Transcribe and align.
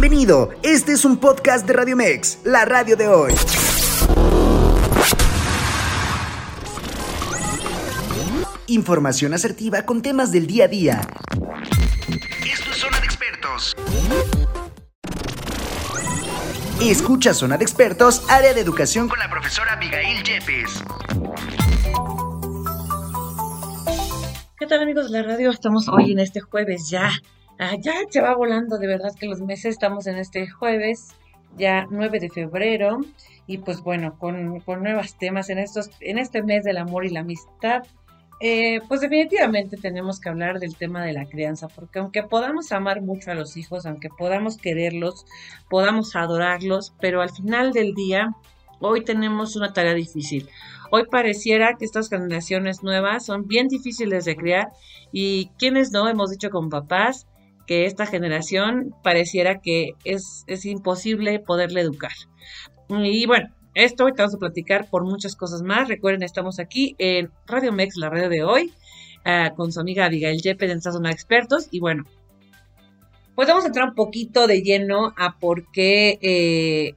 Bienvenido, 0.00 0.50
este 0.62 0.92
es 0.92 1.04
un 1.04 1.16
podcast 1.16 1.66
de 1.66 1.72
Radio 1.72 1.96
Mex, 1.96 2.38
la 2.44 2.64
radio 2.64 2.96
de 2.96 3.08
hoy. 3.08 3.32
Información 8.68 9.34
asertiva 9.34 9.82
con 9.82 10.00
temas 10.00 10.30
del 10.30 10.46
día 10.46 10.66
a 10.66 10.68
día. 10.68 11.00
Esto 12.48 12.70
es 12.70 12.76
Zona 12.76 13.00
de 13.00 13.06
Expertos. 13.06 13.76
Escucha 16.80 17.34
Zona 17.34 17.56
de 17.56 17.64
Expertos, 17.64 18.24
área 18.28 18.54
de 18.54 18.60
educación 18.60 19.08
con 19.08 19.18
la 19.18 19.28
profesora 19.28 19.72
Abigail 19.72 20.22
Yepes. 20.22 20.84
¿Qué 24.60 24.66
tal 24.68 24.80
amigos 24.80 25.10
de 25.10 25.20
la 25.20 25.26
radio? 25.26 25.50
Estamos 25.50 25.88
hoy 25.88 26.12
en 26.12 26.20
este 26.20 26.38
jueves 26.38 26.88
ya. 26.88 27.10
Ah, 27.60 27.74
ya 27.76 27.92
se 28.08 28.20
va 28.20 28.36
volando, 28.36 28.78
de 28.78 28.86
verdad 28.86 29.12
que 29.18 29.26
los 29.26 29.40
meses 29.40 29.72
estamos 29.72 30.06
en 30.06 30.16
este 30.16 30.48
jueves, 30.48 31.08
ya 31.56 31.88
9 31.90 32.20
de 32.20 32.30
febrero, 32.30 33.00
y 33.48 33.58
pues 33.58 33.82
bueno, 33.82 34.16
con, 34.16 34.60
con 34.60 34.84
nuevos 34.84 35.16
temas 35.18 35.50
en, 35.50 35.58
estos, 35.58 35.90
en 35.98 36.18
este 36.18 36.44
mes 36.44 36.62
del 36.62 36.78
amor 36.78 37.04
y 37.04 37.10
la 37.10 37.20
amistad. 37.20 37.82
Eh, 38.40 38.80
pues 38.86 39.00
definitivamente 39.00 39.76
tenemos 39.76 40.20
que 40.20 40.28
hablar 40.28 40.60
del 40.60 40.76
tema 40.76 41.04
de 41.04 41.12
la 41.12 41.24
crianza, 41.24 41.66
porque 41.66 41.98
aunque 41.98 42.22
podamos 42.22 42.70
amar 42.70 43.02
mucho 43.02 43.32
a 43.32 43.34
los 43.34 43.56
hijos, 43.56 43.86
aunque 43.86 44.08
podamos 44.08 44.56
quererlos, 44.56 45.26
podamos 45.68 46.14
adorarlos, 46.14 46.94
pero 47.00 47.22
al 47.22 47.30
final 47.30 47.72
del 47.72 47.94
día, 47.94 48.36
hoy 48.78 49.02
tenemos 49.02 49.56
una 49.56 49.72
tarea 49.72 49.94
difícil. 49.94 50.48
Hoy 50.92 51.06
pareciera 51.10 51.74
que 51.76 51.84
estas 51.84 52.08
generaciones 52.08 52.84
nuevas 52.84 53.26
son 53.26 53.48
bien 53.48 53.66
difíciles 53.66 54.24
de 54.24 54.36
criar 54.36 54.68
y 55.10 55.50
quienes 55.58 55.90
no 55.90 56.08
hemos 56.08 56.30
dicho 56.30 56.50
con 56.50 56.70
papás 56.70 57.26
que 57.68 57.84
esta 57.84 58.06
generación 58.06 58.94
pareciera 59.04 59.60
que 59.60 59.90
es, 60.04 60.42
es 60.46 60.64
imposible 60.64 61.38
poderle 61.38 61.82
educar. 61.82 62.12
Y 62.88 63.26
bueno, 63.26 63.50
esto 63.74 64.06
te 64.06 64.22
vamos 64.22 64.34
a 64.34 64.38
platicar 64.38 64.88
por 64.88 65.04
muchas 65.04 65.36
cosas 65.36 65.60
más. 65.60 65.86
Recuerden, 65.86 66.22
estamos 66.22 66.58
aquí 66.58 66.96
en 66.98 67.30
Radio 67.46 67.70
Mex, 67.70 67.96
la 67.96 68.08
radio 68.08 68.30
de 68.30 68.42
hoy, 68.42 68.72
uh, 69.26 69.54
con 69.54 69.70
su 69.70 69.80
amiga 69.80 70.06
Abigail 70.06 70.40
Yepes 70.40 70.70
en 70.70 70.78
esta 70.78 70.92
zona 70.92 71.10
de 71.10 71.14
expertos. 71.14 71.68
Y 71.70 71.80
bueno, 71.80 72.04
pues 73.34 73.46
vamos 73.46 73.64
a 73.64 73.66
entrar 73.66 73.90
un 73.90 73.94
poquito 73.94 74.46
de 74.46 74.62
lleno 74.62 75.12
a 75.18 75.38
por 75.38 75.70
qué, 75.70 76.18
eh, 76.22 76.94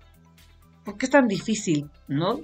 por 0.86 0.98
qué 0.98 1.06
es 1.06 1.12
tan 1.12 1.28
difícil, 1.28 1.90
¿no? 2.08 2.40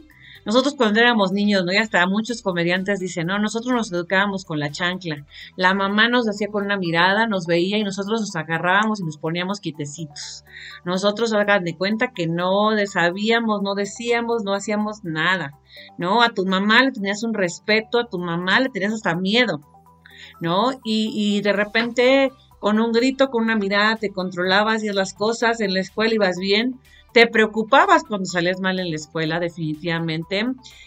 Nosotros 0.47 0.75
cuando 0.75 1.01
éramos 1.01 1.33
niños, 1.33 1.65
¿no? 1.65 1.73
Y 1.73 1.75
hasta 1.75 2.07
muchos 2.07 2.41
comediantes 2.41 3.01
dicen, 3.01 3.27
no, 3.27 3.37
nosotros 3.37 3.73
nos 3.73 3.91
educábamos 3.91 4.45
con 4.45 4.61
la 4.61 4.71
chancla. 4.71 5.25
La 5.57 5.73
mamá 5.73 6.07
nos 6.07 6.25
hacía 6.29 6.47
con 6.47 6.63
una 6.63 6.77
mirada, 6.77 7.27
nos 7.27 7.47
veía 7.47 7.77
y 7.77 7.83
nosotros 7.83 8.21
nos 8.21 8.33
agarrábamos 8.37 9.01
y 9.01 9.03
nos 9.03 9.17
poníamos 9.17 9.59
quietecitos. 9.59 10.45
Nosotros 10.85 11.33
hagan 11.33 11.65
de 11.65 11.75
cuenta 11.75 12.13
que 12.15 12.27
no 12.27 12.69
sabíamos, 12.85 13.61
no 13.61 13.75
decíamos, 13.75 14.45
no 14.45 14.53
hacíamos 14.53 15.03
nada, 15.03 15.59
¿no? 15.97 16.21
A 16.23 16.29
tu 16.29 16.45
mamá 16.45 16.81
le 16.81 16.93
tenías 16.93 17.23
un 17.23 17.33
respeto, 17.33 17.99
a 17.99 18.07
tu 18.07 18.17
mamá 18.17 18.61
le 18.61 18.69
tenías 18.69 18.93
hasta 18.93 19.17
miedo, 19.17 19.59
¿no? 20.39 20.71
Y, 20.85 21.11
y 21.13 21.41
de 21.41 21.51
repente 21.51 22.31
con 22.59 22.79
un 22.79 22.93
grito, 22.93 23.31
con 23.31 23.43
una 23.43 23.57
mirada, 23.57 23.97
te 23.97 24.11
controlabas, 24.11 24.81
y 24.81 24.93
las 24.93 25.13
cosas, 25.13 25.59
en 25.59 25.73
la 25.73 25.81
escuela 25.81 26.15
ibas 26.15 26.37
bien, 26.37 26.79
te 27.17 27.25
preocupabas 27.25 28.03
cuando 28.03 28.27
salías 28.27 28.59
mal 28.59 28.79
en 28.79 28.91
la 28.91 28.95
escuela, 28.95 29.39
definitivamente. 29.39 30.45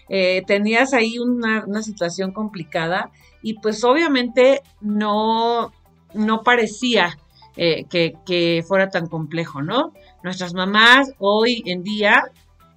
Eh, 0.08 0.44
tenías 0.46 0.94
ahí 0.94 1.18
una, 1.18 1.82
situación 1.82 2.30
complicada 2.30 3.10
y 3.42 3.54
pues 3.54 3.82
obviamente 3.82 4.62
no, 4.80 5.72
no 6.14 6.42
parecía 6.42 7.18
eh, 7.56 7.84
que, 7.90 8.64
fuera 8.64 8.90
tan 8.90 9.08
complejo, 9.08 9.60
¿no? 9.60 9.92
Nuestras 10.22 10.54
mamás 10.54 11.12
hoy 11.18 11.64
en 11.66 11.82
día, 11.82 12.22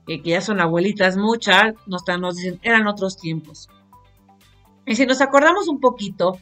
eh, 0.08 0.24
que 0.24 0.32
ya 0.32 0.42
son 0.42 0.60
abuelitas 0.60 1.16
muchas, 1.16 1.76
nos, 1.86 2.02
nos 2.20 2.38
dicen, 2.38 2.60
eran 2.64 2.88
otros 2.88 3.18
tiempos. 3.18 3.70
Y 4.88 4.96
si 4.96 5.06
nos 5.06 5.22
acordamos 5.22 5.68
un 5.68 5.80
poquito 5.80 6.40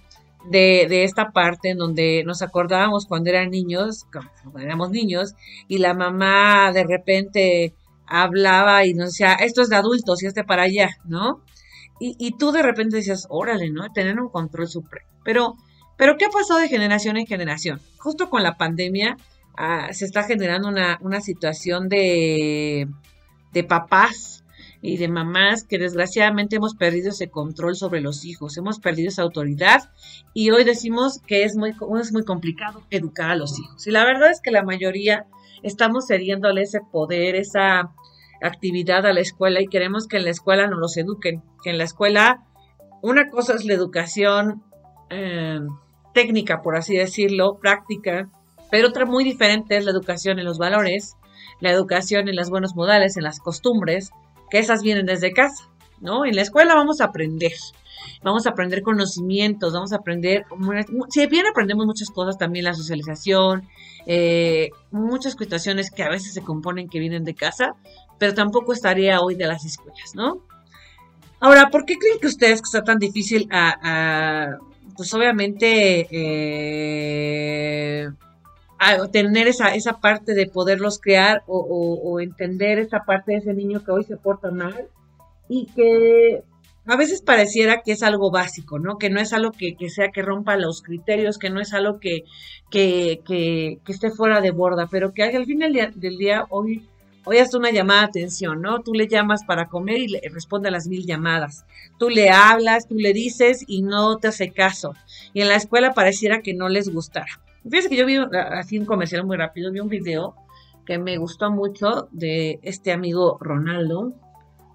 de, 0.49 1.03
esta 1.03 1.31
parte 1.31 1.69
en 1.69 1.77
donde 1.77 2.23
nos 2.25 2.41
acordábamos 2.41 3.05
cuando 3.05 3.29
eran 3.29 3.51
niños, 3.51 4.05
cuando 4.11 4.59
éramos 4.59 4.89
niños, 4.89 5.33
y 5.67 5.77
la 5.77 5.93
mamá 5.93 6.71
de 6.73 6.83
repente 6.83 7.73
hablaba 8.07 8.85
y 8.85 8.93
nos 8.93 9.11
decía, 9.11 9.33
esto 9.33 9.61
es 9.61 9.69
de 9.69 9.75
adultos 9.75 10.21
y 10.21 10.27
este 10.27 10.43
para 10.43 10.63
allá, 10.63 10.97
¿no? 11.05 11.41
Y, 12.03 12.35
tú 12.39 12.51
de 12.51 12.63
repente 12.63 12.95
decías, 12.95 13.27
órale, 13.29 13.69
¿no? 13.69 13.91
Tener 13.93 14.19
un 14.19 14.29
control 14.29 14.67
supremo. 14.67 15.05
Pero, 15.23 15.55
pero 15.97 16.17
¿qué 16.17 16.25
ha 16.25 16.29
pasado 16.29 16.59
de 16.59 16.67
generación 16.67 17.15
en 17.15 17.27
generación? 17.27 17.79
Justo 17.99 18.27
con 18.31 18.41
la 18.41 18.57
pandemia 18.57 19.17
ah, 19.55 19.89
se 19.91 20.05
está 20.05 20.23
generando 20.23 20.67
una, 20.67 20.97
una 21.01 21.21
situación 21.21 21.89
de, 21.89 22.87
de 23.53 23.63
papás 23.63 24.40
y 24.81 24.97
de 24.97 25.07
mamás 25.07 25.63
que 25.63 25.77
desgraciadamente 25.77 26.55
hemos 26.55 26.75
perdido 26.75 27.09
ese 27.09 27.29
control 27.29 27.75
sobre 27.75 28.01
los 28.01 28.25
hijos, 28.25 28.57
hemos 28.57 28.79
perdido 28.79 29.09
esa 29.09 29.21
autoridad 29.21 29.91
y 30.33 30.49
hoy 30.49 30.63
decimos 30.63 31.19
que 31.27 31.43
es 31.43 31.55
muy, 31.55 31.75
es 31.99 32.11
muy 32.11 32.23
complicado 32.23 32.81
educar 32.89 33.31
a 33.31 33.35
los 33.35 33.59
hijos. 33.59 33.85
Y 33.85 33.91
la 33.91 34.05
verdad 34.05 34.31
es 34.31 34.41
que 34.41 34.51
la 34.51 34.63
mayoría 34.63 35.27
estamos 35.61 36.07
cediéndole 36.07 36.63
ese 36.63 36.79
poder, 36.91 37.35
esa 37.35 37.91
actividad 38.41 39.05
a 39.05 39.13
la 39.13 39.19
escuela 39.19 39.61
y 39.61 39.67
queremos 39.67 40.07
que 40.07 40.17
en 40.17 40.23
la 40.23 40.31
escuela 40.31 40.67
nos 40.67 40.79
los 40.79 40.97
eduquen, 40.97 41.43
que 41.63 41.69
en 41.69 41.77
la 41.77 41.83
escuela 41.83 42.43
una 43.03 43.29
cosa 43.29 43.53
es 43.53 43.65
la 43.65 43.73
educación 43.73 44.63
eh, 45.11 45.59
técnica, 46.13 46.61
por 46.61 46.75
así 46.75 46.95
decirlo, 46.95 47.59
práctica, 47.59 48.29
pero 48.71 48.87
otra 48.87 49.05
muy 49.05 49.23
diferente 49.23 49.77
es 49.77 49.85
la 49.85 49.91
educación 49.91 50.39
en 50.39 50.45
los 50.45 50.57
valores, 50.57 51.15
la 51.59 51.71
educación 51.71 52.29
en 52.29 52.35
los 52.35 52.49
buenos 52.49 52.75
modales, 52.75 53.17
en 53.17 53.23
las 53.23 53.39
costumbres, 53.39 54.11
que 54.51 54.59
esas 54.59 54.83
vienen 54.83 55.05
desde 55.07 55.33
casa, 55.33 55.69
¿no? 56.01 56.25
En 56.25 56.35
la 56.35 56.41
escuela 56.41 56.75
vamos 56.75 57.01
a 57.01 57.05
aprender, 57.05 57.53
vamos 58.21 58.45
a 58.45 58.51
aprender 58.51 58.81
conocimientos, 58.83 59.73
vamos 59.73 59.93
a 59.93 59.95
aprender, 59.95 60.45
si 61.09 61.25
bien 61.27 61.47
aprendemos 61.47 61.85
muchas 61.85 62.09
cosas, 62.09 62.37
también 62.37 62.65
la 62.65 62.73
socialización, 62.73 63.67
eh, 64.05 64.69
muchas 64.91 65.33
situaciones 65.33 65.89
que 65.89 66.03
a 66.03 66.09
veces 66.09 66.33
se 66.33 66.43
componen 66.43 66.89
que 66.89 66.99
vienen 66.99 67.23
de 67.23 67.33
casa, 67.33 67.75
pero 68.19 68.33
tampoco 68.33 68.73
estaría 68.73 69.21
hoy 69.21 69.35
de 69.35 69.47
las 69.47 69.65
escuelas, 69.65 70.13
¿no? 70.13 70.45
Ahora, 71.39 71.69
¿por 71.71 71.85
qué 71.85 71.97
creen 71.97 72.19
que 72.19 72.27
ustedes 72.27 72.61
que 72.61 72.67
está 72.67 72.83
tan 72.83 72.99
difícil 72.99 73.47
a, 73.51 74.57
pues 74.95 75.11
obviamente, 75.13 76.07
eh, 76.11 78.09
tener 79.11 79.47
esa, 79.47 79.75
esa 79.75 79.99
parte 79.99 80.33
de 80.33 80.47
poderlos 80.47 80.99
crear 80.99 81.43
o, 81.47 82.19
entender 82.19 82.79
esa 82.79 83.03
parte 83.05 83.33
de 83.33 83.37
ese 83.37 83.53
niño 83.53 83.83
que 83.83 83.91
hoy 83.91 84.03
se 84.03 84.17
porta 84.17 84.49
mal 84.49 84.87
y 85.47 85.67
que 85.67 86.43
a 86.87 86.95
veces 86.95 87.21
pareciera 87.21 87.83
que 87.83 87.91
es 87.91 88.01
algo 88.01 88.31
básico, 88.31 88.79
¿no? 88.79 88.97
Que 88.97 89.11
no 89.11 89.19
es 89.19 89.33
algo 89.33 89.51
que, 89.51 89.75
sea 89.89 90.09
que 90.09 90.23
rompa 90.23 90.55
los 90.57 90.81
criterios, 90.81 91.37
que 91.37 91.51
no 91.51 91.61
es 91.61 91.73
algo 91.73 91.99
que, 91.99 92.23
que, 92.71 93.21
que, 93.23 93.79
esté 93.87 94.09
fuera 94.09 94.41
de 94.41 94.49
borda, 94.49 94.87
pero 94.89 95.13
que 95.13 95.23
al 95.23 95.45
final 95.45 95.73
del 95.95 96.17
día, 96.17 96.47
hoy, 96.49 96.87
hoy 97.25 97.37
hasta 97.37 97.59
una 97.59 97.69
llamada 97.69 98.01
de 98.01 98.07
atención, 98.07 98.61
¿no? 98.63 98.81
Tú 98.81 98.95
le 98.95 99.07
llamas 99.07 99.43
para 99.45 99.67
comer 99.67 99.99
y 99.99 100.07
le 100.07 100.21
responde 100.33 100.69
a 100.69 100.71
las 100.71 100.87
mil 100.87 101.05
llamadas. 101.05 101.65
Tú 101.99 102.09
le 102.09 102.31
hablas, 102.31 102.87
tú 102.87 102.95
le 102.95 103.13
dices 103.13 103.63
y 103.67 103.83
no 103.83 104.17
te 104.17 104.29
hace 104.29 104.49
caso. 104.49 104.95
Y 105.33 105.41
en 105.41 105.49
la 105.49 105.55
escuela 105.55 105.93
pareciera 105.93 106.41
que 106.41 106.55
no 106.55 106.67
les 106.67 106.89
gustara. 106.89 107.39
Fíjense 107.63 107.89
que 107.89 107.97
yo 107.97 108.05
vi 108.05 108.17
así 108.33 108.79
un 108.79 108.85
comercial 108.85 109.25
muy 109.25 109.37
rápido, 109.37 109.71
vi 109.71 109.79
un 109.79 109.89
video 109.89 110.35
que 110.85 110.97
me 110.97 111.17
gustó 111.17 111.51
mucho 111.51 112.07
de 112.11 112.59
este 112.63 112.91
amigo 112.91 113.37
Ronaldo, 113.39 114.13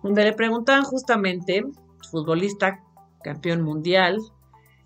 donde 0.03 0.25
le 0.25 0.33
preguntaban 0.33 0.85
justamente, 0.85 1.65
futbolista, 2.11 2.81
campeón 3.25 3.63
mundial, 3.63 4.19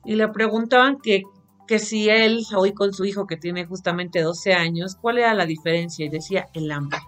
y 0.04 0.14
le 0.14 0.28
preguntaban 0.28 0.98
que, 1.02 1.24
que 1.68 1.78
si 1.78 2.08
él, 2.08 2.42
hoy 2.56 2.72
con 2.72 2.94
su 2.94 3.04
hijo 3.04 3.26
que 3.26 3.36
tiene 3.36 3.66
justamente 3.66 4.22
12 4.22 4.54
años, 4.54 4.96
cuál 4.96 5.18
era 5.18 5.34
la 5.34 5.44
diferencia, 5.44 6.06
y 6.06 6.08
decía 6.08 6.48
el 6.54 6.72
hambre. 6.72 6.98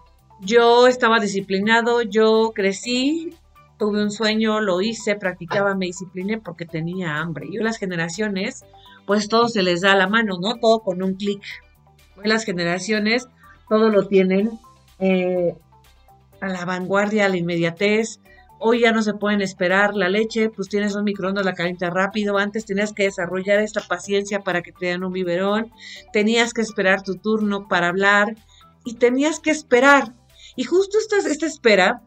Yo 0.40 0.88
estaba 0.88 1.20
disciplinado, 1.20 2.02
yo 2.02 2.52
crecí, 2.54 3.34
tuve 3.78 4.02
un 4.02 4.10
sueño, 4.10 4.60
lo 4.60 4.82
hice, 4.82 5.16
practicaba, 5.16 5.74
me 5.74 5.86
discipliné 5.86 6.38
porque 6.38 6.66
tenía 6.66 7.18
hambre. 7.18 7.46
Y 7.50 7.56
las 7.58 7.78
generaciones 7.78 8.64
pues 9.06 9.28
todo 9.28 9.48
se 9.48 9.62
les 9.62 9.80
da 9.80 9.92
a 9.92 9.96
la 9.96 10.08
mano, 10.08 10.38
¿no? 10.40 10.56
Todo 10.56 10.80
con 10.80 11.02
un 11.02 11.14
clic. 11.14 11.42
Hoy 12.16 12.28
las 12.28 12.44
generaciones 12.44 13.26
todo 13.68 13.88
lo 13.88 14.06
tienen 14.06 14.50
eh, 14.98 15.54
a 16.40 16.48
la 16.48 16.64
vanguardia, 16.64 17.26
a 17.26 17.28
la 17.28 17.36
inmediatez. 17.36 18.20
Hoy 18.58 18.80
ya 18.80 18.92
no 18.92 19.02
se 19.02 19.14
pueden 19.14 19.40
esperar 19.40 19.94
la 19.94 20.08
leche, 20.08 20.48
pues 20.50 20.68
tienes 20.68 20.94
un 20.94 21.04
microondas, 21.04 21.44
la 21.44 21.54
calienta 21.54 21.90
rápido. 21.90 22.38
Antes 22.38 22.64
tenías 22.64 22.92
que 22.92 23.04
desarrollar 23.04 23.58
esta 23.58 23.80
paciencia 23.80 24.40
para 24.40 24.62
que 24.62 24.72
te 24.72 24.86
den 24.86 25.04
un 25.04 25.12
biberón. 25.12 25.72
Tenías 26.12 26.52
que 26.52 26.60
esperar 26.60 27.02
tu 27.02 27.16
turno 27.16 27.66
para 27.66 27.88
hablar 27.88 28.36
y 28.84 28.94
tenías 28.94 29.40
que 29.40 29.50
esperar. 29.50 30.14
Y 30.54 30.64
justo 30.64 30.98
esta, 30.98 31.16
esta 31.28 31.46
espera 31.46 32.02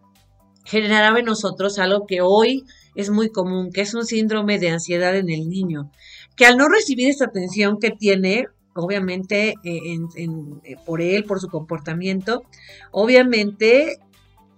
generaba 0.63 1.19
en 1.19 1.25
nosotros 1.25 1.77
algo 1.80 2.06
que 2.06 2.21
hoy 2.21 2.63
es 2.95 3.09
muy 3.09 3.30
común, 3.30 3.71
que 3.71 3.81
es 3.81 3.94
un 3.94 4.06
síndrome 4.06 4.59
de 4.59 4.69
ansiedad 4.69 5.15
en 5.15 5.30
el 5.30 5.50
niño 5.50 5.91
que 6.36 6.46
al 6.46 6.58
no 6.58 6.68
recibir 6.68 7.10
esta 7.10 7.26
atención 7.26 7.80
que 7.80 7.92
tiene, 7.92 8.48
obviamente, 8.74 9.56
eh, 9.64 9.98
eh, 10.16 10.76
por 10.86 11.02
él, 11.02 11.24
por 11.24 11.40
su 11.40 11.50
comportamiento, 11.50 12.44
obviamente 12.92 14.00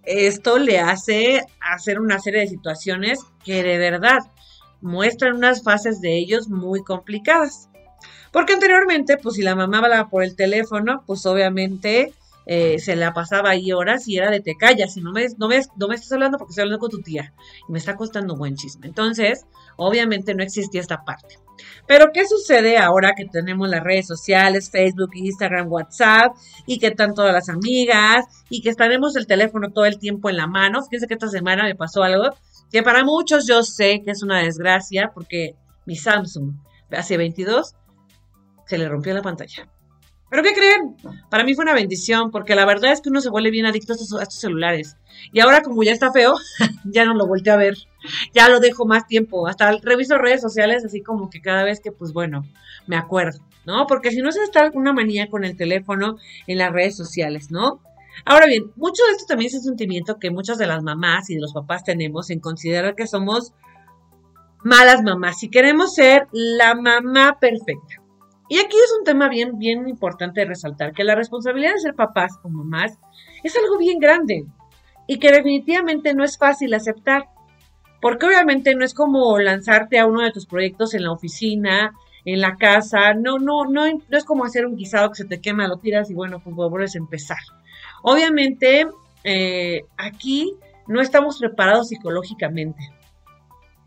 esto 0.03 0.57
le 0.57 0.79
hace 0.79 1.41
hacer 1.59 1.99
una 1.99 2.19
serie 2.19 2.41
de 2.41 2.47
situaciones 2.47 3.19
que 3.43 3.61
de 3.61 3.77
verdad 3.77 4.19
muestran 4.81 5.35
unas 5.35 5.63
fases 5.63 6.01
de 6.01 6.17
ellos 6.17 6.49
muy 6.49 6.83
complicadas. 6.83 7.69
Porque 8.31 8.53
anteriormente, 8.53 9.17
pues 9.17 9.35
si 9.35 9.41
la 9.41 9.55
mamá 9.55 9.79
hablaba 9.79 10.09
por 10.09 10.23
el 10.23 10.35
teléfono, 10.35 11.03
pues 11.05 11.25
obviamente 11.25 12.13
eh, 12.49 12.79
se 12.79 12.95
la 12.95 13.13
pasaba 13.13 13.49
ahí 13.49 13.73
horas 13.73 14.07
y 14.07 14.17
era 14.17 14.31
de 14.31 14.39
te 14.39 14.55
callas 14.55 14.95
y 14.95 15.01
no 15.01 15.11
me, 15.11 15.27
no, 15.37 15.49
me, 15.49 15.61
no 15.75 15.87
me 15.89 15.95
estás 15.95 16.13
hablando 16.13 16.37
porque 16.37 16.51
estoy 16.51 16.61
hablando 16.63 16.79
con 16.79 16.89
tu 16.89 17.01
tía 17.01 17.33
y 17.67 17.71
me 17.73 17.77
está 17.77 17.97
costando 17.97 18.37
buen 18.37 18.55
chisme. 18.55 18.87
Entonces, 18.87 19.45
obviamente 19.75 20.33
no 20.33 20.43
existía 20.43 20.79
esta 20.79 21.03
parte. 21.03 21.39
Pero 21.87 22.11
¿qué 22.13 22.25
sucede 22.25 22.77
ahora 22.77 23.15
que 23.15 23.25
tenemos 23.25 23.67
las 23.67 23.83
redes 23.83 24.07
sociales, 24.07 24.69
Facebook, 24.71 25.11
Instagram, 25.13 25.69
WhatsApp 25.69 26.35
y 26.65 26.79
que 26.79 26.87
están 26.87 27.13
todas 27.13 27.33
las 27.33 27.49
amigas 27.49 28.25
y 28.49 28.61
que 28.61 28.69
estaremos 28.69 29.15
el 29.17 29.27
teléfono 29.27 29.71
todo 29.71 29.85
el 29.85 29.99
tiempo 29.99 30.29
en 30.29 30.37
la 30.37 30.47
mano? 30.47 30.83
Fíjense 30.83 31.07
que 31.07 31.15
esta 31.15 31.27
semana 31.27 31.63
me 31.63 31.75
pasó 31.75 32.03
algo 32.03 32.29
que 32.71 32.83
para 32.83 33.03
muchos 33.03 33.45
yo 33.45 33.63
sé 33.63 34.01
que 34.03 34.11
es 34.11 34.23
una 34.23 34.39
desgracia 34.39 35.11
porque 35.13 35.55
mi 35.85 35.95
Samsung 35.95 36.53
hace 36.91 37.17
22 37.17 37.75
se 38.65 38.77
le 38.77 38.87
rompió 38.87 39.13
la 39.13 39.21
pantalla. 39.21 39.69
¿Pero 40.29 40.43
qué 40.43 40.53
creen? 40.53 40.97
Para 41.29 41.43
mí 41.45 41.53
fue 41.53 41.63
una 41.63 41.73
bendición, 41.73 42.31
porque 42.31 42.53
la 42.53 42.65
verdad 42.65 42.91
es 42.91 43.01
que 43.01 43.09
uno 43.09 43.21
se 43.21 43.29
vuelve 43.29 43.49
bien 43.49 43.65
adicto 43.65 43.93
a 43.93 43.95
estos, 43.95 44.39
celulares. 44.39 44.97
Y 45.31 45.39
ahora 45.39 45.61
como 45.61 45.83
ya 45.83 45.93
está 45.93 46.11
feo, 46.11 46.35
ya 46.85 47.05
no 47.05 47.13
lo 47.13 47.27
volteo 47.27 47.53
a 47.53 47.57
ver. 47.57 47.77
Ya 48.33 48.49
lo 48.49 48.59
dejo 48.59 48.85
más 48.85 49.07
tiempo. 49.07 49.47
Hasta 49.47 49.77
reviso 49.81 50.17
redes 50.17 50.41
sociales 50.41 50.83
así 50.85 51.01
como 51.01 51.29
que 51.29 51.41
cada 51.41 51.63
vez 51.63 51.79
que, 51.79 51.91
pues 51.91 52.11
bueno, 52.11 52.45
me 52.87 52.97
acuerdo, 52.97 53.39
¿no? 53.65 53.87
Porque 53.87 54.11
si 54.11 54.17
no 54.17 54.31
se 54.31 54.43
está 54.43 54.61
alguna 54.61 54.91
manía 54.91 55.29
con 55.29 55.45
el 55.45 55.55
teléfono 55.55 56.17
en 56.45 56.57
las 56.57 56.73
redes 56.73 56.97
sociales, 56.97 57.49
¿no? 57.49 57.81
Ahora 58.25 58.47
bien, 58.47 58.71
mucho 58.75 59.03
de 59.05 59.11
esto 59.11 59.25
también 59.27 59.47
es 59.47 59.55
un 59.55 59.63
sentimiento 59.63 60.17
que 60.19 60.31
muchas 60.31 60.57
de 60.57 60.67
las 60.67 60.83
mamás 60.83 61.29
y 61.29 61.35
de 61.35 61.41
los 61.41 61.53
papás 61.53 61.83
tenemos 61.83 62.29
en 62.29 62.39
considerar 62.39 62.95
que 62.95 63.07
somos 63.07 63.53
malas 64.63 65.03
mamás. 65.03 65.39
Si 65.39 65.49
queremos 65.49 65.93
ser 65.95 66.27
la 66.31 66.75
mamá 66.75 67.37
perfecta. 67.39 68.06
Y 68.49 68.59
aquí 68.59 68.77
es 68.77 68.93
un 68.97 69.03
tema 69.03 69.27
bien, 69.27 69.57
bien 69.57 69.87
importante 69.89 70.41
de 70.41 70.47
resaltar, 70.47 70.93
que 70.93 71.03
la 71.03 71.15
responsabilidad 71.15 71.73
de 71.73 71.79
ser 71.79 71.95
papás 71.95 72.39
o 72.43 72.49
mamás 72.49 72.97
es 73.43 73.55
algo 73.57 73.77
bien 73.77 73.99
grande 73.99 74.45
y 75.05 75.19
que 75.19 75.31
definitivamente 75.31 76.13
no 76.13 76.23
es 76.23 76.37
fácil 76.37 76.73
aceptar, 76.73 77.25
porque 78.01 78.25
obviamente 78.25 78.73
no 78.75 78.85
es 78.85 78.93
como 78.93 79.37
lanzarte 79.39 79.99
a 79.99 80.05
uno 80.05 80.21
de 80.21 80.31
tus 80.31 80.45
proyectos 80.45 80.93
en 80.93 81.03
la 81.03 81.11
oficina, 81.11 81.93
en 82.25 82.41
la 82.41 82.55
casa, 82.55 83.13
no, 83.13 83.37
no, 83.37 83.65
no, 83.65 83.85
no 83.85 84.17
es 84.17 84.25
como 84.25 84.45
hacer 84.45 84.65
un 84.65 84.75
guisado 84.75 85.09
que 85.09 85.15
se 85.15 85.25
te 85.25 85.39
quema, 85.39 85.67
lo 85.67 85.77
tiras 85.77 86.09
y 86.09 86.13
bueno, 86.13 86.41
pues 86.43 86.55
vuelves 86.55 86.95
a 86.95 86.99
empezar. 86.99 87.37
Obviamente, 88.03 88.87
eh, 89.23 89.85
aquí 89.97 90.53
no 90.87 91.01
estamos 91.01 91.39
preparados 91.39 91.89
psicológicamente. 91.89 92.91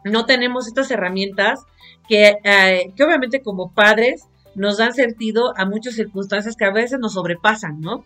No 0.04 0.24
tenemos 0.24 0.66
estas 0.66 0.90
herramientas 0.90 1.60
que, 2.08 2.38
eh, 2.42 2.92
que 2.96 3.04
obviamente 3.04 3.42
como 3.42 3.72
padres 3.74 4.26
nos 4.54 4.78
dan 4.78 4.94
sentido 4.94 5.52
a 5.56 5.64
muchas 5.64 5.94
circunstancias 5.94 6.56
que 6.56 6.64
a 6.64 6.72
veces 6.72 6.98
nos 6.98 7.14
sobrepasan, 7.14 7.80
¿no? 7.80 8.04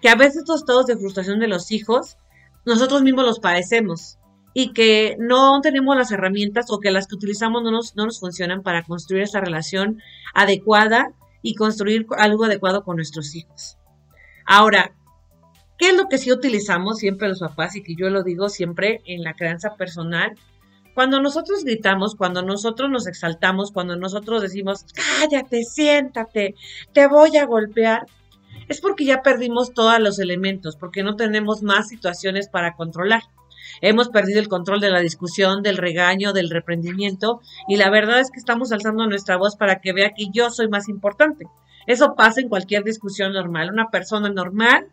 Que 0.00 0.08
a 0.08 0.14
veces 0.14 0.38
estos 0.38 0.60
estados 0.60 0.86
de 0.86 0.96
frustración 0.96 1.40
de 1.40 1.48
los 1.48 1.70
hijos, 1.70 2.16
nosotros 2.64 3.02
mismos 3.02 3.24
los 3.24 3.40
padecemos 3.40 4.18
y 4.54 4.72
que 4.72 5.16
no 5.18 5.60
tenemos 5.60 5.96
las 5.96 6.12
herramientas 6.12 6.66
o 6.70 6.78
que 6.78 6.92
las 6.92 7.08
que 7.08 7.16
utilizamos 7.16 7.62
no 7.62 7.70
nos, 7.70 7.96
no 7.96 8.06
nos 8.06 8.20
funcionan 8.20 8.62
para 8.62 8.84
construir 8.84 9.24
esa 9.24 9.40
relación 9.40 10.00
adecuada 10.32 11.12
y 11.42 11.56
construir 11.56 12.06
algo 12.16 12.44
adecuado 12.44 12.84
con 12.84 12.96
nuestros 12.96 13.34
hijos. 13.34 13.76
Ahora, 14.46 14.94
¿qué 15.76 15.88
es 15.88 15.96
lo 15.96 16.08
que 16.08 16.18
sí 16.18 16.32
utilizamos 16.32 16.98
siempre 16.98 17.28
los 17.28 17.40
papás 17.40 17.74
y 17.76 17.82
que 17.82 17.96
yo 17.96 18.08
lo 18.10 18.22
digo 18.22 18.48
siempre 18.48 19.02
en 19.04 19.22
la 19.22 19.34
crianza 19.34 19.74
personal? 19.76 20.38
Cuando 20.94 21.20
nosotros 21.20 21.64
gritamos, 21.64 22.14
cuando 22.14 22.42
nosotros 22.42 22.88
nos 22.88 23.06
exaltamos, 23.06 23.72
cuando 23.72 23.96
nosotros 23.96 24.42
decimos, 24.42 24.86
cállate, 24.94 25.64
siéntate, 25.64 26.54
te 26.92 27.08
voy 27.08 27.36
a 27.36 27.46
golpear, 27.46 28.06
es 28.68 28.80
porque 28.80 29.04
ya 29.04 29.22
perdimos 29.22 29.74
todos 29.74 29.98
los 29.98 30.18
elementos, 30.20 30.76
porque 30.76 31.02
no 31.02 31.16
tenemos 31.16 31.62
más 31.62 31.88
situaciones 31.88 32.48
para 32.48 32.74
controlar. 32.74 33.22
Hemos 33.80 34.08
perdido 34.08 34.40
el 34.40 34.48
control 34.48 34.80
de 34.80 34.90
la 34.90 35.00
discusión, 35.00 35.62
del 35.62 35.78
regaño, 35.78 36.32
del 36.32 36.50
reprendimiento, 36.50 37.40
y 37.68 37.76
la 37.76 37.90
verdad 37.90 38.20
es 38.20 38.30
que 38.30 38.38
estamos 38.38 38.70
alzando 38.70 39.06
nuestra 39.06 39.36
voz 39.36 39.56
para 39.56 39.80
que 39.80 39.92
vea 39.92 40.12
que 40.16 40.26
yo 40.32 40.50
soy 40.50 40.68
más 40.68 40.88
importante. 40.88 41.46
Eso 41.86 42.14
pasa 42.14 42.40
en 42.40 42.48
cualquier 42.48 42.84
discusión 42.84 43.32
normal. 43.32 43.70
Una 43.72 43.90
persona 43.90 44.28
normal, 44.28 44.86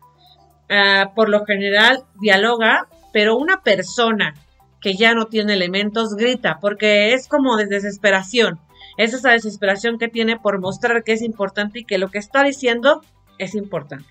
ah, 0.68 1.12
por 1.14 1.28
lo 1.28 1.44
general, 1.44 2.04
dialoga, 2.20 2.88
pero 3.12 3.36
una 3.36 3.62
persona 3.62 4.34
que 4.82 4.94
ya 4.94 5.14
no 5.14 5.26
tiene 5.26 5.54
elementos, 5.54 6.16
grita, 6.16 6.58
porque 6.60 7.14
es 7.14 7.28
como 7.28 7.56
de 7.56 7.66
desesperación. 7.66 8.60
Es 8.98 9.14
esa 9.14 9.30
desesperación 9.30 9.98
que 9.98 10.08
tiene 10.08 10.38
por 10.38 10.60
mostrar 10.60 11.04
que 11.04 11.12
es 11.12 11.22
importante 11.22 11.80
y 11.80 11.84
que 11.84 11.98
lo 11.98 12.10
que 12.10 12.18
está 12.18 12.42
diciendo 12.42 13.00
es 13.38 13.54
importante. 13.54 14.08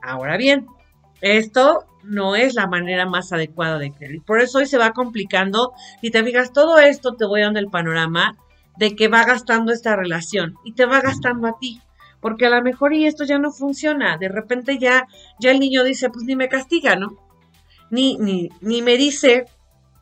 Ahora 0.00 0.36
bien, 0.36 0.66
esto 1.20 1.84
no 2.04 2.36
es 2.36 2.54
la 2.54 2.68
manera 2.68 3.04
más 3.06 3.32
adecuada 3.32 3.78
de 3.78 3.92
creer. 3.92 4.14
Y 4.14 4.20
por 4.20 4.40
eso 4.40 4.58
hoy 4.58 4.66
se 4.66 4.78
va 4.78 4.92
complicando. 4.92 5.72
Y 6.00 6.12
te 6.12 6.22
fijas, 6.22 6.52
todo 6.52 6.78
esto 6.78 7.14
te 7.14 7.26
voy 7.26 7.40
dando 7.40 7.58
el 7.58 7.68
panorama 7.68 8.36
de 8.76 8.94
que 8.94 9.08
va 9.08 9.24
gastando 9.24 9.72
esta 9.72 9.96
relación 9.96 10.54
y 10.64 10.72
te 10.72 10.86
va 10.86 11.00
gastando 11.00 11.48
a 11.48 11.58
ti. 11.58 11.80
Porque 12.20 12.46
a 12.46 12.50
lo 12.50 12.62
mejor 12.62 12.94
y 12.94 13.06
esto 13.06 13.24
ya 13.24 13.38
no 13.38 13.50
funciona. 13.50 14.16
De 14.18 14.28
repente 14.28 14.78
ya, 14.78 15.06
ya 15.40 15.50
el 15.50 15.58
niño 15.58 15.82
dice, 15.82 16.08
pues 16.10 16.24
ni 16.24 16.36
me 16.36 16.48
castiga, 16.48 16.96
¿no? 16.96 17.16
Ni, 17.90 18.16
ni, 18.18 18.48
ni 18.60 18.82
me 18.82 18.96
dice 18.96 19.46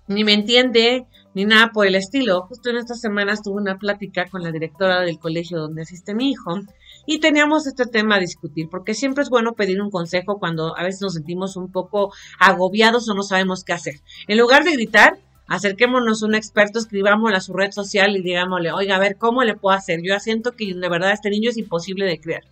ni 0.07 0.25
me 0.25 0.35
entiende, 0.35 1.07
ni 1.35 1.45
nada 1.45 1.71
por 1.73 1.87
el 1.87 1.95
estilo. 1.95 2.43
Justo 2.43 2.71
en 2.71 2.77
estas 2.77 3.01
semanas 3.01 3.43
tuve 3.43 3.61
una 3.61 3.79
plática 3.79 4.27
con 4.29 4.43
la 4.43 4.53
directora 4.53 5.01
del 5.01 5.19
colegio 5.19 5.59
donde 5.59 5.83
asiste 5.83 6.15
mi 6.15 6.31
hijo 6.31 6.61
y 7.07 7.21
teníamos 7.21 7.67
este 7.67 7.87
tema 7.87 8.17
a 8.17 8.21
discutir, 8.21 8.69
porque 8.71 8.95
siempre 8.95 9.23
es 9.23 9.31
bueno 9.31 9.53
pedir 9.53 9.81
un 9.81 9.91
consejo 9.91 10.39
cuando 10.39 10.77
a 10.77 10.83
veces 10.83 11.03
nos 11.03 11.15
sentimos 11.15 11.57
un 11.57 11.71
poco 11.71 12.13
agobiados 12.39 13.09
o 13.09 13.15
no 13.15 13.23
sabemos 13.23 13.65
qué 13.65 13.73
hacer. 13.73 13.95
En 14.29 14.39
lugar 14.39 14.65
de 14.65 14.73
gritar, 14.73 15.19
acerquémonos 15.47 16.23
a 16.23 16.27
un 16.27 16.35
experto, 16.35 16.79
escribámosle 16.79 17.37
a 17.37 17.41
su 17.41 17.53
red 17.53 17.73
social 17.73 18.17
y 18.17 18.23
digámosle, 18.23 18.73
oiga, 18.73 18.97
a 18.97 19.01
ver, 19.01 19.17
¿cómo 19.17 19.43
le 19.43 19.57
puedo 19.57 19.77
hacer? 19.77 20.01
Yo 20.03 20.19
siento 20.21 20.53
que 20.53 20.73
de 20.75 20.89
verdad 20.89 21.13
este 21.13 21.31
niño 21.31 21.51
es 21.51 21.59
imposible 21.59 22.07
de 22.07 22.21
crear. 22.21 22.43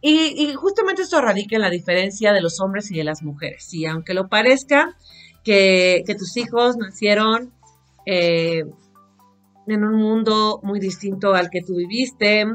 Y, 0.00 0.34
y 0.36 0.52
justamente 0.54 1.00
esto 1.00 1.20
radica 1.20 1.56
en 1.56 1.62
la 1.62 1.70
diferencia 1.70 2.32
de 2.34 2.42
los 2.42 2.60
hombres 2.60 2.90
y 2.90 2.96
de 2.96 3.04
las 3.04 3.22
mujeres. 3.22 3.72
Y 3.72 3.86
aunque 3.86 4.12
lo 4.12 4.28
parezca, 4.28 4.96
que, 5.44 6.04
tus 6.18 6.36
hijos 6.36 6.76
nacieron 6.76 7.52
eh, 8.06 8.64
en 9.66 9.84
un 9.84 9.96
mundo 9.96 10.60
muy 10.62 10.80
distinto 10.80 11.34
al 11.34 11.50
que 11.50 11.62
tú 11.62 11.76
viviste, 11.76 12.46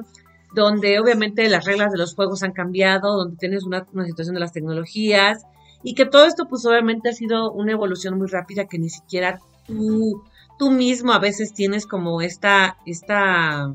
donde 0.54 1.00
obviamente 1.00 1.48
las 1.48 1.66
reglas 1.66 1.92
de 1.92 2.00
los 2.00 2.16
juegos 2.16 2.44
han 2.44 2.52
cambiado, 2.52 3.16
donde 3.16 3.38
tienes 3.38 3.64
una, 3.64 3.86
situación 4.06 4.34
de 4.34 4.40
las 4.40 4.54
tecnologías 4.54 5.44
y 5.84 5.94
que 5.94 6.06
todo 6.06 6.26
esto 6.26 6.48
pues 6.48 6.66
obviamente 6.66 7.10
ha 7.10 7.14
sido 7.14 7.52
una 7.52 7.72
evolución 7.72 8.18
muy 8.18 8.28
rápida 8.28 8.66
que 8.66 8.80
ni 8.80 8.90
siquiera 8.90 9.40
tú, 9.66 10.24
tú 10.58 10.72
mismo 10.72 11.14
a 11.14 11.20
veces 11.20 11.54
tienes 11.54 11.86
como 11.86 12.22
esta, 12.22 12.78
esta, 12.86 13.72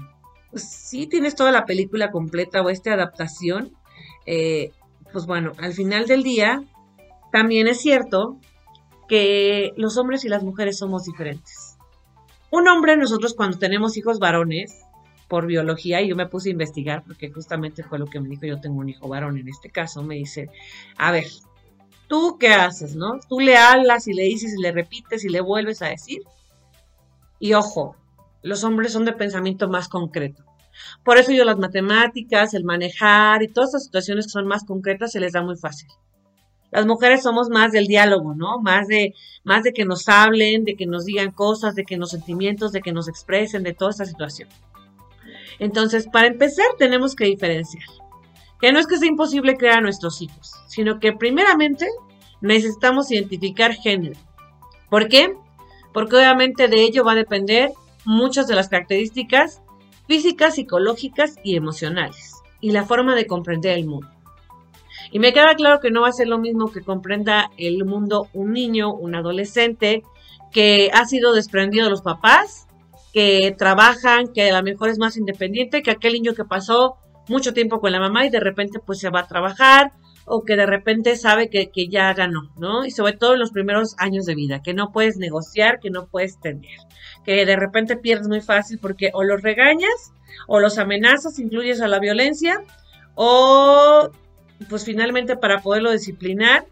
pues 0.50 0.64
sí 0.64 1.06
tienes 1.06 1.34
toda 1.34 1.52
la 1.52 1.64
película 1.64 2.10
completa 2.10 2.60
o 2.60 2.68
esta 2.68 2.92
adaptación. 2.92 3.72
Eh, 4.26 4.72
pues 5.12 5.26
bueno, 5.26 5.52
al 5.58 5.72
final 5.72 6.06
del 6.06 6.24
día 6.24 6.62
también 7.30 7.68
es 7.68 7.80
cierto 7.80 8.38
que 9.08 9.72
los 9.76 9.96
hombres 9.96 10.24
y 10.24 10.28
las 10.28 10.42
mujeres 10.42 10.78
somos 10.78 11.04
diferentes. 11.04 11.76
Un 12.50 12.68
hombre, 12.68 12.96
nosotros 12.96 13.34
cuando 13.34 13.58
tenemos 13.58 13.96
hijos 13.96 14.18
varones, 14.18 14.84
por 15.28 15.46
biología, 15.46 16.00
y 16.00 16.08
yo 16.08 16.16
me 16.16 16.26
puse 16.26 16.48
a 16.48 16.52
investigar 16.52 17.02
porque 17.04 17.30
justamente 17.30 17.82
fue 17.82 17.98
lo 17.98 18.06
que 18.06 18.20
me 18.20 18.28
dijo, 18.28 18.46
yo 18.46 18.60
tengo 18.60 18.78
un 18.78 18.88
hijo 18.88 19.08
varón 19.08 19.38
en 19.38 19.48
este 19.48 19.70
caso, 19.70 20.02
me 20.02 20.16
dice, 20.16 20.48
a 20.96 21.10
ver, 21.10 21.26
¿tú 22.06 22.36
qué 22.38 22.48
haces, 22.48 22.94
no? 22.94 23.18
Tú 23.28 23.40
le 23.40 23.56
hablas 23.56 24.06
y 24.06 24.12
le 24.12 24.24
dices 24.24 24.54
y 24.54 24.62
le 24.62 24.72
repites 24.72 25.24
y 25.24 25.28
le 25.28 25.40
vuelves 25.40 25.82
a 25.82 25.88
decir. 25.88 26.22
Y 27.40 27.54
ojo, 27.54 27.96
los 28.42 28.62
hombres 28.64 28.92
son 28.92 29.04
de 29.04 29.12
pensamiento 29.12 29.68
más 29.68 29.88
concreto. 29.88 30.44
Por 31.02 31.18
eso 31.18 31.32
yo 31.32 31.44
las 31.44 31.58
matemáticas, 31.58 32.54
el 32.54 32.64
manejar 32.64 33.42
y 33.42 33.48
todas 33.48 33.70
estas 33.70 33.84
situaciones 33.84 34.26
que 34.26 34.30
son 34.30 34.46
más 34.46 34.64
concretas 34.64 35.12
se 35.12 35.20
les 35.20 35.32
da 35.32 35.42
muy 35.42 35.56
fácil. 35.56 35.88
Las 36.74 36.86
mujeres 36.86 37.22
somos 37.22 37.50
más 37.50 37.70
del 37.70 37.86
diálogo, 37.86 38.34
¿no? 38.34 38.60
Más 38.60 38.88
de, 38.88 39.14
más 39.44 39.62
de 39.62 39.72
que 39.72 39.84
nos 39.84 40.08
hablen, 40.08 40.64
de 40.64 40.74
que 40.74 40.86
nos 40.86 41.04
digan 41.04 41.30
cosas, 41.30 41.76
de 41.76 41.84
que 41.84 41.96
nos 41.96 42.10
sentimientos, 42.10 42.72
de 42.72 42.82
que 42.82 42.90
nos 42.90 43.06
expresen, 43.06 43.62
de 43.62 43.74
toda 43.74 43.92
esta 43.92 44.04
situación. 44.04 44.48
Entonces, 45.60 46.08
para 46.12 46.26
empezar, 46.26 46.66
tenemos 46.76 47.14
que 47.14 47.26
diferenciar. 47.26 47.84
Que 48.60 48.72
no 48.72 48.80
es 48.80 48.88
que 48.88 48.98
sea 48.98 49.06
imposible 49.06 49.56
crear 49.56 49.78
a 49.78 49.82
nuestros 49.82 50.20
hijos, 50.20 50.50
sino 50.66 50.98
que 50.98 51.12
primeramente 51.12 51.86
necesitamos 52.40 53.08
identificar 53.12 53.72
género. 53.74 54.18
¿Por 54.90 55.06
qué? 55.06 55.32
Porque 55.92 56.16
obviamente 56.16 56.66
de 56.66 56.82
ello 56.82 57.04
va 57.04 57.12
a 57.12 57.16
depender 57.16 57.70
muchas 58.04 58.48
de 58.48 58.56
las 58.56 58.68
características 58.68 59.62
físicas, 60.08 60.56
psicológicas 60.56 61.36
y 61.44 61.54
emocionales, 61.54 62.32
y 62.60 62.72
la 62.72 62.84
forma 62.84 63.14
de 63.14 63.28
comprender 63.28 63.78
el 63.78 63.86
mundo. 63.86 64.13
Y 65.14 65.20
me 65.20 65.32
queda 65.32 65.54
claro 65.54 65.78
que 65.78 65.92
no 65.92 66.00
va 66.00 66.08
a 66.08 66.12
ser 66.12 66.26
lo 66.26 66.38
mismo 66.38 66.72
que 66.72 66.80
comprenda 66.80 67.48
el 67.56 67.84
mundo 67.84 68.26
un 68.32 68.52
niño, 68.52 68.92
un 68.92 69.14
adolescente, 69.14 70.02
que 70.50 70.90
ha 70.92 71.04
sido 71.04 71.32
desprendido 71.32 71.84
de 71.84 71.90
los 71.90 72.02
papás, 72.02 72.66
que 73.12 73.54
trabajan, 73.56 74.26
que 74.26 74.50
a 74.50 74.58
lo 74.58 74.64
mejor 74.64 74.88
es 74.88 74.98
más 74.98 75.16
independiente 75.16 75.84
que 75.84 75.92
aquel 75.92 76.14
niño 76.14 76.34
que 76.34 76.44
pasó 76.44 76.96
mucho 77.28 77.54
tiempo 77.54 77.78
con 77.78 77.92
la 77.92 78.00
mamá 78.00 78.26
y 78.26 78.30
de 78.30 78.40
repente 78.40 78.80
pues 78.84 78.98
se 78.98 79.08
va 79.08 79.20
a 79.20 79.28
trabajar 79.28 79.92
o 80.24 80.42
que 80.42 80.56
de 80.56 80.66
repente 80.66 81.14
sabe 81.14 81.48
que, 81.48 81.70
que 81.70 81.86
ya 81.86 82.12
ganó, 82.12 82.50
¿no? 82.56 82.84
Y 82.84 82.90
sobre 82.90 83.12
todo 83.12 83.34
en 83.34 83.38
los 83.38 83.52
primeros 83.52 83.94
años 83.98 84.24
de 84.24 84.34
vida, 84.34 84.62
que 84.64 84.74
no 84.74 84.90
puedes 84.90 85.16
negociar, 85.16 85.78
que 85.78 85.90
no 85.90 86.08
puedes 86.08 86.40
tener, 86.40 86.80
que 87.24 87.46
de 87.46 87.54
repente 87.54 87.96
pierdes 87.96 88.26
muy 88.26 88.40
fácil 88.40 88.80
porque 88.82 89.12
o 89.14 89.22
los 89.22 89.42
regañas 89.42 90.12
o 90.48 90.58
los 90.58 90.76
amenazas, 90.76 91.38
incluyes 91.38 91.80
a 91.80 91.86
la 91.86 92.00
violencia 92.00 92.60
o 93.14 94.10
pues 94.68 94.84
finalmente 94.84 95.36
para 95.36 95.60
poderlo 95.60 95.92
disciplinar 95.92 96.66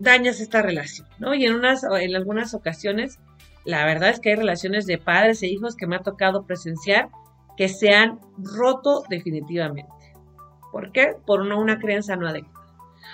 dañas 0.00 0.40
esta 0.40 0.62
relación, 0.62 1.06
¿no? 1.18 1.34
Y 1.34 1.44
en 1.44 1.54
unas 1.54 1.84
en 1.84 2.16
algunas 2.16 2.54
ocasiones 2.54 3.18
la 3.64 3.84
verdad 3.84 4.10
es 4.10 4.20
que 4.20 4.30
hay 4.30 4.36
relaciones 4.36 4.86
de 4.86 4.98
padres 4.98 5.42
e 5.42 5.48
hijos 5.48 5.76
que 5.76 5.86
me 5.86 5.96
ha 5.96 6.02
tocado 6.02 6.44
presenciar 6.44 7.10
que 7.56 7.68
se 7.68 7.92
han 7.92 8.18
roto 8.38 9.04
definitivamente. 9.10 9.92
¿Por 10.72 10.92
qué? 10.92 11.16
Por 11.26 11.40
una, 11.42 11.56
una 11.56 11.78
crianza 11.78 12.16
no 12.16 12.28
adecuada. 12.28 12.66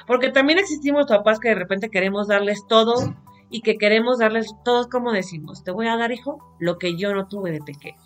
Porque 0.07 0.31
también 0.31 0.59
existimos 0.59 1.07
papás 1.07 1.41
que 1.41 1.49
de 1.49 1.55
repente 1.55 1.91
queremos 1.91 2.29
darles 2.29 2.67
todo 2.69 3.15
y 3.51 3.63
que 3.63 3.79
queremos 3.79 4.19
darles 4.19 4.55
todo 4.65 4.89
como 4.89 5.13
decimos, 5.13 5.65
te 5.65 5.71
voy 5.71 5.89
a 5.89 5.97
dar, 5.97 6.13
hijo, 6.13 6.39
lo 6.59 6.79
que 6.79 6.97
yo 6.97 7.15
no 7.15 7.27
tuve 7.27 7.51
de 7.51 7.61
pequeño. 7.61 7.99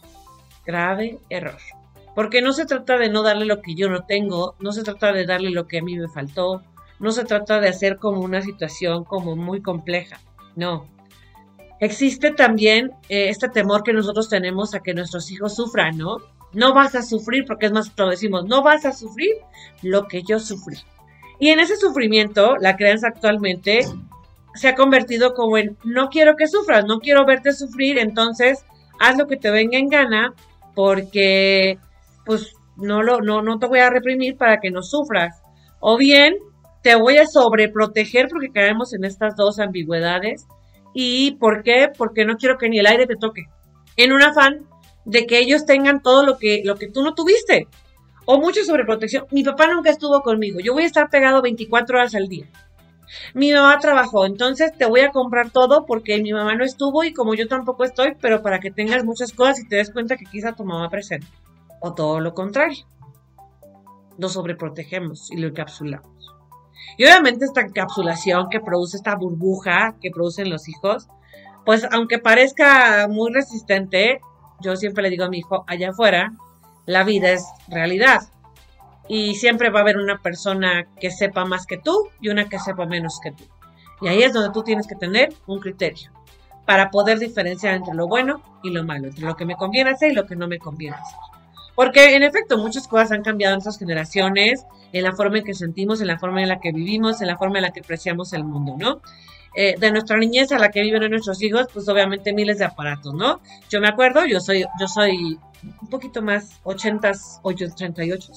Grave 0.64 1.18
error. 1.28 1.58
Porque 2.18 2.42
no 2.42 2.52
se 2.52 2.66
trata 2.66 2.98
de 2.98 3.10
no 3.10 3.22
darle 3.22 3.44
lo 3.44 3.62
que 3.62 3.76
yo 3.76 3.88
no 3.88 4.02
tengo, 4.02 4.56
no 4.58 4.72
se 4.72 4.82
trata 4.82 5.12
de 5.12 5.24
darle 5.24 5.50
lo 5.50 5.68
que 5.68 5.78
a 5.78 5.82
mí 5.84 5.96
me 5.96 6.08
faltó, 6.08 6.64
no 6.98 7.12
se 7.12 7.24
trata 7.24 7.60
de 7.60 7.68
hacer 7.68 7.98
como 7.98 8.22
una 8.22 8.42
situación 8.42 9.04
como 9.04 9.36
muy 9.36 9.62
compleja. 9.62 10.18
No. 10.56 10.88
Existe 11.78 12.32
también 12.32 12.90
eh, 13.08 13.28
este 13.28 13.48
temor 13.48 13.84
que 13.84 13.92
nosotros 13.92 14.28
tenemos 14.28 14.74
a 14.74 14.80
que 14.80 14.94
nuestros 14.94 15.30
hijos 15.30 15.54
sufran, 15.54 15.96
¿no? 15.96 16.16
No 16.52 16.74
vas 16.74 16.96
a 16.96 17.02
sufrir, 17.02 17.44
porque 17.46 17.66
es 17.66 17.72
más, 17.72 17.92
lo 17.96 18.08
decimos, 18.08 18.46
no 18.46 18.64
vas 18.64 18.84
a 18.84 18.90
sufrir 18.90 19.36
lo 19.82 20.08
que 20.08 20.24
yo 20.24 20.40
sufrí. 20.40 20.78
Y 21.38 21.50
en 21.50 21.60
ese 21.60 21.76
sufrimiento, 21.76 22.56
la 22.56 22.76
creencia 22.76 23.10
actualmente 23.10 23.86
se 24.56 24.66
ha 24.66 24.74
convertido 24.74 25.34
como 25.34 25.56
en, 25.56 25.76
no 25.84 26.08
quiero 26.08 26.34
que 26.34 26.48
sufras, 26.48 26.84
no 26.84 26.98
quiero 26.98 27.24
verte 27.24 27.52
sufrir, 27.52 27.96
entonces 27.96 28.64
haz 28.98 29.16
lo 29.16 29.28
que 29.28 29.36
te 29.36 29.52
venga 29.52 29.78
en 29.78 29.86
gana, 29.86 30.34
porque 30.74 31.78
pues 32.28 32.52
no, 32.76 33.02
lo, 33.02 33.22
no, 33.22 33.40
no 33.40 33.58
te 33.58 33.66
voy 33.66 33.78
a 33.78 33.88
reprimir 33.88 34.36
para 34.36 34.60
que 34.60 34.70
no 34.70 34.82
sufras. 34.82 35.40
O 35.80 35.96
bien 35.96 36.36
te 36.82 36.94
voy 36.94 37.16
a 37.16 37.26
sobreproteger 37.26 38.28
porque 38.28 38.50
caemos 38.52 38.92
en 38.92 39.04
estas 39.04 39.34
dos 39.34 39.58
ambigüedades. 39.58 40.46
¿Y 40.92 41.36
por 41.36 41.62
qué? 41.62 41.88
Porque 41.96 42.26
no 42.26 42.36
quiero 42.36 42.58
que 42.58 42.68
ni 42.68 42.78
el 42.78 42.86
aire 42.86 43.06
te 43.06 43.16
toque. 43.16 43.46
En 43.96 44.12
un 44.12 44.22
afán 44.22 44.66
de 45.06 45.26
que 45.26 45.38
ellos 45.38 45.64
tengan 45.64 46.02
todo 46.02 46.22
lo 46.22 46.36
que, 46.36 46.60
lo 46.64 46.76
que 46.76 46.90
tú 46.90 47.02
no 47.02 47.14
tuviste. 47.14 47.66
O 48.26 48.38
mucha 48.38 48.62
sobreprotección. 48.62 49.24
Mi 49.30 49.42
papá 49.42 49.66
nunca 49.72 49.88
estuvo 49.88 50.20
conmigo. 50.20 50.60
Yo 50.60 50.74
voy 50.74 50.82
a 50.82 50.86
estar 50.86 51.08
pegado 51.08 51.40
24 51.40 51.96
horas 51.96 52.14
al 52.14 52.28
día. 52.28 52.46
Mi 53.32 53.52
mamá 53.52 53.78
trabajó, 53.78 54.26
entonces 54.26 54.70
te 54.76 54.84
voy 54.84 55.00
a 55.00 55.12
comprar 55.12 55.50
todo 55.50 55.86
porque 55.86 56.20
mi 56.20 56.34
mamá 56.34 56.56
no 56.56 56.64
estuvo 56.64 57.04
y 57.04 57.14
como 57.14 57.32
yo 57.32 57.48
tampoco 57.48 57.84
estoy, 57.84 58.12
pero 58.20 58.42
para 58.42 58.60
que 58.60 58.70
tengas 58.70 59.02
muchas 59.02 59.32
cosas 59.32 59.60
y 59.60 59.66
te 59.66 59.76
des 59.76 59.90
cuenta 59.90 60.18
que 60.18 60.26
quizá 60.26 60.52
tu 60.52 60.66
mamá 60.66 60.90
presente 60.90 61.26
o 61.80 61.94
todo 61.94 62.20
lo 62.20 62.34
contrario. 62.34 62.86
Lo 64.16 64.28
sobreprotegemos 64.28 65.30
y 65.30 65.36
lo 65.36 65.48
encapsulamos. 65.48 66.08
Y 66.96 67.04
obviamente 67.04 67.44
esta 67.44 67.60
encapsulación 67.60 68.48
que 68.48 68.60
produce 68.60 68.96
esta 68.96 69.14
burbuja 69.14 69.96
que 70.00 70.10
producen 70.10 70.50
los 70.50 70.68
hijos, 70.68 71.08
pues 71.64 71.86
aunque 71.92 72.18
parezca 72.18 73.06
muy 73.08 73.32
resistente, 73.32 74.20
yo 74.60 74.74
siempre 74.76 75.02
le 75.02 75.10
digo 75.10 75.24
a 75.24 75.28
mi 75.28 75.38
hijo, 75.38 75.64
allá 75.66 75.90
afuera, 75.90 76.32
la 76.86 77.04
vida 77.04 77.30
es 77.30 77.44
realidad. 77.68 78.20
Y 79.08 79.36
siempre 79.36 79.70
va 79.70 79.80
a 79.80 79.82
haber 79.82 79.98
una 79.98 80.18
persona 80.18 80.86
que 81.00 81.10
sepa 81.10 81.44
más 81.44 81.66
que 81.66 81.78
tú 81.78 82.08
y 82.20 82.28
una 82.28 82.48
que 82.48 82.58
sepa 82.58 82.86
menos 82.86 83.20
que 83.22 83.32
tú. 83.32 83.44
Y 84.00 84.08
ahí 84.08 84.22
es 84.22 84.32
donde 84.32 84.52
tú 84.52 84.62
tienes 84.62 84.86
que 84.86 84.94
tener 84.94 85.32
un 85.46 85.60
criterio 85.60 86.10
para 86.66 86.90
poder 86.90 87.18
diferenciar 87.18 87.74
entre 87.74 87.94
lo 87.94 88.06
bueno 88.06 88.42
y 88.62 88.70
lo 88.70 88.84
malo, 88.84 89.08
entre 89.08 89.24
lo 89.24 89.36
que 89.36 89.46
me 89.46 89.56
conviene 89.56 89.90
hacer 89.90 90.12
y 90.12 90.14
lo 90.14 90.26
que 90.26 90.36
no 90.36 90.48
me 90.48 90.58
conviene 90.58 90.96
hacer. 90.96 91.37
Porque 91.78 92.16
en 92.16 92.24
efecto 92.24 92.58
muchas 92.58 92.88
cosas 92.88 93.12
han 93.12 93.22
cambiado 93.22 93.54
en 93.54 93.58
estas 93.58 93.78
generaciones, 93.78 94.66
en 94.92 95.04
la 95.04 95.12
forma 95.12 95.38
en 95.38 95.44
que 95.44 95.54
sentimos, 95.54 96.00
en 96.00 96.08
la 96.08 96.18
forma 96.18 96.42
en 96.42 96.48
la 96.48 96.58
que 96.58 96.72
vivimos, 96.72 97.20
en 97.20 97.28
la 97.28 97.38
forma 97.38 97.58
en 97.58 97.62
la 97.62 97.70
que 97.70 97.78
apreciamos 97.78 98.32
el 98.32 98.42
mundo, 98.42 98.74
¿no? 98.76 99.00
Eh, 99.54 99.76
de 99.78 99.92
nuestra 99.92 100.16
niñez 100.16 100.50
a 100.50 100.58
la 100.58 100.72
que 100.72 100.82
viven 100.82 101.08
nuestros 101.08 101.40
hijos, 101.40 101.68
pues 101.72 101.88
obviamente 101.88 102.32
miles 102.32 102.58
de 102.58 102.64
aparatos, 102.64 103.14
¿no? 103.14 103.40
Yo 103.70 103.80
me 103.80 103.86
acuerdo, 103.86 104.26
yo 104.26 104.40
soy, 104.40 104.64
yo 104.80 104.88
soy 104.88 105.38
un 105.80 105.88
poquito 105.88 106.20
más 106.20 106.60
80s, 106.64 107.38
88 107.44 108.32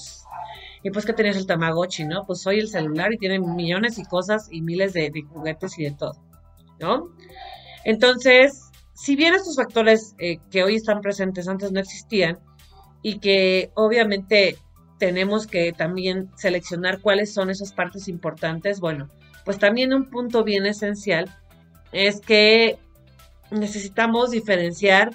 y 0.83 0.91
pues 0.91 1.03
que 1.03 1.13
tenías 1.13 1.35
el 1.35 1.47
Tamagotchi, 1.47 2.05
¿no? 2.05 2.27
Pues 2.27 2.41
soy 2.41 2.59
el 2.59 2.67
celular 2.67 3.11
y 3.11 3.17
tiene 3.17 3.39
millones 3.39 3.97
y 3.97 4.03
cosas 4.03 4.49
y 4.51 4.61
miles 4.61 4.93
de, 4.93 5.11
juguetes 5.33 5.79
y 5.79 5.85
de 5.85 5.91
todo, 5.93 6.13
¿no? 6.79 7.09
Entonces, 7.85 8.69
si 8.93 9.15
bien 9.15 9.33
estos 9.33 9.55
factores 9.55 10.13
eh, 10.19 10.37
que 10.51 10.63
hoy 10.63 10.75
están 10.75 11.01
presentes 11.01 11.47
antes 11.47 11.71
no 11.71 11.79
existían, 11.79 12.37
y 13.01 13.19
que 13.19 13.71
obviamente 13.75 14.57
tenemos 14.99 15.47
que 15.47 15.73
también 15.73 16.29
seleccionar 16.35 17.01
cuáles 17.01 17.33
son 17.33 17.49
esas 17.49 17.73
partes 17.73 18.07
importantes. 18.07 18.79
Bueno, 18.79 19.09
pues 19.45 19.57
también 19.57 19.93
un 19.93 20.09
punto 20.09 20.43
bien 20.43 20.65
esencial 20.65 21.29
es 21.91 22.21
que 22.21 22.77
necesitamos 23.49 24.31
diferenciar 24.31 25.11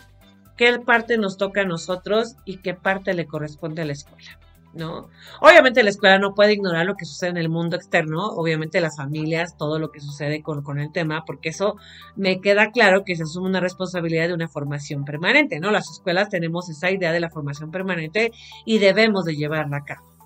qué 0.57 0.79
parte 0.79 1.19
nos 1.19 1.37
toca 1.37 1.63
a 1.63 1.67
nosotros 1.67 2.37
y 2.45 2.59
qué 2.59 2.75
parte 2.75 3.15
le 3.15 3.27
corresponde 3.27 3.83
a 3.83 3.85
la 3.85 3.93
escuela. 3.93 4.39
¿No? 4.77 5.09
Obviamente 5.41 5.83
la 5.83 5.91
escuela 5.91 6.19
no 6.19 6.35
puede 6.35 6.53
ignorar 6.53 6.87
lo 6.87 6.95
que 6.95 7.05
sucede 7.05 7.31
en 7.31 7.37
el 7.37 7.49
mundo 7.49 7.77
externo, 7.77 8.27
obviamente 8.27 8.81
las 8.81 8.97
familias, 8.97 9.57
todo 9.57 9.79
lo 9.79 9.91
que 9.91 10.01
sucede 10.01 10.43
con, 10.43 10.63
con, 10.63 10.79
el 10.79 10.93
tema, 10.93 11.25
porque 11.27 11.49
eso 11.49 11.77
me 12.15 12.41
queda 12.41 12.71
claro 12.71 13.05
que 13.05 13.17
se 13.17 13.25
asume 13.25 13.49
una 13.49 13.61
responsabilidad 13.61 14.29
de 14.29 14.35
una 14.35 14.49
formación 14.49 15.05
permanente, 15.05 15.59
¿no? 15.61 15.71
Las 15.71 15.91
escuelas 15.91 16.29
tenemos 16.29 16.69
esa 16.69 16.91
idea 16.91 17.13
de 17.13 17.21
la 17.21 17.31
formación 17.31 17.71
permanente 17.71 18.33
y 18.65 18.79
debemos 18.79 19.25
de 19.25 19.37
llevarla 19.37 19.79
a 19.79 19.85
cabo. 19.85 20.17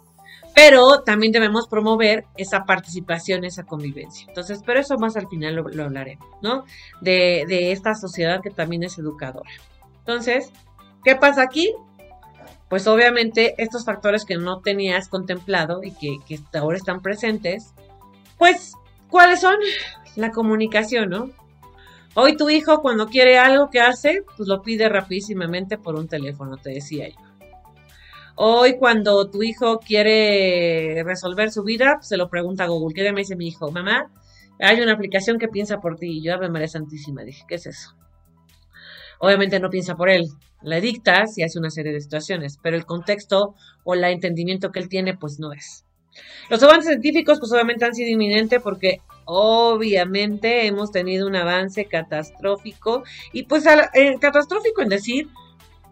Pero 0.55 1.03
también 1.03 1.33
debemos 1.33 1.69
promover 1.69 2.27
esa 2.37 2.65
participación, 2.65 3.45
esa 3.45 3.63
convivencia. 3.63 4.27
Entonces, 4.29 4.63
pero 4.67 4.81
eso 4.81 4.99
más 4.99 5.17
al 5.17 5.29
final 5.29 5.55
lo, 5.55 5.69
lo 5.69 5.85
hablaremos, 5.85 6.27
¿no? 6.43 6.65
De, 7.01 7.45
de 7.47 7.71
esta 7.71 7.95
sociedad 7.95 8.41
que 8.43 8.51
también 8.51 8.83
es 8.83 8.99
educadora. 8.99 9.51
Entonces, 10.01 10.53
¿qué 11.05 11.15
pasa 11.15 11.43
aquí? 11.43 11.73
Pues 12.71 12.87
obviamente 12.87 13.57
estos 13.59 13.85
factores 13.85 14.25
que 14.25 14.37
no 14.37 14.61
tenías 14.61 15.09
contemplado 15.09 15.83
y 15.83 15.91
que, 15.91 16.41
ahora 16.55 16.79
están 16.79 17.03
presentes, 17.03 17.75
pues, 18.39 18.75
¿cuáles 19.09 19.41
son? 19.41 19.57
La 20.15 20.31
comunicación, 20.31 21.11
¿no? 21.11 21.31
Hoy 22.15 22.37
tu 22.37 22.49
hijo 22.49 22.81
cuando 22.81 23.09
quiere 23.09 23.39
algo 23.39 23.71
que 23.71 23.81
hace, 23.81 24.23
pues 24.37 24.49
lo 24.49 24.63
pide 24.63 24.89
rapidísimamente 24.89 25.79
por 25.79 25.97
un 25.97 26.07
teléfono, 26.07 26.57
te 26.59 26.71
decía 26.71 27.09
yo. 27.09 27.17
Hoy 28.37 28.79
cuando 28.79 29.29
tu 29.29 29.43
hijo 29.43 29.81
quiere 29.81 31.03
resolver 31.05 31.51
su 31.51 31.65
vida, 31.65 31.99
se 32.03 32.17
lo 32.17 32.31
pregunta 32.31 32.65
a 32.65 32.69
Google. 32.69 32.95
¿Qué 32.95 33.13
me 33.13 33.23
dice 33.23 33.35
mi 33.35 33.49
hijo? 33.49 33.73
Mamá, 33.73 34.13
hay 34.61 34.81
una 34.81 34.93
aplicación 34.93 35.41
que 35.41 35.49
piensa 35.49 35.81
por 35.81 35.97
ti. 35.97 36.19
Y 36.19 36.23
yo, 36.23 36.35
Ave 36.35 36.49
María 36.49 36.69
Santísima, 36.69 37.23
dije, 37.23 37.45
¿qué 37.49 37.57
es 37.57 37.67
eso? 37.67 37.97
Obviamente 39.21 39.61
no 39.61 39.69
piensa 39.69 39.95
por 39.97 40.09
él, 40.09 40.29
le 40.63 40.81
dictas 40.81 41.37
y 41.37 41.43
hace 41.43 41.59
una 41.59 41.71
serie 41.71 41.93
de 41.93 42.01
situaciones, 42.01 42.59
pero 42.63 42.75
el 42.75 42.87
contexto 42.87 43.55
o 43.85 43.95
el 43.95 44.03
entendimiento 44.05 44.73
que 44.73 44.79
él 44.79 44.89
tiene, 44.89 45.15
pues 45.15 45.39
no 45.39 45.53
es. 45.53 45.85
Los 46.49 46.63
avances 46.63 46.89
científicos, 46.89 47.39
pues 47.39 47.53
obviamente 47.53 47.85
han 47.85 47.95
sido 47.95 48.11
inminentes 48.11 48.61
porque 48.63 49.01
obviamente 49.27 50.67
hemos 50.67 50.91
tenido 50.91 51.27
un 51.27 51.37
avance 51.37 51.85
catastrófico 51.85 53.05
y 53.33 53.45
pues 53.45 53.65
eh, 53.67 54.17
catastrófico 54.19 54.81
en 54.81 54.89
decir 54.89 55.29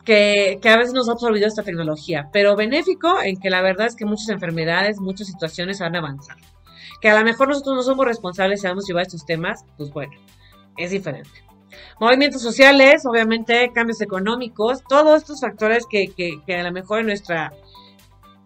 que, 0.06 0.58
que, 0.62 0.70
a 0.70 0.78
veces 0.78 0.94
nos 0.94 1.10
ha 1.10 1.12
absorbido 1.12 1.46
esta 1.46 1.62
tecnología, 1.62 2.30
pero 2.32 2.56
benéfico 2.56 3.20
en 3.22 3.38
que 3.38 3.50
la 3.50 3.60
verdad 3.60 3.88
es 3.88 3.94
que 3.94 4.06
muchas 4.06 4.30
enfermedades, 4.30 5.00
muchas 5.00 5.26
situaciones 5.26 5.82
han 5.82 5.96
avanzado. 5.96 6.40
Que 7.02 7.10
a 7.10 7.18
lo 7.18 7.24
mejor 7.24 7.48
nosotros 7.48 7.76
no 7.76 7.82
somos 7.82 8.06
responsables, 8.06 8.62
sabemos 8.62 8.86
llevar 8.88 9.02
estos 9.02 9.26
temas, 9.26 9.64
pues 9.76 9.90
bueno, 9.92 10.14
es 10.78 10.90
diferente 10.90 11.48
movimientos 12.00 12.42
sociales, 12.42 13.04
obviamente 13.06 13.70
cambios 13.74 14.00
económicos, 14.00 14.82
todos 14.88 15.22
estos 15.22 15.40
factores 15.40 15.84
que, 15.88 16.08
que, 16.14 16.54
a 16.54 16.62
lo 16.62 16.72
mejor 16.72 17.00
en 17.00 17.06
nuestra 17.06 17.52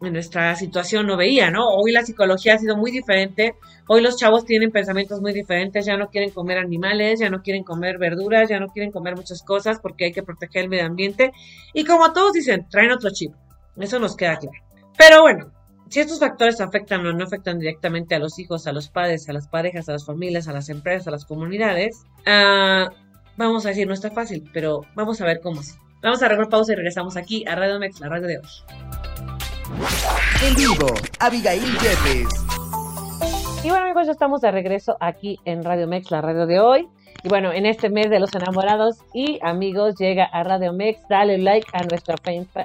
en 0.01 0.15
nuestra 0.15 0.57
situación 0.57 1.07
no 1.07 1.17
veía, 1.17 1.53
¿no? 1.53 1.69
Hoy 1.69 1.93
la 1.93 2.05
psicología 2.05 2.55
ha 2.55 2.59
sido 2.59 2.77
muy 2.77 2.91
diferente, 2.91 3.55
hoy 3.87 4.01
los 4.01 4.17
chavos 4.17 4.45
tienen 4.45 4.73
pensamientos 4.73 5.21
muy 5.21 5.33
diferentes, 5.33 5.87
ya 5.87 5.97
no 5.97 6.09
quieren 6.09 6.31
comer 6.31 6.59
animales, 6.59 7.21
ya 7.21 7.31
no 7.31 7.41
quieren 7.41 7.63
comer 7.63 7.99
verduras, 7.99 8.49
ya 8.49 8.59
no 8.59 8.67
quieren 8.67 8.91
comer 8.91 9.15
muchas 9.15 9.45
cosas 9.45 9.79
porque 9.81 10.07
hay 10.07 10.13
que 10.13 10.25
proteger 10.25 10.65
el 10.65 10.71
medio 10.71 10.87
ambiente 10.87 11.31
y 11.73 11.85
como 11.85 12.13
todos 12.13 12.33
dicen, 12.33 12.67
traen 12.69 12.91
otro 12.91 13.11
chip, 13.11 13.33
eso 13.77 14.01
nos 14.01 14.17
queda 14.17 14.39
claro. 14.39 14.59
Pero 14.99 15.23
bueno, 15.23 15.53
si 15.93 16.01
estos 16.01 16.21
factores 16.21 16.59
afectan 16.63 17.05
o 17.05 17.13
no 17.13 17.25
afectan 17.25 17.59
directamente 17.59 18.15
a 18.15 18.19
los 18.19 18.39
hijos, 18.39 18.67
a 18.67 18.73
los 18.73 18.89
padres, 18.89 19.29
a 19.29 19.35
las 19.35 19.47
parejas, 19.47 19.91
a 19.91 19.93
las 19.93 20.07
familias, 20.07 20.49
a 20.49 20.53
las 20.55 20.71
empresas, 20.71 21.07
a 21.07 21.11
las 21.11 21.27
comunidades, 21.27 22.03
ah, 22.25 22.89
vamos 23.37 23.65
a 23.67 23.71
decir, 23.71 23.87
no 23.87 23.95
está 23.95 24.11
fácil, 24.11 24.49
pero 24.53 24.83
vamos 24.95 25.21
a 25.21 25.25
ver 25.25 25.41
cómo 25.41 25.61
es. 25.61 25.79
Vamos 26.03 26.23
a 26.23 26.35
una 26.35 26.49
pausa 26.49 26.73
y 26.73 26.77
regresamos 26.77 27.17
aquí 27.17 27.45
a 27.47 27.55
Radio 27.55 27.79
Mex, 27.79 28.01
la 28.01 28.09
radio 28.09 28.27
de 28.27 28.39
hoy. 28.39 28.45
En 30.45 30.55
vivo, 30.57 30.87
Abigail 31.21 31.63
Jeffes. 31.79 32.29
Y 33.63 33.69
bueno 33.69 33.85
amigos, 33.85 34.07
ya 34.07 34.13
estamos 34.13 34.41
de 34.41 34.51
regreso 34.51 34.97
aquí 34.99 35.39
en 35.45 35.63
Radio 35.63 35.87
Mex, 35.87 36.11
la 36.11 36.21
radio 36.21 36.47
de 36.47 36.59
hoy. 36.59 36.89
Y 37.25 37.29
bueno, 37.29 37.53
en 37.53 37.67
este 37.67 37.89
mes 37.89 38.11
de 38.11 38.19
los 38.19 38.35
enamorados 38.35 38.99
y 39.15 39.39
amigos 39.43 39.95
llega 39.97 40.25
a 40.25 40.43
Radio 40.43 40.73
Mex, 40.73 41.07
dale 41.09 41.39
like 41.39 41.67
a 41.73 41.85
nuestra, 41.85 42.17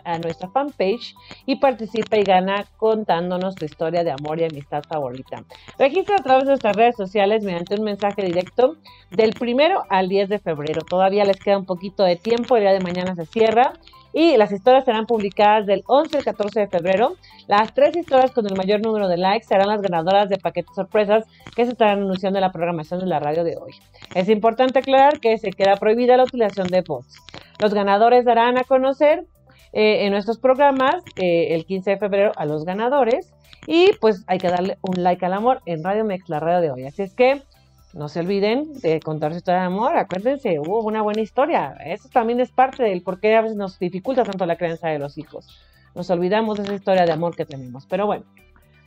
a 0.03 0.17
nuestra 0.17 0.49
fanpage 0.49 1.15
y 1.45 1.57
participa 1.57 2.17
y 2.17 2.23
gana 2.23 2.65
contándonos 2.77 3.53
tu 3.53 3.65
historia 3.65 4.03
de 4.03 4.11
amor 4.11 4.39
y 4.39 4.45
amistad 4.45 4.83
favorita. 4.89 5.43
Registra 5.77 6.15
a 6.15 6.23
través 6.23 6.45
de 6.45 6.49
nuestras 6.49 6.75
redes 6.75 6.95
sociales 6.95 7.43
mediante 7.43 7.75
un 7.75 7.83
mensaje 7.83 8.23
directo 8.23 8.77
del 9.11 9.33
primero 9.33 9.83
al 9.89 10.09
10 10.09 10.29
de 10.29 10.39
febrero. 10.39 10.81
Todavía 10.81 11.23
les 11.23 11.37
queda 11.37 11.59
un 11.59 11.65
poquito 11.65 12.03
de 12.03 12.15
tiempo, 12.15 12.57
el 12.57 12.63
día 12.63 12.73
de 12.73 12.79
mañana 12.79 13.13
se 13.13 13.27
cierra 13.27 13.73
y 14.13 14.37
las 14.37 14.51
historias 14.51 14.85
serán 14.85 15.05
publicadas 15.05 15.65
del 15.65 15.83
11 15.87 16.17
al 16.17 16.23
14 16.23 16.59
de 16.61 16.67
febrero. 16.67 17.15
Las 17.47 17.73
tres 17.73 17.95
historias 17.95 18.31
con 18.31 18.45
el 18.47 18.55
mayor 18.55 18.81
número 18.81 19.07
de 19.07 19.17
likes 19.17 19.47
serán 19.47 19.67
las 19.67 19.81
ganadoras 19.81 20.29
de 20.29 20.37
paquetes 20.37 20.75
sorpresas 20.75 21.25
que 21.55 21.65
se 21.65 21.71
estarán 21.71 21.99
anunciando 21.99 22.39
en 22.39 22.41
la 22.41 22.51
programación 22.51 22.99
de 22.99 23.05
la 23.07 23.19
radio 23.19 23.43
de 23.43 23.57
hoy. 23.57 23.73
Es 24.15 24.29
importante 24.29 24.79
aclarar 24.79 25.19
que 25.19 25.37
se 25.37 25.51
queda 25.51 25.75
prohibida 25.75 26.17
la 26.17 26.23
utilización 26.23 26.67
de 26.67 26.81
bots. 26.81 27.15
Los 27.59 27.73
ganadores 27.73 28.25
darán 28.25 28.57
a 28.57 28.63
conocer 28.63 29.25
eh, 29.73 30.05
en 30.05 30.11
nuestros 30.11 30.39
programas 30.39 31.03
eh, 31.17 31.55
el 31.55 31.65
15 31.65 31.91
de 31.91 31.97
febrero 31.97 32.31
a 32.35 32.45
los 32.45 32.65
ganadores 32.65 33.33
y 33.65 33.91
pues 33.99 34.23
hay 34.27 34.37
que 34.37 34.47
darle 34.47 34.77
un 34.81 35.03
like 35.03 35.25
al 35.25 35.33
amor 35.33 35.61
en 35.65 35.83
Radio 35.83 36.05
Mex, 36.05 36.29
la 36.29 36.39
radio 36.39 36.61
de 36.61 36.71
hoy. 36.71 36.85
Así 36.85 37.03
es 37.03 37.13
que 37.13 37.41
no 37.97 38.09
se 38.09 38.19
olviden 38.19 38.73
de 38.81 38.99
contar 38.99 39.31
su 39.31 39.39
historia 39.39 39.61
de 39.61 39.65
amor. 39.67 39.97
Acuérdense, 39.97 40.59
hubo 40.59 40.81
una 40.81 41.01
buena 41.01 41.21
historia. 41.21 41.75
Eso 41.83 42.07
también 42.09 42.39
es 42.39 42.51
parte 42.51 42.83
del 42.83 43.01
por 43.01 43.19
qué 43.19 43.35
a 43.35 43.41
veces 43.41 43.57
nos 43.57 43.79
dificulta 43.79 44.23
tanto 44.23 44.45
la 44.45 44.55
creencia 44.55 44.89
de 44.89 44.99
los 44.99 45.17
hijos. 45.17 45.59
Nos 45.95 46.09
olvidamos 46.11 46.57
de 46.57 46.63
esa 46.63 46.75
historia 46.75 47.05
de 47.05 47.11
amor 47.11 47.35
que 47.35 47.45
tenemos. 47.45 47.87
Pero 47.87 48.05
bueno, 48.05 48.25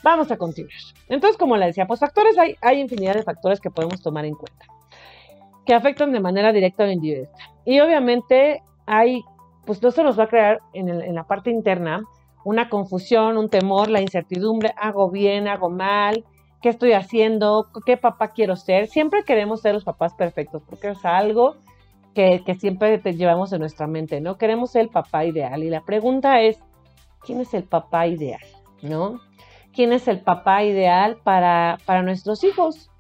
vamos 0.04 0.30
a 0.30 0.36
continuar. 0.36 0.72
Entonces, 1.08 1.36
como 1.36 1.56
le 1.56 1.66
decía, 1.66 1.88
pues 1.88 1.98
factores, 1.98 2.38
hay, 2.38 2.54
hay 2.62 2.80
infinidad 2.80 3.14
de 3.14 3.24
factores 3.24 3.60
que 3.60 3.70
podemos 3.70 4.00
tomar 4.00 4.24
en 4.24 4.34
cuenta 4.34 4.66
que 5.66 5.74
afectan 5.74 6.12
de 6.12 6.20
manera 6.20 6.52
directa 6.52 6.84
al 6.84 6.92
individuo. 6.92 7.28
Y 7.64 7.80
obviamente 7.80 8.62
hay, 8.86 9.22
pues 9.66 9.82
no 9.82 9.90
se 9.90 10.04
nos 10.04 10.18
va 10.18 10.24
a 10.24 10.28
crear 10.28 10.60
en 10.72 11.14
la 11.14 11.24
parte 11.24 11.50
interna 11.50 12.04
una 12.44 12.68
confusión, 12.68 13.36
un 13.36 13.50
temor, 13.50 13.90
la 13.90 14.00
incertidumbre, 14.00 14.72
hago 14.76 15.10
bien, 15.10 15.48
hago 15.48 15.68
mal, 15.68 16.24
qué 16.60 16.68
estoy 16.68 16.92
haciendo, 16.92 17.68
qué 17.86 17.96
papá 17.96 18.28
quiero 18.28 18.56
ser. 18.56 18.86
Siempre 18.86 19.24
queremos 19.24 19.60
ser 19.60 19.74
los 19.74 19.84
papás 19.84 20.14
perfectos, 20.14 20.62
porque 20.68 20.88
es 20.88 21.04
algo 21.04 21.56
que, 22.14 22.42
siempre 22.58 22.98
te 22.98 23.14
llevamos 23.14 23.52
en 23.52 23.60
nuestra 23.60 23.86
mente, 23.86 24.20
¿no? 24.20 24.36
Queremos 24.36 24.72
ser 24.72 24.82
el 24.82 24.88
papá 24.88 25.24
ideal. 25.24 25.62
Y 25.62 25.70
la 25.70 25.82
pregunta 25.82 26.40
es, 26.40 26.58
¿quién 27.22 27.40
es 27.40 27.54
el 27.54 27.64
papá 27.64 28.06
ideal? 28.06 28.40
¿No? 28.82 29.20
¿Quién 29.72 29.92
es 29.92 30.08
el 30.08 30.20
papá 30.20 30.64
ideal 30.64 31.18
para, 31.22 31.78
para 31.86 32.02
nuestros 32.02 32.44
hijos? 32.44 32.90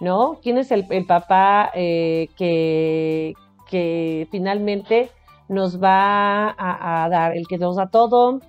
¿No? 0.00 0.38
¿Quién 0.42 0.58
es 0.58 0.70
el, 0.70 0.86
papá 1.06 1.70
eh, 1.74 2.28
que, 2.36 3.34
que 3.68 4.28
finalmente 4.30 5.10
nos 5.48 5.82
va 5.82 6.50
a, 6.50 7.04
a, 7.04 7.08
dar, 7.08 7.36
el 7.36 7.46
que 7.48 7.58
nos 7.58 7.76
da 7.76 7.88
todo, 7.88 8.40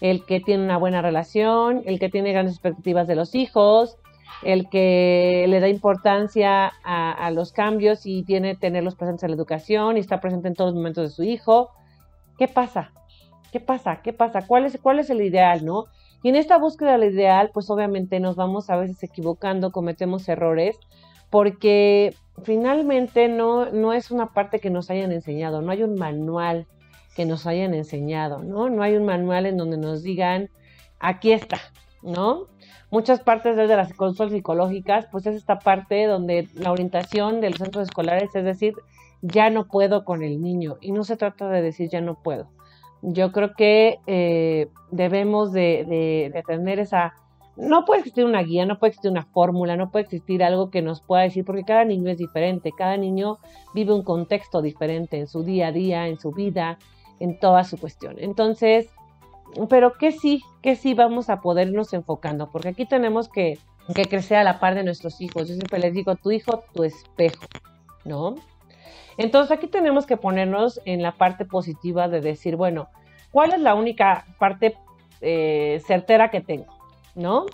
el 0.00 0.24
que 0.24 0.40
tiene 0.40 0.64
una 0.64 0.78
buena 0.78 1.02
relación, 1.02 1.82
el 1.86 1.98
que 1.98 2.08
tiene 2.08 2.32
grandes 2.32 2.54
expectativas 2.54 3.06
de 3.06 3.14
los 3.14 3.34
hijos, 3.34 3.98
el 4.42 4.68
que 4.68 5.46
le 5.48 5.60
da 5.60 5.68
importancia 5.68 6.72
a, 6.84 7.30
los 7.30 7.52
cambios 7.52 8.06
y 8.06 8.22
tiene 8.22 8.54
tenerlos 8.54 8.94
presentes 8.94 9.24
en 9.24 9.30
la 9.30 9.36
educación 9.36 9.96
y 9.96 10.00
está 10.00 10.20
presente 10.20 10.48
en 10.48 10.54
todos 10.54 10.68
los 10.68 10.76
momentos 10.76 11.04
de 11.04 11.14
su 11.14 11.22
hijo. 11.22 11.70
¿Qué 12.38 12.48
pasa? 12.48 12.92
¿Qué 13.52 13.60
pasa? 13.60 14.02
¿Qué 14.02 14.12
pasa? 14.12 14.46
¿Cuál 14.46 14.66
es, 14.66 14.78
cuál 14.82 14.98
es 14.98 15.10
el 15.10 15.22
ideal, 15.22 15.64
no? 15.64 15.86
Y 16.22 16.28
en 16.28 16.36
esta 16.36 16.58
búsqueda 16.58 16.98
del 16.98 17.12
ideal, 17.12 17.50
pues 17.52 17.70
obviamente 17.70 18.20
nos 18.20 18.36
vamos 18.36 18.68
a 18.70 18.76
veces 18.76 19.02
equivocando, 19.02 19.72
cometemos 19.72 20.28
errores, 20.28 20.78
porque 21.30 22.14
finalmente 22.42 23.28
no, 23.28 23.70
no 23.70 23.92
es 23.92 24.10
una 24.10 24.32
parte 24.32 24.58
que 24.58 24.70
nos 24.70 24.90
hayan 24.90 25.12
enseñado, 25.12 25.62
no 25.62 25.72
hay 25.72 25.82
un 25.82 25.94
manual 25.94 26.66
que 27.14 27.24
nos 27.24 27.46
hayan 27.46 27.74
enseñado, 27.74 28.42
¿no? 28.42 28.68
No 28.68 28.82
hay 28.82 28.94
un 28.96 29.06
manual 29.06 29.46
en 29.46 29.56
donde 29.56 29.78
nos 29.78 30.02
digan, 30.02 30.50
aquí 31.00 31.32
está, 31.32 31.58
¿no? 32.02 32.48
Muchas 32.96 33.20
partes 33.20 33.58
desde 33.58 33.76
las 33.76 33.92
consultas 33.92 34.32
psicológicas, 34.32 35.06
pues 35.12 35.26
es 35.26 35.36
esta 35.36 35.58
parte 35.58 36.06
donde 36.06 36.48
la 36.54 36.72
orientación 36.72 37.42
de 37.42 37.50
los 37.50 37.58
centros 37.58 37.84
escolares 37.84 38.34
es 38.34 38.42
decir, 38.42 38.72
ya 39.20 39.50
no 39.50 39.66
puedo 39.66 40.06
con 40.06 40.22
el 40.22 40.40
niño. 40.40 40.78
Y 40.80 40.92
no 40.92 41.04
se 41.04 41.18
trata 41.18 41.50
de 41.50 41.60
decir 41.60 41.90
ya 41.90 42.00
no 42.00 42.14
puedo. 42.14 42.48
Yo 43.02 43.32
creo 43.32 43.52
que 43.54 43.98
eh, 44.06 44.70
debemos 44.90 45.52
de, 45.52 46.32
tener 46.46 46.78
esa... 46.78 47.12
No 47.58 47.84
puede 47.84 48.00
existir 48.00 48.24
una 48.24 48.42
guía, 48.42 48.64
no 48.64 48.78
puede 48.78 48.92
existir 48.92 49.10
una 49.10 49.26
fórmula, 49.26 49.76
no 49.76 49.90
puede 49.90 50.04
existir 50.04 50.42
algo 50.42 50.70
que 50.70 50.80
nos 50.80 51.02
pueda 51.02 51.24
decir, 51.24 51.44
porque 51.44 51.64
cada 51.64 51.84
niño 51.84 52.10
es 52.10 52.16
diferente, 52.16 52.72
cada 52.76 52.96
niño 52.96 53.36
vive 53.74 53.92
un 53.92 54.04
contexto 54.04 54.62
diferente 54.62 55.18
en 55.18 55.26
su 55.26 55.42
día 55.42 55.66
a 55.66 55.72
día, 55.72 56.08
en 56.08 56.18
su 56.18 56.32
vida, 56.32 56.78
en 57.20 57.38
toda 57.38 57.62
su 57.64 57.76
cuestión. 57.76 58.16
Entonces, 58.18 58.88
pero 59.68 59.94
que 59.94 60.12
sí, 60.12 60.42
que 60.62 60.76
sí 60.76 60.94
vamos 60.94 61.30
a 61.30 61.40
podernos 61.40 61.92
enfocando, 61.92 62.50
porque 62.50 62.68
aquí 62.70 62.86
tenemos 62.86 63.28
que, 63.28 63.58
que 63.94 64.04
crecer 64.04 64.38
a 64.38 64.44
la 64.44 64.60
par 64.60 64.74
de 64.74 64.84
nuestros 64.84 65.20
hijos. 65.20 65.48
Yo 65.48 65.54
siempre 65.54 65.78
les 65.78 65.94
digo, 65.94 66.16
tu 66.16 66.30
hijo, 66.30 66.64
tu 66.74 66.84
espejo, 66.84 67.46
¿no? 68.04 68.34
Entonces 69.18 69.56
aquí 69.56 69.66
tenemos 69.66 70.06
que 70.06 70.16
ponernos 70.16 70.80
en 70.84 71.02
la 71.02 71.12
parte 71.12 71.44
positiva 71.44 72.08
de 72.08 72.20
decir, 72.20 72.56
bueno, 72.56 72.88
¿cuál 73.30 73.52
es 73.52 73.60
la 73.60 73.74
única 73.74 74.26
parte 74.38 74.76
eh, 75.20 75.80
certera 75.86 76.30
que 76.30 76.42
tengo? 76.42 76.66
¿No? 77.14 77.46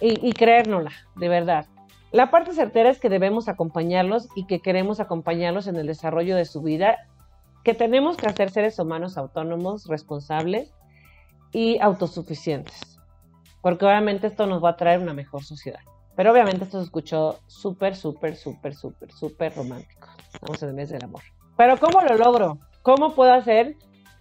Y, 0.00 0.26
y 0.26 0.32
creérnosla, 0.32 0.92
de 1.16 1.28
verdad. 1.28 1.66
La 2.12 2.30
parte 2.30 2.52
certera 2.52 2.90
es 2.90 2.98
que 2.98 3.08
debemos 3.08 3.48
acompañarlos 3.48 4.28
y 4.34 4.46
que 4.46 4.60
queremos 4.60 5.00
acompañarlos 5.00 5.66
en 5.66 5.76
el 5.76 5.86
desarrollo 5.86 6.36
de 6.36 6.44
su 6.44 6.62
vida, 6.62 6.98
que 7.62 7.74
tenemos 7.74 8.16
que 8.16 8.26
hacer 8.26 8.50
seres 8.50 8.78
humanos 8.78 9.16
autónomos, 9.16 9.86
responsables, 9.86 10.72
y 11.52 11.78
autosuficientes. 11.80 12.98
Porque 13.60 13.84
obviamente 13.84 14.26
esto 14.26 14.46
nos 14.46 14.62
va 14.62 14.70
a 14.70 14.76
traer 14.76 15.00
una 15.00 15.14
mejor 15.14 15.44
sociedad. 15.44 15.80
Pero 16.16 16.32
obviamente 16.32 16.64
esto 16.64 16.78
se 16.78 16.84
escuchó 16.84 17.38
súper, 17.46 17.96
súper, 17.96 18.36
súper, 18.36 18.74
súper, 18.74 19.12
súper 19.12 19.54
romántico. 19.54 20.08
Estamos 20.32 20.62
en 20.62 20.68
el 20.70 20.74
mes 20.74 20.90
del 20.90 21.04
amor. 21.04 21.22
Pero 21.56 21.78
¿cómo 21.78 22.00
lo 22.00 22.16
logro? 22.16 22.58
¿Cómo 22.82 23.14
puedo 23.14 23.32
hacer 23.32 23.76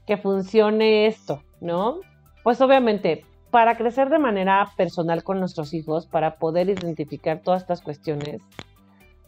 que 0.05 0.17
funcione 0.17 1.07
esto? 1.07 1.41
¿No? 1.59 1.99
Pues 2.43 2.61
obviamente, 2.61 3.25
para 3.49 3.75
crecer 3.75 4.09
de 4.09 4.19
manera 4.19 4.71
personal 4.77 5.23
con 5.23 5.39
nuestros 5.39 5.73
hijos, 5.73 6.07
para 6.07 6.35
poder 6.35 6.69
identificar 6.69 7.41
todas 7.41 7.63
estas 7.63 7.81
cuestiones, 7.81 8.41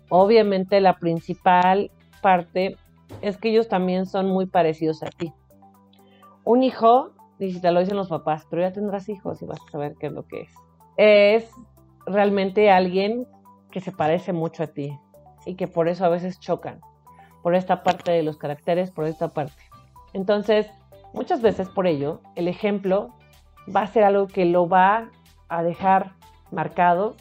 obviamente 0.09 0.79
la 0.79 0.97
principal 0.97 1.91
parte 2.21 2.77
es 3.21 3.37
que 3.37 3.49
ellos 3.49 3.67
también 3.67 4.05
son 4.05 4.27
muy 4.27 4.45
parecidos 4.45 5.03
a 5.03 5.07
ti. 5.07 5.33
Un 6.45 6.63
hijo 6.63 7.12
ni 7.39 7.51
si 7.51 7.61
te 7.61 7.71
lo 7.71 7.79
dicen 7.79 7.97
los 7.97 8.09
papás, 8.09 8.45
pero 8.49 8.61
ya 8.61 8.71
tendrás 8.71 9.09
hijos 9.09 9.41
y 9.41 9.45
vas 9.45 9.59
a 9.67 9.71
saber 9.71 9.95
qué 9.99 10.07
es 10.07 10.13
lo 10.13 10.25
que 10.27 10.41
es. 10.41 10.53
Es 10.97 11.49
realmente 12.05 12.69
alguien 12.69 13.27
que 13.71 13.81
se 13.81 13.91
parece 13.91 14.33
mucho 14.33 14.63
a 14.63 14.67
ti 14.67 14.97
y 15.45 15.55
que 15.55 15.67
por 15.67 15.87
eso 15.87 16.05
a 16.05 16.09
veces 16.09 16.39
chocan, 16.39 16.79
por 17.41 17.55
esta 17.55 17.83
parte 17.83 18.11
de 18.11 18.23
los 18.23 18.37
caracteres, 18.37 18.91
por 18.91 19.05
esta 19.05 19.29
parte. 19.29 19.61
Entonces, 20.13 20.69
muchas 21.13 21.41
veces 21.41 21.69
por 21.69 21.87
ello, 21.87 22.21
el 22.35 22.47
ejemplo 22.47 23.13
va 23.73 23.81
a 23.81 23.87
ser 23.87 24.03
algo 24.03 24.27
que 24.27 24.45
lo 24.45 24.67
va 24.67 25.09
a 25.49 25.63
dejar 25.63 26.13
marcado 26.51 27.15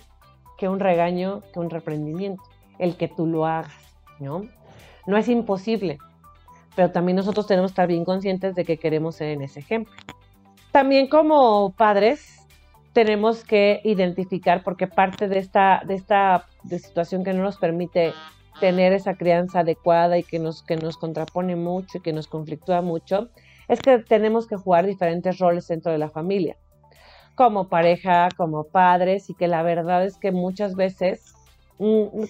que 0.58 0.68
un 0.68 0.78
regaño, 0.78 1.40
que 1.52 1.58
un 1.58 1.70
reprendimiento, 1.70 2.42
el 2.78 2.96
que 2.96 3.08
tú 3.08 3.26
lo 3.26 3.46
hagas, 3.46 3.72
¿no? 4.20 4.42
No 5.06 5.16
es 5.16 5.28
imposible, 5.28 5.98
pero 6.74 6.90
también 6.90 7.16
nosotros 7.16 7.46
tenemos 7.46 7.70
que 7.70 7.74
estar 7.74 7.88
bien 7.88 8.04
conscientes 8.04 8.54
de 8.54 8.64
que 8.64 8.78
queremos 8.78 9.16
ser 9.16 9.28
en 9.28 9.42
ese 9.42 9.60
ejemplo. 9.60 9.94
También 10.70 11.08
como 11.08 11.72
padres 11.72 12.46
tenemos 12.92 13.44
que 13.44 13.80
identificar, 13.84 14.62
porque 14.62 14.86
parte 14.86 15.28
de 15.28 15.38
esta, 15.38 15.82
de 15.84 15.94
esta 15.94 16.46
situación 16.68 17.24
que 17.24 17.32
no 17.32 17.42
nos 17.42 17.56
permite 17.56 18.12
tener 18.60 18.92
esa 18.92 19.14
crianza 19.14 19.60
adecuada 19.60 20.18
y 20.18 20.22
que 20.22 20.38
nos, 20.38 20.62
que 20.62 20.76
nos 20.76 20.96
contrapone 20.96 21.56
mucho 21.56 21.98
y 21.98 22.00
que 22.00 22.12
nos 22.12 22.26
conflictúa 22.26 22.82
mucho, 22.82 23.28
es 23.68 23.80
que 23.80 23.98
tenemos 23.98 24.46
que 24.46 24.56
jugar 24.56 24.86
diferentes 24.86 25.38
roles 25.38 25.66
dentro 25.68 25.92
de 25.92 25.98
la 25.98 26.10
familia. 26.10 26.56
como 27.34 27.68
pareja, 27.68 28.28
como 28.36 28.64
padres, 28.64 29.30
y 29.30 29.34
que 29.34 29.48
la 29.48 29.62
verdad 29.62 30.04
es 30.04 30.18
que 30.18 30.32
muchas 30.32 30.74
veces 30.74 31.34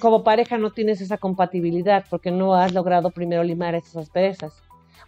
como 0.01 0.25
pareja 0.25 0.57
no 0.59 0.71
tienes 0.71 1.01
esa 1.01 1.19
compatibilidad 1.19 2.05
porque 2.09 2.31
no 2.31 2.55
has 2.55 2.73
logrado 2.73 3.11
primero 3.11 3.43
limar 3.43 3.75
esas 3.75 3.97
asperezas 3.97 4.63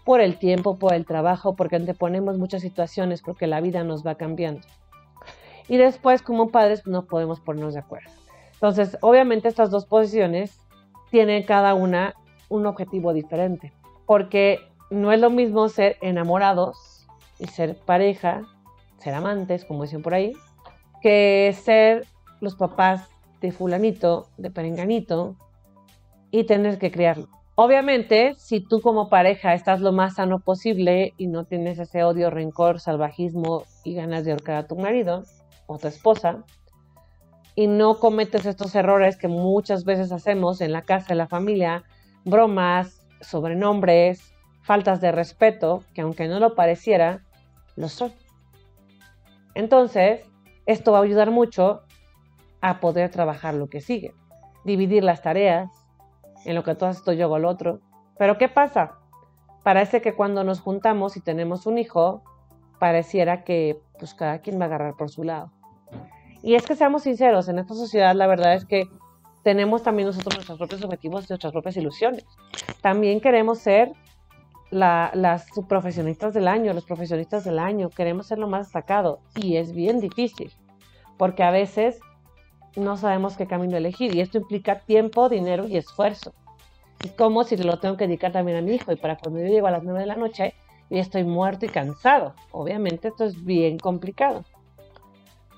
por 0.05 0.21
el 0.21 0.39
tiempo, 0.39 0.79
por 0.79 0.93
el 0.93 1.07
trabajo, 1.07 1.57
porque 1.57 1.77
anteponemos 1.77 2.37
muchas 2.37 2.63
situaciones, 2.63 3.23
porque 3.23 3.47
la 3.47 3.61
vida 3.61 3.85
nos 3.85 4.07
va 4.07 4.17
cambiando. 4.17 4.61
Y 5.67 5.79
después, 5.79 6.21
como 6.21 6.51
padres, 6.51 6.87
no 6.87 7.07
podemos 7.07 7.41
ponernos 7.41 7.75
de 7.75 7.81
acuerdo. 7.81 8.11
Entonces, 8.53 8.99
obviamente 9.01 9.49
estas 9.49 9.71
dos 9.71 9.87
posiciones 9.87 10.61
tienen 11.11 11.45
cada 11.45 11.75
una 11.75 12.15
un 12.51 12.67
objetivo 12.67 13.15
diferente, 13.15 13.73
porque 14.05 14.61
no 14.91 15.11
es 15.11 15.21
lo 15.21 15.31
mismo 15.31 15.69
ser 15.69 15.97
enamorados 16.03 17.07
y 17.39 17.47
ser 17.47 17.77
pareja, 17.77 18.43
ser 18.99 19.15
amantes, 19.15 19.65
como 19.65 19.85
dicen 19.85 20.03
por 20.03 20.13
ahí, 20.13 20.35
que 21.01 21.55
ser 21.63 22.07
los 22.41 22.57
papás 22.57 23.09
de 23.45 23.53
fulanito, 23.53 24.31
de 24.39 24.51
perenganito, 24.51 25.37
y 26.31 26.45
tener 26.45 26.79
que 26.79 26.91
criarlo. 26.91 27.29
Obviamente, 27.57 28.35
si 28.39 28.61
tú 28.61 28.81
como 28.81 29.11
pareja 29.11 29.53
estás 29.53 29.83
lo 29.83 29.93
más 29.93 30.15
sano 30.15 30.41
posible 30.41 31.13
y 31.19 31.27
no 31.27 31.45
tienes 31.45 31.79
ese 31.79 32.05
odio, 32.05 32.31
rencor, 32.31 32.81
salvajismo 32.81 33.65
y 33.85 33.95
ganas 33.95 34.25
de 34.25 34.33
ahorcar 34.33 34.57
a 34.57 34.67
tu 34.67 34.77
marido 34.77 35.25
o 35.67 35.79
tu 35.79 35.89
esposa, 35.89 36.43
y 37.55 37.67
no 37.67 37.99
cometes 37.99 38.47
estos 38.47 38.75
errores 38.75 39.19
que 39.19 39.29
muchas 39.29 39.85
veces 39.85 40.11
hacemos 40.11 40.63
en 40.63 40.73
la 40.73 40.83
casa 40.83 41.09
de 41.09 41.17
la 41.17 41.29
familia, 41.29 41.85
bromas, 42.25 43.07
sobrenombres, 43.21 44.33
faltas 44.63 45.03
de 45.03 45.13
respeto, 45.13 45.85
que 45.93 46.01
aunque 46.01 46.29
no 46.29 46.41
lo 46.41 46.55
pareciera, 46.55 47.23
lo 47.77 47.91
son. 47.91 48.11
Entonces, 49.55 50.23
esto 50.65 50.93
va 50.93 50.99
a 51.01 51.03
ayudar 51.03 51.31
mucho 51.31 51.83
a 52.65 52.81
poder 52.81 53.11
trabajar 53.11 53.53
lo 53.53 53.69
que 53.69 53.83
sigue, 53.83 54.15
dividir 54.65 55.05
las 55.05 55.21
tareas, 55.21 55.69
en 56.47 56.55
lo 56.55 56.65
que 56.65 56.75
todo 56.75 56.89
esto 56.89 57.13
yo 57.13 57.27
hago 57.27 57.37
el 57.37 57.45
otro. 57.45 57.81
Pero 58.19 58.39
¿qué 58.39 58.49
pasa? 58.49 58.93
Parece 59.63 60.01
que 60.01 60.15
cuando 60.15 60.45
nos 60.45 60.61
juntamos 60.61 61.19
y 61.19 61.21
tenemos 61.21 61.67
un 61.67 61.77
hijo, 61.77 62.23
pareciera 62.79 63.45
que 63.45 63.83
pues 63.99 64.15
cada 64.15 64.39
quien 64.39 64.59
va 64.59 64.65
a 64.65 64.69
agarrar 64.69 64.97
por 64.97 65.11
su 65.11 65.25
lado. 65.25 65.53
Y 66.43 66.55
es 66.55 66.65
que 66.65 66.75
seamos 66.75 67.03
sinceros, 67.03 67.49
en 67.49 67.59
esta 67.59 67.75
sociedad 67.75 68.15
la 68.15 68.27
verdad 68.27 68.55
es 68.55 68.65
que 68.65 68.85
tenemos 69.43 69.83
también 69.83 70.07
nosotros 70.07 70.35
nuestros 70.35 70.57
propios 70.57 70.83
objetivos 70.83 71.27
y 71.27 71.33
nuestras 71.33 71.53
propias 71.53 71.77
ilusiones. 71.77 72.25
También 72.81 73.21
queremos 73.21 73.59
ser 73.59 73.93
las 74.71 75.45
profesionistas 75.69 76.33
del 76.33 76.49
año, 76.49 76.73
los 76.73 76.87
profesionistas 76.87 77.45
del 77.45 77.59
año, 77.59 77.91
queremos 77.91 78.27
ser 78.27 78.39
lo 78.39 78.49
más 78.49 78.69
destacado 78.69 79.21
y 79.35 79.59
es 79.59 79.75
bien 79.75 80.01
difícil, 80.01 80.51
porque 81.19 81.43
a 81.43 81.51
veces 81.51 82.01
no 82.77 82.97
sabemos 82.97 83.37
qué 83.37 83.47
camino 83.47 83.77
elegir 83.77 84.15
y 84.15 84.21
esto 84.21 84.39
implica 84.39 84.81
tiempo, 84.81 85.29
dinero 85.29 85.67
y 85.67 85.77
esfuerzo. 85.77 86.35
Es 87.03 87.13
como 87.13 87.45
si 87.45 87.57
lo 87.57 87.79
tengo 87.79 87.97
que 87.97 88.07
dedicar 88.07 88.33
también 88.33 88.59
a 88.59 88.63
mi 88.63 88.75
hijo 88.75 88.93
y 88.93 88.97
para 88.97 89.17
cuando 89.17 89.41
yo 89.41 89.47
llego 89.47 89.67
a 89.67 89.71
las 89.71 89.83
9 89.83 90.01
de 90.01 90.07
la 90.07 90.17
noche 90.17 90.55
y 90.91 90.99
estoy 90.99 91.25
muerto 91.25 91.67
y 91.67 91.69
cansado. 91.69 92.35
Obviamente 92.51 93.09
esto 93.09 93.25
es 93.25 93.45
bien 93.45 93.79
complicado. 93.79 94.45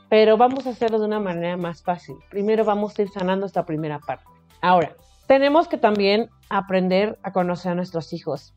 Pero 0.09 0.37
vamos 0.37 0.67
a 0.67 0.71
hacerlo 0.71 0.99
de 0.99 1.07
una 1.07 1.21
manera 1.21 1.57
más 1.57 1.83
fácil. 1.83 2.17
Primero 2.31 2.65
vamos 2.65 2.99
a 2.99 3.03
ir 3.03 3.09
sanando 3.11 3.47
esta 3.47 3.67
primera 3.67 3.99
parte. 3.99 4.25
Ahora, 4.61 4.97
tenemos 5.27 5.69
que 5.69 5.79
también 5.79 6.31
aprender 6.49 7.19
a 7.23 7.33
conocer 7.33 7.73
a 7.73 7.75
nuestros 7.75 8.13
hijos. 8.13 8.55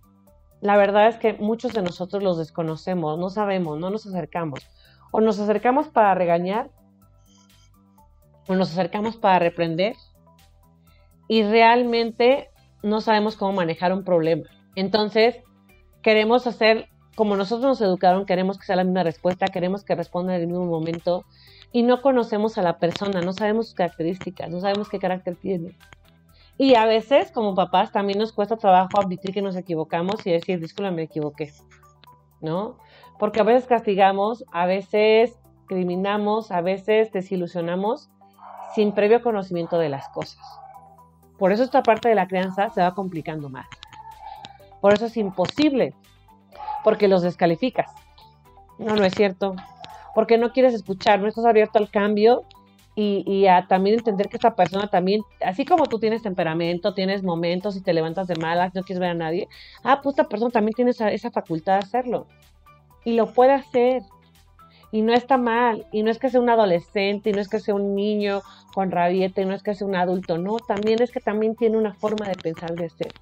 La 0.61 0.77
verdad 0.77 1.07
es 1.07 1.17
que 1.17 1.33
muchos 1.33 1.73
de 1.73 1.81
nosotros 1.81 2.21
los 2.21 2.37
desconocemos, 2.37 3.17
no 3.17 3.29
sabemos, 3.29 3.79
no 3.79 3.89
nos 3.89 4.05
acercamos. 4.05 4.67
O 5.11 5.21
nos 5.21 5.39
acercamos 5.39 5.87
para 5.87 6.13
regañar 6.13 6.69
nos 8.57 8.71
acercamos 8.71 9.17
para 9.17 9.39
reprender 9.39 9.95
y 11.27 11.43
realmente 11.43 12.49
no 12.83 13.01
sabemos 13.01 13.35
cómo 13.35 13.53
manejar 13.53 13.93
un 13.93 14.03
problema. 14.03 14.49
Entonces, 14.75 15.37
queremos 16.01 16.47
hacer 16.47 16.89
como 17.15 17.35
nosotros 17.35 17.67
nos 17.67 17.81
educaron, 17.81 18.25
queremos 18.25 18.57
que 18.57 18.65
sea 18.65 18.77
la 18.77 18.85
misma 18.85 19.03
respuesta, 19.03 19.47
queremos 19.47 19.83
que 19.83 19.93
responda 19.93 20.35
en 20.35 20.41
el 20.41 20.47
mismo 20.47 20.65
momento 20.65 21.25
y 21.73 21.83
no 21.83 22.01
conocemos 22.01 22.57
a 22.57 22.61
la 22.61 22.79
persona, 22.79 23.21
no 23.21 23.33
sabemos 23.33 23.67
sus 23.67 23.75
características, 23.75 24.49
no 24.49 24.61
sabemos 24.61 24.87
qué 24.87 24.99
carácter 24.99 25.35
tiene. 25.35 25.77
Y 26.57 26.75
a 26.75 26.85
veces, 26.85 27.31
como 27.31 27.55
papás, 27.55 27.91
también 27.91 28.19
nos 28.19 28.31
cuesta 28.31 28.55
trabajo 28.55 28.99
admitir 28.99 29.33
que 29.33 29.41
nos 29.41 29.57
equivocamos 29.57 30.25
y 30.25 30.31
decir, 30.31 30.59
disculpa, 30.61 30.91
me 30.91 31.03
equivoqué, 31.03 31.51
¿no? 32.41 32.77
Porque 33.19 33.41
a 33.41 33.43
veces 33.43 33.67
castigamos, 33.67 34.45
a 34.53 34.65
veces 34.65 35.37
criminamos, 35.67 36.51
a 36.51 36.61
veces 36.61 37.11
desilusionamos 37.11 38.09
sin 38.75 38.93
previo 38.93 39.21
conocimiento 39.21 39.77
de 39.77 39.89
las 39.89 40.07
cosas. 40.09 40.39
Por 41.37 41.51
eso 41.51 41.63
esta 41.63 41.83
parte 41.83 42.09
de 42.09 42.15
la 42.15 42.27
crianza 42.27 42.69
se 42.69 42.81
va 42.81 42.93
complicando 42.93 43.49
más. 43.49 43.67
Por 44.81 44.93
eso 44.93 45.05
es 45.05 45.17
imposible, 45.17 45.93
porque 46.83 47.07
los 47.07 47.21
descalificas. 47.21 47.91
No, 48.77 48.95
no 48.95 49.03
es 49.03 49.13
cierto. 49.13 49.55
Porque 50.15 50.37
no 50.37 50.51
quieres 50.51 50.73
escuchar, 50.73 51.19
no 51.19 51.27
estás 51.27 51.45
abierto 51.45 51.79
al 51.79 51.89
cambio 51.89 52.43
y, 52.95 53.47
a 53.47 53.65
también 53.67 53.97
entender 53.97 54.27
que 54.27 54.35
esta 54.35 54.55
persona 54.55 54.89
también, 54.89 55.21
así 55.45 55.63
como 55.63 55.85
tú 55.85 55.99
tienes 55.99 56.21
temperamento, 56.21 56.93
tienes 56.93 57.23
momentos 57.23 57.77
y 57.77 57.81
te 57.81 57.93
levantas 57.93 58.27
de 58.27 58.35
malas, 58.35 58.75
no 58.75 58.83
quieres 58.83 58.99
ver 58.99 59.11
a 59.11 59.13
nadie, 59.13 59.47
ah, 59.83 60.01
pues 60.01 60.13
esta 60.13 60.27
persona 60.27 60.51
también 60.51 60.73
tiene 60.73 60.91
esa, 60.91 61.09
esa 61.09 61.31
facultad 61.31 61.73
de 61.73 61.79
hacerlo. 61.79 62.27
Y 63.05 63.13
lo 63.13 63.33
puede 63.33 63.53
hacer. 63.53 64.01
Y 64.91 65.01
no 65.01 65.13
está 65.13 65.37
mal. 65.37 65.85
Y 65.91 66.03
no 66.03 66.11
es 66.11 66.19
que 66.19 66.29
sea 66.29 66.41
un 66.41 66.49
adolescente, 66.49 67.29
y 67.29 67.33
no 67.33 67.41
es 67.41 67.49
que 67.49 67.59
sea 67.59 67.75
un 67.75 67.95
niño 67.95 68.41
con 68.73 68.91
rabieta, 68.91 69.41
y 69.41 69.45
no 69.45 69.53
es 69.53 69.63
que 69.63 69.75
sea 69.75 69.87
un 69.87 69.95
adulto. 69.95 70.37
No, 70.37 70.57
también 70.57 71.01
es 71.01 71.11
que 71.11 71.19
también 71.19 71.55
tiene 71.55 71.77
una 71.77 71.93
forma 71.93 72.27
de 72.27 72.35
pensar 72.35 72.73
de 72.75 72.89
ser. 72.89 73.13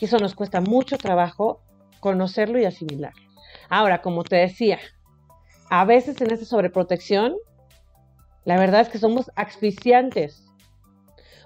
Y 0.00 0.06
eso 0.06 0.18
nos 0.18 0.34
cuesta 0.34 0.60
mucho 0.60 0.96
trabajo 0.96 1.60
conocerlo 2.00 2.58
y 2.58 2.64
asimilar. 2.64 3.12
Ahora, 3.68 4.00
como 4.02 4.24
te 4.24 4.36
decía, 4.36 4.78
a 5.68 5.84
veces 5.84 6.20
en 6.20 6.32
esta 6.32 6.46
sobreprotección, 6.46 7.36
la 8.44 8.58
verdad 8.58 8.80
es 8.80 8.88
que 8.88 8.98
somos 8.98 9.30
asfixiantes. 9.36 10.44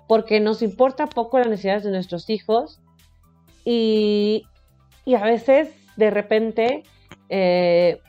Porque 0.07 0.41
nos 0.41 0.63
importa 0.63 1.07
poco 1.07 1.39
las 1.39 1.49
necesidades 1.49 1.85
de 1.85 1.91
nuestros 1.91 2.31
hijos 2.31 2.81
y, 3.65 4.45
y 5.05 5.15
a 5.15 5.25
veces 5.25 5.75
de 5.97 6.11
repente 6.11 6.83
eh, 7.29 8.01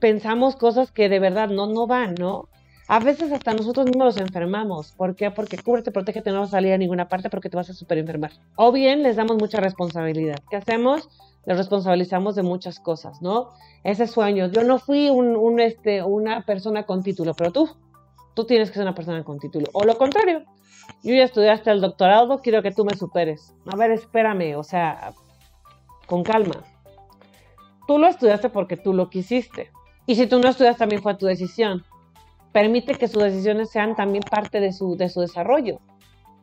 pensamos 0.00 0.56
cosas 0.56 0.90
que 0.90 1.08
de 1.08 1.18
verdad 1.18 1.48
no, 1.48 1.66
no 1.66 1.86
van, 1.86 2.14
¿no? 2.14 2.48
A 2.88 3.00
veces 3.00 3.32
hasta 3.32 3.52
nosotros 3.52 3.86
mismos 3.86 4.04
los 4.06 4.16
enfermamos. 4.18 4.92
¿Por 4.92 5.16
qué? 5.16 5.30
Porque 5.32 5.58
cúbrete, 5.58 5.90
protégete, 5.90 6.30
no 6.30 6.40
vas 6.40 6.50
a 6.50 6.52
salir 6.52 6.72
a 6.72 6.78
ninguna 6.78 7.08
parte 7.08 7.30
porque 7.30 7.50
te 7.50 7.56
vas 7.56 7.68
a 7.68 7.74
super 7.74 7.98
enfermar. 7.98 8.30
O 8.54 8.70
bien 8.70 9.02
les 9.02 9.16
damos 9.16 9.36
mucha 9.38 9.58
responsabilidad. 9.58 10.38
¿Qué 10.48 10.56
hacemos? 10.56 11.08
Les 11.46 11.56
responsabilizamos 11.56 12.36
de 12.36 12.42
muchas 12.42 12.78
cosas, 12.78 13.20
¿no? 13.22 13.50
Ese 13.82 14.06
sueño. 14.06 14.46
Yo 14.48 14.62
no 14.62 14.78
fui 14.78 15.10
un, 15.10 15.58
este, 15.58 16.02
una 16.04 16.42
persona 16.42 16.84
con 16.84 17.02
título, 17.02 17.34
pero 17.34 17.50
tú, 17.50 17.68
tú 18.34 18.44
tienes 18.44 18.68
que 18.68 18.74
ser 18.74 18.84
una 18.84 18.94
persona 18.94 19.24
con 19.24 19.40
título. 19.40 19.66
O 19.72 19.84
lo 19.84 19.98
contrario. 19.98 20.44
Yo 21.02 21.14
ya 21.14 21.24
estudiaste 21.24 21.72
el 21.72 21.80
doctorado, 21.80 22.40
quiero 22.40 22.62
que 22.62 22.70
tú 22.70 22.84
me 22.84 22.96
superes. 22.96 23.52
A 23.66 23.76
ver, 23.76 23.90
espérame, 23.90 24.56
o 24.56 24.62
sea, 24.62 25.12
con 26.06 26.22
calma. 26.22 26.62
Tú 27.86 27.98
lo 27.98 28.08
estudiaste 28.08 28.48
porque 28.48 28.76
tú 28.76 28.92
lo 28.92 29.10
quisiste. 29.10 29.70
Y 30.06 30.14
si 30.16 30.26
tú 30.26 30.38
no 30.38 30.48
estudias, 30.48 30.76
también 30.76 31.02
fue 31.02 31.14
tu 31.16 31.26
decisión. 31.26 31.84
Permite 32.52 32.94
que 32.94 33.08
sus 33.08 33.22
decisiones 33.22 33.70
sean 33.70 33.96
también 33.96 34.22
parte 34.28 34.60
de 34.60 34.72
su, 34.72 34.96
de 34.96 35.08
su 35.08 35.20
desarrollo. 35.20 35.80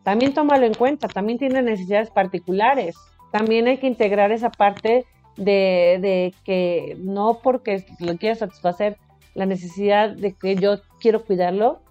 También 0.03 0.34
tómalo 0.34 0.65
en 0.65 0.73
cuenta, 0.73 1.08
también 1.08 1.39
tiene 1.39 1.62
necesidades 1.62 2.12
particulares. 2.12 2.95
También 3.32 3.67
hay 3.67 3.77
que 3.77 3.88
integrar 3.88 4.32
esa 4.32 4.49
parte 4.49 5.06
de, 5.38 6.34
que 6.43 6.95
no 6.99 7.39
porque 7.41 7.86
lo 7.99 8.17
quieras 8.17 8.39
satisfacer 8.39 8.97
la 9.34 9.45
necesidad 9.45 10.10
de 10.10 10.34
que 10.34 10.56
yo 10.56 10.82
quiero 10.99 11.25
cuidarlo, 11.25 11.82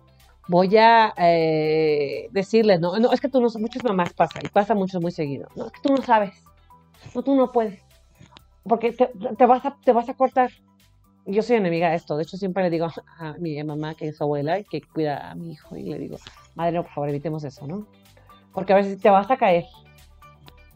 voy 0.49 0.77
a 0.77 1.13
eh, 1.17 2.29
decirle, 2.31 2.79
no, 2.79 2.99
no, 2.99 3.13
es 3.13 3.21
que 3.21 3.29
tú 3.29 3.41
no, 3.41 3.49
muchas 3.59 3.83
mamás 3.83 4.13
pasa, 4.13 4.39
y 4.43 4.49
pasa 4.49 4.75
mucho 4.75 5.01
muy 5.01 5.11
seguido, 5.11 5.49
no, 5.57 5.67
es 5.67 5.73
que 5.73 5.81
tú 5.83 5.93
no 5.93 6.03
sabes, 6.03 6.45
no, 7.15 7.23
tú 7.23 7.35
no 7.35 7.51
puedes 7.51 7.81
porque 8.65 8.93
te, 8.93 9.47
vas 9.47 9.65
a, 9.65 9.77
te 9.85 9.93
vas 9.93 10.09
a 10.09 10.15
cortar. 10.15 10.51
Yo 11.27 11.43
soy 11.43 11.57
enemiga 11.57 11.91
de 11.91 11.97
esto. 11.97 12.17
De 12.17 12.25
hecho, 12.25 12.37
siempre 12.37 12.63
le 12.65 12.71
digo 12.71 12.89
a 13.19 13.35
mi 13.35 13.63
mamá, 13.63 13.95
que 13.95 14.09
es 14.09 14.21
abuela 14.21 14.59
y 14.59 14.65
que 14.65 14.83
cuida 14.83 15.31
a 15.31 15.35
mi 15.35 15.53
hijo, 15.53 15.77
y 15.77 15.85
le 15.85 15.99
digo, 15.99 16.19
madre, 16.55 16.73
no, 16.73 16.83
por 16.83 16.93
favor, 16.93 17.09
evitemos 17.09 17.45
eso, 17.45 17.67
¿no? 17.67 17.87
Porque 18.53 18.73
a 18.73 18.77
veces 18.77 19.01
te 19.01 19.11
vas 19.11 19.31
a 19.31 19.37
caer. 19.37 19.65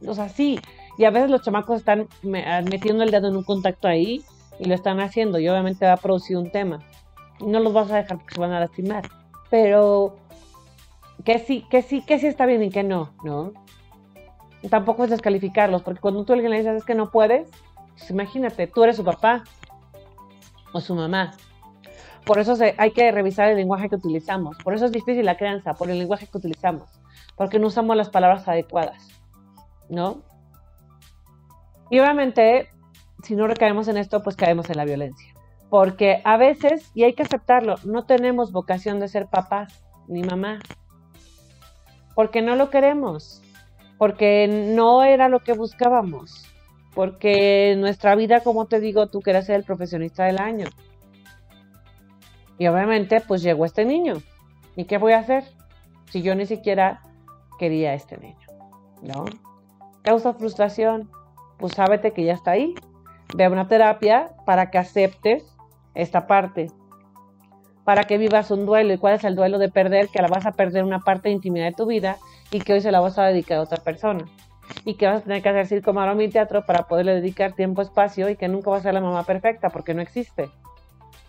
O 0.07 0.14
sea, 0.14 0.29
sí. 0.29 0.59
Y 0.99 1.05
a 1.05 1.11
veces 1.11 1.31
los 1.31 1.42
chamacos 1.42 1.79
están 1.79 2.09
ah, 2.46 2.62
metiendo 2.62 3.05
el 3.05 3.11
dedo 3.11 3.29
en 3.29 3.37
un 3.37 3.44
contacto 3.44 3.87
ahí 3.87 4.22
y 4.59 4.64
lo 4.64 4.75
están 4.75 5.01
haciendo. 5.01 5.38
Y 5.38 5.49
obviamente 5.49 5.85
va 5.85 5.92
a 5.92 5.99
producir 5.99 6.37
un 6.37 6.51
tema. 6.51 6.81
No 7.40 7.61
los 7.61 7.72
vas 7.72 7.90
a 7.90 7.96
dejar 7.96 8.18
porque 8.18 8.35
se 8.35 8.40
van 8.40 8.53
a 8.53 8.61
lastimar. 8.61 9.05
Pero 9.51 10.16
que 11.25 11.38
sí, 11.38 11.66
que 11.70 11.83
sí, 11.83 12.03
que 12.03 12.18
sí 12.18 12.27
está 12.27 12.46
bien 12.46 12.62
y 12.62 12.70
que 12.70 12.83
no, 12.83 13.11
¿no? 13.25 13.53
Tampoco 14.70 15.05
es 15.05 15.11
descalificarlos, 15.11 15.83
porque 15.83 16.01
cuando 16.01 16.25
tú 16.25 16.33
alguien 16.33 16.51
le 16.51 16.59
dices 16.59 16.77
es 16.77 16.85
que 16.85 16.94
no 16.94 17.11
puedes, 17.11 17.51
pues 17.96 18.11
imagínate, 18.11 18.66
tú 18.66 18.85
eres 18.85 18.96
su 18.96 19.04
papá 19.04 19.44
o 20.72 20.80
su 20.80 20.94
mamá 20.94 21.32
Por 22.24 22.38
eso 22.38 22.54
hay 22.76 22.90
que 22.90 23.11
revisar 23.11 23.48
el 23.48 23.56
lenguaje 23.56 23.88
que 23.88 23.96
utilizamos. 23.96 24.56
Por 24.59 24.74
eso 24.74 24.87
es 24.87 24.92
difícil 24.92 25.24
la 25.24 25.37
crianza, 25.37 25.74
por 25.74 25.90
el 25.90 25.98
lenguaje 25.98 26.26
que 26.26 26.37
utilizamos. 26.37 26.90
Porque 27.37 27.59
no 27.59 27.68
usamos 27.68 27.96
las 27.96 28.11
palabras 28.11 28.46
adecuadas. 28.48 29.09
¿No? 29.88 30.22
Y 31.88 32.00
obviamente, 32.00 32.68
si 33.22 33.37
no 33.37 33.46
recaemos 33.46 33.87
en 33.88 33.96
esto, 33.96 34.22
pues 34.22 34.35
caemos 34.35 34.68
en 34.70 34.76
la 34.76 34.85
violencia. 34.85 35.32
Porque 35.70 36.20
a 36.24 36.37
veces, 36.37 36.90
y 36.94 37.04
hay 37.04 37.14
que 37.14 37.22
aceptarlo, 37.22 37.76
no 37.85 38.04
tenemos 38.04 38.50
vocación 38.50 38.98
de 38.98 39.09
ser 39.09 39.28
papás 39.28 39.80
ni 40.09 40.22
mamá. 40.22 40.59
Porque 42.16 42.42
no 42.42 42.56
lo 42.56 42.70
queremos. 42.70 43.40
Porque 43.98 44.48
no 44.74 45.04
era 45.04 45.28
lo 45.28 45.40
que 45.40 45.52
buscábamos. 45.52 46.44
Porque 46.96 47.76
nuestra 47.76 48.14
vida, 48.14 48.40
como 48.40 48.64
te 48.64 48.80
digo, 48.80 49.06
tú 49.09 49.20
quieres 49.20 49.44
ser 49.44 49.56
el 49.56 49.64
profesionista 49.64 50.24
del 50.24 50.38
año. 50.38 50.66
Y 52.56 52.66
obviamente, 52.68 53.20
pues 53.20 53.42
llegó 53.42 53.66
este 53.66 53.85
niño. 53.85 54.14
¿Y 54.76 54.87
qué 54.87 54.96
voy 54.96 55.12
a 55.12 55.18
hacer? 55.18 55.44
Si 56.11 56.22
yo 56.22 56.35
ni 56.35 56.46
siquiera 56.46 57.02
quería 57.59 57.90
a 57.90 57.94
este 57.94 58.16
niño, 58.16 58.46
¿no? 59.02 59.26
Causa 60.00 60.32
frustración. 60.32 61.11
Pues 61.59 61.74
sábete 61.74 62.12
que 62.12 62.24
ya 62.24 62.32
está 62.32 62.52
ahí. 62.52 62.74
Ve 63.37 63.44
a 63.44 63.50
una 63.50 63.68
terapia 63.68 64.30
para 64.46 64.70
que 64.70 64.78
aceptes 64.78 65.44
esta 65.94 66.26
parte. 66.26 66.70
Para 67.85 68.04
que 68.04 68.16
vivas 68.16 68.50
un 68.50 68.64
duelo. 68.64 68.94
¿Y 68.94 68.98
cuál 68.98 69.16
es 69.16 69.24
el 69.24 69.37
duelo 69.37 69.59
de 69.59 69.68
perder? 69.68 70.09
Que 70.09 70.22
la 70.22 70.28
vas 70.28 70.46
a 70.46 70.52
perder 70.52 70.82
una 70.82 71.00
parte 71.00 71.28
de 71.28 71.35
intimidad 71.35 71.66
de 71.66 71.72
tu 71.72 71.85
vida 71.85 72.16
y 72.50 72.61
que 72.61 72.72
hoy 72.72 72.80
se 72.80 72.90
la 72.90 73.00
vas 73.00 73.18
a 73.18 73.26
dedicar 73.26 73.59
a 73.59 73.62
otra 73.62 73.82
persona. 73.82 74.24
Y 74.85 74.94
que 74.94 75.07
vas 75.07 75.18
a 75.18 75.24
tener 75.24 75.42
que 75.42 75.48
hacer 75.48 75.66
circo, 75.66 75.92
maroma 75.92 76.22
y 76.22 76.29
teatro 76.29 76.64
para 76.64 76.87
poderle 76.87 77.14
dedicar 77.14 77.52
tiempo, 77.52 77.83
espacio 77.83 78.29
y 78.29 78.37
que 78.37 78.48
nunca 78.48 78.70
va 78.70 78.79
a 78.79 78.83
ser 78.83 78.94
la 78.94 79.00
mamá 79.00 79.24
perfecta 79.24 79.70
porque 79.70 79.94
no 79.94 80.02
existe 80.02 80.50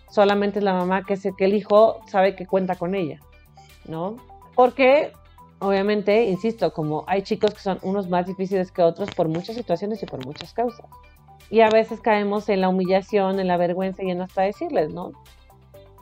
solamente 0.09 0.59
es 0.59 0.65
la 0.65 0.73
mamá 0.73 1.03
que, 1.03 1.17
sé 1.17 1.33
que 1.37 1.45
el 1.45 1.53
hijo 1.53 1.99
sabe 2.07 2.35
que 2.35 2.45
cuenta 2.45 2.75
con 2.75 2.95
ella, 2.95 3.19
¿no? 3.85 4.15
Porque, 4.55 5.11
obviamente, 5.59 6.25
insisto, 6.25 6.73
como 6.73 7.03
hay 7.07 7.21
chicos 7.21 7.53
que 7.53 7.59
son 7.59 7.79
unos 7.81 8.09
más 8.09 8.25
difíciles 8.25 8.71
que 8.71 8.81
otros 8.81 9.09
por 9.11 9.27
muchas 9.27 9.55
situaciones 9.55 10.01
y 10.01 10.05
por 10.05 10.25
muchas 10.25 10.53
causas. 10.53 10.89
Y 11.49 11.61
a 11.61 11.69
veces 11.69 12.01
caemos 12.01 12.49
en 12.49 12.61
la 12.61 12.69
humillación, 12.69 13.39
en 13.39 13.47
la 13.47 13.57
vergüenza 13.57 14.03
y 14.03 14.11
en 14.11 14.21
hasta 14.21 14.41
decirles, 14.41 14.91
¿no? 14.91 15.11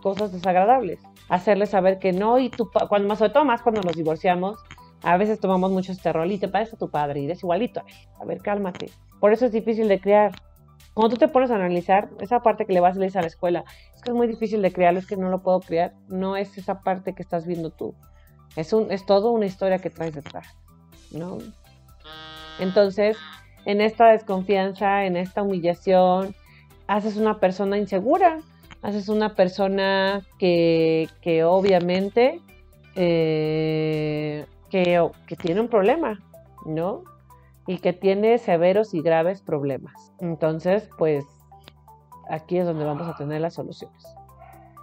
Cosas 0.02 0.32
desagradables. 0.32 1.00
Hacerles 1.30 1.70
saber 1.70 2.00
que 2.00 2.14
no 2.14 2.40
y 2.40 2.50
tu 2.50 2.70
cuando 2.88 3.08
más 3.08 3.20
sobre 3.20 3.34
todo 3.34 3.46
más 3.46 3.62
cuando 3.62 3.82
nos 3.82 3.96
divorciamos, 3.96 4.58
a 5.06 5.18
veces 5.18 5.40
tomamos 5.40 5.72
mucho 5.72 5.92
este 5.92 6.12
rol 6.12 6.32
y 6.32 6.40
te 6.40 6.48
parece 6.48 6.76
a 6.76 6.80
tu 6.80 6.90
padre 6.90 7.22
y 7.22 7.26
eres 7.26 7.44
igualito. 7.44 7.84
A 8.20 8.26
ver, 8.26 8.42
cálmate. 8.42 8.90
Por 9.20 9.34
eso 9.34 9.46
es 9.46 9.52
difícil 9.52 9.88
de 9.88 10.00
criar. 10.00 10.32
Cuando 10.96 11.14
tú 11.14 11.20
te 11.20 11.28
pones 11.28 11.52
a 11.52 11.56
analizar 11.56 12.10
esa 12.22 12.40
parte 12.40 12.66
que 12.66 12.74
le 12.74 12.80
vas 12.80 12.98
a 12.98 13.00
leer 13.00 13.16
a 13.20 13.22
la 13.22 13.28
escuela, 13.28 13.66
es 13.94 14.02
que 14.02 14.10
es 14.10 14.16
muy 14.16 14.26
difícil 14.26 14.64
de 14.64 14.74
crear, 14.74 14.98
es 14.98 15.06
que 15.06 15.16
no 15.16 15.30
lo 15.30 15.44
puedo 15.44 15.60
crear, 15.60 15.94
no 16.08 16.36
es 16.36 16.58
esa 16.58 16.82
parte 16.82 17.14
que 17.14 17.22
estás 17.22 17.46
viendo 17.46 17.70
tú. 17.70 17.94
Es, 18.56 18.74
un, 18.74 18.92
es 18.92 19.06
todo 19.06 19.30
una 19.30 19.46
historia 19.46 19.78
que 19.78 19.92
traes 19.92 20.16
detrás, 20.16 20.48
¿no? 21.12 21.38
Entonces, 22.60 23.16
en 23.66 23.82
esta 23.82 24.08
desconfianza, 24.08 25.06
en 25.06 25.18
esta 25.18 25.44
humillación, 25.44 26.34
haces 26.88 27.18
una 27.18 27.40
persona 27.40 27.78
insegura, 27.78 28.40
haces 28.82 29.08
una 29.10 29.36
persona 29.36 30.24
que, 30.40 31.10
que 31.22 31.44
obviamente 31.44 32.42
eh, 32.96 34.46
que, 34.84 35.36
tiene 35.38 35.62
un 35.62 35.70
problema, 35.70 36.20
¿no? 36.66 37.04
y 37.66 37.78
que 37.78 37.94
tiene 37.94 38.38
severos 38.38 38.94
y 38.94 39.02
graves 39.02 39.42
problemas. 39.42 40.14
Entonces, 40.20 40.90
pues 40.98 41.26
aquí 42.30 42.58
es 42.58 42.66
donde 42.66 42.84
vamos 42.84 43.08
a 43.08 43.16
tener 43.16 43.40
las 43.42 43.54
soluciones. 43.54 44.06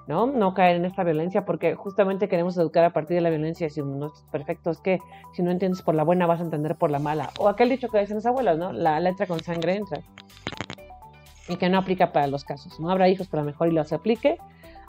¿no? 0.09 0.27
No 0.27 0.55
caer 0.55 0.77
en 0.77 0.87
esta 0.87 1.05
violencia 1.05 1.45
porque 1.45 1.75
justamente 1.75 2.29
queremos 2.29 2.57
educar 2.57 2.85
a 2.85 2.93
partir 2.93 3.17
de 3.17 3.21
la 3.21 3.31
violencia 3.31 3.69
si 3.71 3.83
no 3.83 4.07
es 4.07 4.25
perfecto, 4.33 4.71
es 4.71 4.81
que 4.81 4.99
si 5.33 5.43
no 5.43 5.51
entiendes 5.51 5.83
por 5.83 5.95
la 5.95 6.03
buena 6.03 6.27
vas 6.27 6.41
a 6.41 6.45
entender 6.45 6.75
por 6.77 6.91
la 6.91 6.99
mala. 6.99 7.31
O 7.39 7.49
aquel 7.49 7.69
dicho 7.69 7.89
que 7.89 8.01
dicen 8.01 8.17
las 8.17 8.27
abuelas, 8.27 8.59
¿no? 8.59 8.73
La 8.73 8.99
letra 8.99 9.27
con 9.27 9.41
sangre 9.41 9.77
entra. 9.77 10.01
Y 11.49 11.57
que 11.57 11.69
no 11.69 11.79
aplica 11.79 12.13
para 12.13 12.27
los 12.29 12.45
casos. 12.45 12.81
No 12.81 12.91
habrá 12.91 13.09
hijos 13.11 13.29
para 13.29 13.45
mejor 13.45 13.69
y 13.69 13.73
los 13.73 13.93
aplique, 13.93 14.39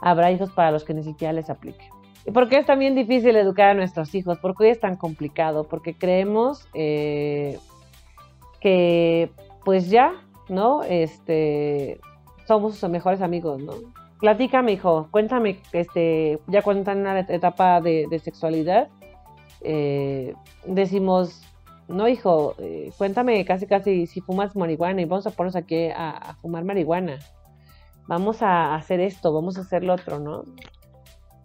habrá 0.01 0.31
hijos 0.31 0.49
para 0.51 0.71
los 0.71 0.85
que 0.85 0.93
ni 0.93 1.03
siquiera 1.03 1.33
les 1.33 1.49
aplique. 1.49 1.89
¿Y 2.25 2.31
por 2.31 2.47
qué 2.47 2.57
es 2.57 2.65
también 2.65 2.95
difícil 2.95 3.35
educar 3.35 3.69
a 3.69 3.73
nuestros 3.73 4.13
hijos? 4.15 4.37
porque 4.39 4.63
hoy 4.63 4.69
es 4.69 4.79
tan 4.79 4.95
complicado? 4.95 5.65
Porque 5.65 5.93
creemos 5.93 6.67
eh, 6.73 7.59
que 8.61 9.29
pues 9.65 9.89
ya, 9.89 10.13
¿no? 10.49 10.83
Este, 10.83 11.99
somos 12.47 12.75
sus 12.75 12.89
mejores 12.89 13.21
amigos, 13.21 13.61
¿no? 13.61 13.73
Platícame, 14.19 14.71
hijo, 14.71 15.07
cuéntame, 15.11 15.59
este, 15.73 16.39
ya 16.47 16.61
cuando 16.61 16.81
están 16.81 16.99
en 16.99 17.07
una 17.07 17.19
etapa 17.19 17.81
de, 17.81 18.07
sexualidad, 18.23 18.87
eh, 19.61 20.33
decimos, 20.65 21.41
no, 21.89 22.07
hijo, 22.07 22.55
eh, 22.59 22.91
cuéntame 22.97 23.43
casi 23.43 23.67
casi 23.67 24.07
si 24.07 24.21
fumas 24.21 24.55
marihuana 24.55 25.01
y 25.01 25.05
vamos 25.05 25.27
a 25.27 25.31
ponernos 25.31 25.57
aquí 25.57 25.89
a, 25.93 26.37
fumar 26.41 26.63
marihuana. 26.63 27.19
Vamos 28.07 28.41
a 28.41 28.75
hacer 28.75 28.99
esto, 29.01 29.33
vamos 29.33 29.57
a 29.57 29.61
hacer 29.61 29.83
lo 29.83 29.93
otro, 29.93 30.19
¿no? 30.19 30.43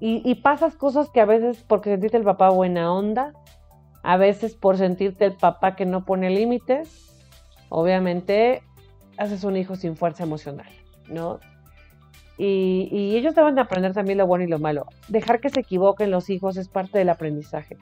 Y, 0.00 0.22
y 0.24 0.36
pasas 0.36 0.76
cosas 0.76 1.10
que 1.10 1.20
a 1.20 1.24
veces, 1.24 1.64
porque 1.66 1.90
sentiste 1.90 2.16
el 2.16 2.24
papá 2.24 2.50
buena 2.50 2.92
onda, 2.92 3.32
a 4.02 4.16
veces 4.16 4.54
por 4.54 4.76
sentirte 4.76 5.24
el 5.24 5.34
papá 5.34 5.76
que 5.76 5.86
no 5.86 6.04
pone 6.04 6.30
límites, 6.30 7.08
obviamente 7.68 8.62
haces 9.18 9.44
un 9.44 9.56
hijo 9.56 9.74
sin 9.74 9.96
fuerza 9.96 10.22
emocional, 10.22 10.68
¿no? 11.08 11.40
Y, 12.38 13.16
ellos 13.16 13.34
deben 13.34 13.56
de 13.56 13.60
aprender 13.60 13.92
también 13.92 14.18
lo 14.18 14.26
bueno 14.26 14.44
y 14.44 14.48
lo 14.48 14.60
malo. 14.60 14.86
Dejar 15.08 15.40
que 15.40 15.50
se 15.50 15.60
equivoquen 15.60 16.12
los 16.12 16.30
hijos 16.30 16.56
es 16.56 16.68
parte 16.68 16.98
del 16.98 17.08
aprendizaje. 17.08 17.76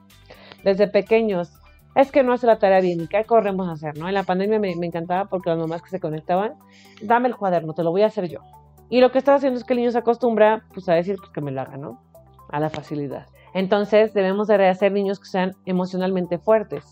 Desde 0.64 0.88
pequeños, 0.88 1.52
es 1.94 2.10
que 2.10 2.22
no 2.22 2.32
hace 2.32 2.46
la 2.46 2.58
tarea 2.58 2.80
bien, 2.80 3.02
¿y 3.02 3.06
qué 3.06 3.24
corremos 3.24 3.68
a 3.68 3.72
hacer? 3.72 3.98
¿no? 3.98 4.08
En 4.08 4.14
la 4.14 4.22
pandemia 4.22 4.58
me, 4.58 4.70
encantaba 4.70 5.26
porque 5.26 5.50
las 5.50 5.58
mamás 5.58 5.82
que 5.82 5.90
se 5.90 6.00
conectaban, 6.00 6.54
dame 7.02 7.28
el 7.28 7.36
cuaderno, 7.36 7.74
te 7.74 7.84
lo 7.84 7.90
voy 7.90 8.02
a 8.02 8.06
hacer 8.06 8.28
yo. 8.28 8.40
Y 8.88 9.00
lo 9.00 9.12
que 9.12 9.18
estaba 9.18 9.36
haciendo 9.36 9.58
es 9.58 9.64
que 9.64 9.74
el 9.74 9.80
niño 9.80 9.90
se 9.90 9.98
acostumbra 9.98 10.64
pues, 10.72 10.88
a 10.88 10.94
decir 10.94 11.16
pues, 11.18 11.30
que 11.30 11.40
me 11.42 11.50
lo 11.50 11.60
haga, 11.60 11.76
¿no? 11.76 12.02
A 12.50 12.60
la 12.60 12.70
facilidad. 12.70 13.26
Entonces 13.54 14.12
debemos 14.12 14.48
de 14.48 14.68
hacer 14.68 14.92
niños 14.92 15.18
que 15.18 15.26
sean 15.26 15.56
emocionalmente 15.64 16.38
fuertes. 16.38 16.84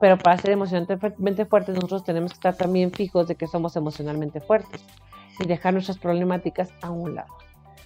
Pero 0.00 0.18
para 0.18 0.36
ser 0.38 0.50
emocionalmente 0.50 1.44
fuertes, 1.44 1.74
nosotros 1.74 2.04
tenemos 2.04 2.32
que 2.32 2.36
estar 2.36 2.56
también 2.56 2.92
fijos 2.92 3.28
de 3.28 3.34
que 3.34 3.46
somos 3.46 3.76
emocionalmente 3.76 4.40
fuertes 4.40 4.84
y 5.38 5.46
dejar 5.46 5.72
nuestras 5.72 5.98
problemáticas 5.98 6.72
a 6.82 6.90
un 6.90 7.14
lado. 7.14 7.32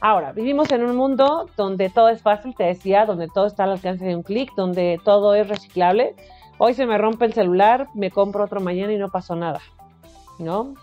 Ahora, 0.01 0.33
vivimos 0.33 0.71
en 0.73 0.83
un 0.85 0.97
mundo 0.97 1.49
donde 1.57 1.89
todo 1.89 2.09
es 2.09 2.23
fácil, 2.23 2.55
te 2.57 2.65
decía, 2.65 3.07
donde 3.07 3.29
todo 3.29 3.47
está 3.47 3.65
al 3.65 3.73
alcance 3.73 4.05
de 4.05 4.17
un 4.17 4.23
clic, 4.23 4.51
donde 4.57 5.01
todo 5.05 5.35
es 5.35 5.49
reciclable. 5.49 6.17
Hoy 6.59 6.75
se 6.75 6.87
me 6.87 6.99
rompe 6.99 7.25
el 7.25 7.33
celular, 7.35 7.89
me 7.95 8.11
compro 8.11 8.45
otro 8.45 8.61
mañana 8.61 8.93
y 8.93 8.99
no 8.99 9.11
pasó 9.11 9.37
nada, 9.37 9.61
¿no? 10.39 10.75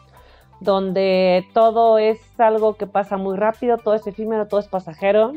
Donde 0.61 1.45
todo 1.53 1.97
es 1.97 2.19
algo 2.39 2.75
que 2.75 2.87
pasa 2.87 3.17
muy 3.17 3.37
rápido, 3.37 3.77
todo 3.77 3.93
es 3.93 4.05
efímero, 4.07 4.47
todo 4.47 4.59
es 4.59 4.67
pasajero 4.67 5.33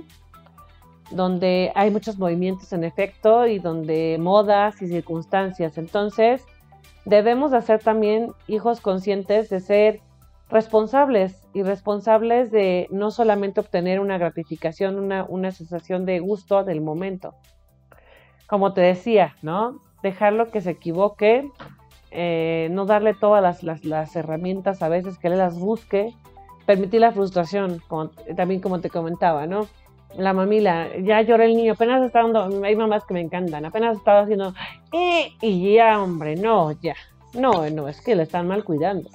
donde 1.12 1.72
hay 1.74 1.90
muchos 1.90 2.18
movimientos 2.18 2.72
en 2.72 2.84
efecto 2.84 3.46
y 3.46 3.58
donde 3.58 4.18
modas 4.20 4.80
y 4.82 4.88
circunstancias. 4.88 5.78
Entonces, 5.78 6.44
debemos 7.04 7.50
de 7.50 7.62
ser 7.62 7.80
también 7.80 8.32
hijos 8.46 8.80
conscientes 8.80 9.48
de 9.50 9.60
ser 9.60 10.00
responsables 10.50 11.48
y 11.54 11.62
responsables 11.62 12.50
de 12.50 12.86
no 12.90 13.10
solamente 13.10 13.60
obtener 13.60 14.00
una 14.00 14.18
gratificación, 14.18 14.98
una, 14.98 15.50
sensación 15.50 16.04
de 16.04 16.20
gusto 16.20 16.62
del 16.62 16.82
momento. 16.82 17.34
Como 18.46 18.74
te 18.74 18.82
decía, 18.82 19.34
¿no? 19.40 19.80
Dejarlo 20.02 20.50
que 20.50 20.60
se 20.60 20.72
equivoque, 20.72 21.48
eh, 22.10 22.68
no 22.70 22.84
darle 22.84 23.14
todas 23.14 23.42
las, 23.42 23.84
las, 23.84 24.14
herramientas 24.14 24.82
a 24.82 24.90
veces 24.90 25.16
que 25.16 25.28
él 25.28 25.38
las 25.38 25.58
busque, 25.58 26.12
permitir 26.66 27.00
la 27.00 27.12
frustración, 27.12 27.80
también 28.36 28.60
como 28.60 28.80
te 28.80 28.90
comentaba, 28.90 29.46
¿no? 29.46 29.68
La 30.16 30.32
mamila, 30.32 30.88
ya 30.98 31.22
llora 31.22 31.44
el 31.44 31.56
niño, 31.56 31.72
apenas 31.72 32.02
está 32.02 32.22
dando, 32.22 32.64
hay 32.64 32.76
mamás 32.76 33.04
que 33.04 33.14
me 33.14 33.20
encantan, 33.20 33.64
apenas 33.64 33.96
estaba 33.96 34.20
haciendo, 34.20 34.54
eh, 34.92 35.32
y 35.40 35.74
ya, 35.74 36.00
hombre, 36.00 36.36
no, 36.36 36.72
ya, 36.80 36.94
no, 37.34 37.68
no, 37.70 37.88
es 37.88 38.00
que 38.00 38.14
le 38.14 38.24
están 38.24 38.46
mal 38.46 38.64
cuidando, 38.64 39.08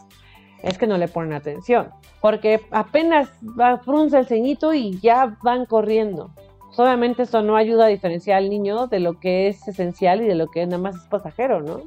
es 0.64 0.78
que 0.78 0.88
no 0.88 0.98
le 0.98 1.08
ponen 1.08 1.34
atención, 1.34 1.90
porque 2.22 2.62
apenas 2.72 3.30
va 3.60 3.82
el 3.86 4.26
ceñito 4.26 4.74
y 4.74 5.00
ya 5.00 5.38
van 5.44 5.66
corriendo. 5.66 6.32
Obviamente 6.76 7.24
eso 7.24 7.42
no 7.42 7.56
ayuda 7.56 7.86
a 7.86 7.88
diferenciar 7.88 8.38
al 8.38 8.50
niño 8.50 8.86
de 8.86 9.00
lo 9.00 9.20
que 9.20 9.48
es 9.48 9.68
esencial 9.68 10.22
y 10.22 10.28
de 10.28 10.36
lo 10.36 10.48
que 10.48 10.64
nada 10.68 10.78
más 10.78 10.96
es 10.96 11.04
pasajero, 11.06 11.60
¿no? 11.60 11.82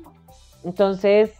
Entonces, 0.64 1.32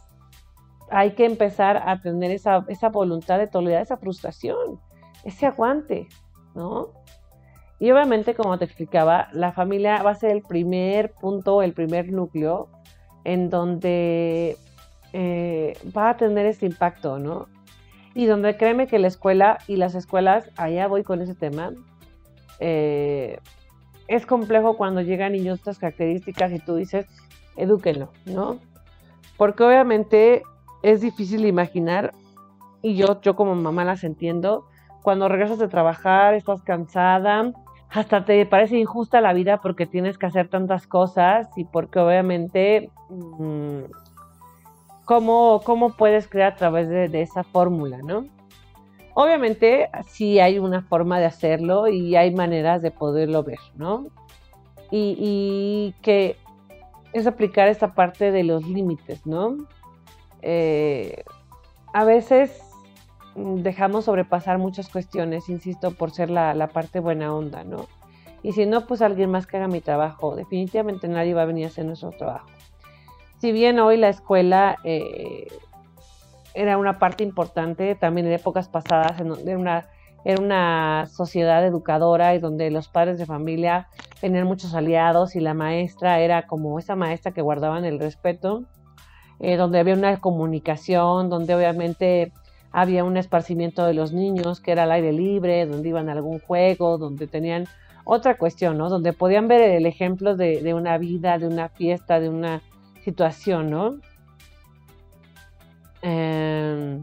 hay 0.89 1.13
que 1.13 1.25
empezar 1.25 1.83
a 1.85 2.01
tener 2.01 2.31
esa, 2.31 2.65
esa 2.69 2.91
voluntad 2.91 3.39
de 3.39 3.49
tolerar 3.49 3.83
esa 3.83 3.97
frustración, 3.97 4.81
ese 5.25 5.47
aguante, 5.47 6.09
¿no? 6.55 6.91
Y 7.81 7.91
obviamente, 7.91 8.35
como 8.35 8.59
te 8.59 8.67
explicaba, 8.67 9.29
la 9.33 9.53
familia 9.53 10.03
va 10.03 10.11
a 10.11 10.15
ser 10.15 10.33
el 10.33 10.43
primer 10.43 11.13
punto, 11.13 11.63
el 11.63 11.73
primer 11.73 12.13
núcleo 12.13 12.69
en 13.25 13.49
donde 13.49 14.59
eh, 15.15 15.73
va 15.97 16.11
a 16.11 16.17
tener 16.19 16.45
este 16.45 16.67
impacto, 16.67 17.19
¿no? 17.19 17.49
Y 18.15 18.27
donde 18.27 18.57
créeme 18.59 18.87
que 18.87 18.99
la 18.99 19.09
escuela 19.09 19.59
y 19.67 19.77
las 19.77 19.95
escuelas, 19.95 20.51
allá 20.57 20.89
voy 20.89 21.03
con 21.05 21.23
ese 21.23 21.35
tema, 21.35 21.73
eh, 22.59 23.39
es 24.09 24.27
complejo 24.27 24.77
cuando 24.77 25.01
llegan 25.01 25.33
niños 25.33 25.61
estas 25.61 25.79
características 25.79 26.53
y 26.53 26.59
tú 26.59 26.75
dices, 26.77 27.07
edúquenlo, 27.57 28.11
¿no? 28.27 28.59
Porque 29.39 29.63
obviamente 29.63 30.43
es 30.83 31.01
difícil 31.01 31.47
imaginar, 31.47 32.13
y 32.83 32.95
yo, 32.97 33.23
yo 33.23 33.37
como 33.37 33.55
mamá 33.55 33.85
las 33.85 34.05
entiendo, 34.05 34.67
cuando 35.03 35.29
regresas 35.29 35.59
de 35.59 35.69
trabajar, 35.69 36.35
estás 36.35 36.63
cansada, 36.63 37.53
hasta 37.91 38.25
te 38.25 38.47
parece 38.47 38.79
injusta 38.79 39.21
la 39.21 39.33
vida 39.33 39.61
porque 39.61 39.87
tienes 39.87 40.17
que 40.17 40.27
hacer 40.27 40.49
tantas 40.49 40.87
cosas 40.87 41.49
y 41.57 41.65
porque 41.65 41.99
obviamente, 41.99 42.91
mm, 43.09 43.81
¿cómo, 45.05 45.61
¿cómo, 45.65 45.97
puedes 45.97 46.29
crear 46.29 46.53
a 46.53 46.57
través 46.57 46.89
de, 46.89 47.21
esa 47.21 47.43
fórmula, 47.43 47.99
no? 47.99 48.27
Obviamente 49.15 49.91
sí 50.07 50.39
hay 50.39 50.61
una 50.61 50.83
forma 50.83 51.19
de 51.19 51.27
hacerlo 51.27 51.89
y 51.89 52.15
hay 52.15 52.33
maneras 52.33 52.81
de 52.81 52.93
poderlo 52.93 53.43
ver, 53.43 53.59
¿no? 53.75 54.07
Y, 54.93 55.95
que 56.01 56.37
es 57.13 57.27
aplicar 57.27 57.69
esta 57.69 57.95
parte 57.95 58.31
de 58.31 58.45
los 58.45 58.67
límites, 58.67 59.27
¿no? 59.27 59.57
Eh, 60.43 61.25
a 61.93 62.05
veces 62.05 62.70
dejamos 63.35 64.07
sobrepasar 64.07 64.59
muchas 64.59 64.89
cuestiones, 64.89 65.49
insisto, 65.49 65.93
por 65.93 66.11
ser 66.11 66.31
la, 66.31 66.69
parte 66.69 67.01
buena 67.01 67.35
onda, 67.35 67.65
¿no? 67.65 67.87
Y 68.43 68.53
si 68.53 68.67
no, 68.67 68.87
pues 68.87 69.03
alguien 69.03 69.31
más 69.31 69.47
que 69.47 69.59
haga 69.59 69.69
mi 69.69 69.81
trabajo. 69.81 70.35
Definitivamente 70.35 71.09
nadie 71.09 71.35
va 71.35 71.43
a 71.43 71.47
venir 71.47 71.67
a 71.67 71.69
hacer 71.69 71.85
nuestro 71.85 72.11
trabajo. 72.11 72.49
Si 73.39 73.53
bien 73.53 73.79
hoy 73.79 73.97
la 73.97 74.09
escuela 74.09 74.77
eh, 74.85 75.47
era 76.55 76.79
una 76.79 76.99
parte 76.99 77.23
importante 77.23 77.95
también 77.95 78.27
en 78.27 78.33
épocas 78.33 78.69
pasadas, 78.69 79.21
en 79.21 79.29
donde 79.29 79.51
era 79.51 79.61
una, 79.61 79.87
era 80.25 80.43
una 80.43 81.07
sociedad 81.07 81.65
educadora 81.65 82.35
y 82.35 82.39
donde 82.39 82.71
los 82.71 82.89
padres 82.89 83.19
de 83.19 83.27
familia 83.27 83.89
tenían 84.21 84.47
muchos 84.47 84.75
aliados 84.75 85.37
y 85.37 85.41
la 85.41 85.55
maestra 85.55 86.21
era 86.21 86.47
como 86.47 86.79
esa 86.79 86.97
maestra 86.97 87.33
que 87.33 87.43
guardaban 87.43 87.85
el 87.85 87.99
respeto, 87.99 88.65
eh, 89.39 89.57
donde 89.57 89.79
había 89.79 89.95
una 89.95 90.19
comunicación, 90.19 91.31
donde 91.31 91.55
obviamente 91.55 92.33
había 92.73 93.05
un 93.05 93.17
esparcimiento 93.17 93.85
de 93.85 93.95
los 93.95 94.13
niños 94.13 94.61
que 94.61 94.73
era 94.73 94.85
al 94.85 94.93
aire 94.93 95.13
libre, 95.13 95.67
donde 95.67 95.89
iban 95.89 96.09
a 96.09 96.13
algún 96.13 96.39
juego, 96.39 96.99
donde 96.99 97.27
tenían 97.27 97.67
otra 98.05 98.37
cuestión, 98.37 98.79
¿no? 98.79 98.89
Donde 98.89 99.13
podían 99.13 99.49
ver 99.49 99.61
el 99.61 99.87
ejemplo 99.87 100.37
de, 100.37 100.63
de 100.63 100.75
una 100.75 100.99
vida, 100.99 101.39
de 101.39 101.47
una 101.47 101.69
fiesta, 101.69 102.21
de 102.21 102.29
una 102.29 102.63
situación, 103.05 103.71
¿no? 103.71 103.97
Em, 106.03 107.03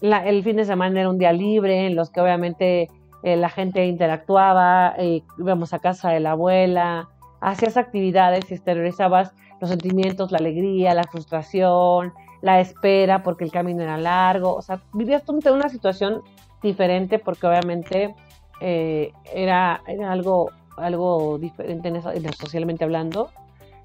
el 0.00 0.42
fin 0.44 0.56
de 0.56 0.64
semana 0.64 1.00
era 1.00 1.08
un 1.08 1.18
día 1.18 1.32
libre 1.32 1.86
en 1.86 1.96
los 1.96 2.10
que 2.10 2.20
obviamente 2.20 2.88
eh, 3.22 3.36
la 3.36 3.48
gente 3.48 3.86
interactuaba, 3.86 4.94
eh, 4.98 5.22
íbamos 5.38 5.72
a 5.72 5.78
casa 5.78 6.10
de 6.10 6.20
la 6.20 6.32
abuela, 6.32 7.08
hacías 7.40 7.76
actividades 7.76 8.50
y 8.50 8.54
exteriorizabas 8.54 9.32
los 9.60 9.70
sentimientos, 9.70 10.30
la 10.30 10.38
alegría, 10.38 10.94
la 10.94 11.04
frustración, 11.04 12.12
la 12.44 12.60
espera 12.60 13.22
porque 13.22 13.42
el 13.42 13.50
camino 13.50 13.82
era 13.82 13.96
largo, 13.96 14.54
o 14.54 14.60
sea, 14.60 14.78
vivías 14.92 15.22
una 15.26 15.70
situación 15.70 16.20
diferente 16.62 17.18
porque 17.18 17.46
obviamente 17.46 18.14
eh, 18.60 19.12
era, 19.34 19.80
algo, 20.06 20.50
algo 20.76 21.38
diferente 21.38 21.90
socialmente 22.38 22.84
hablando, 22.84 23.30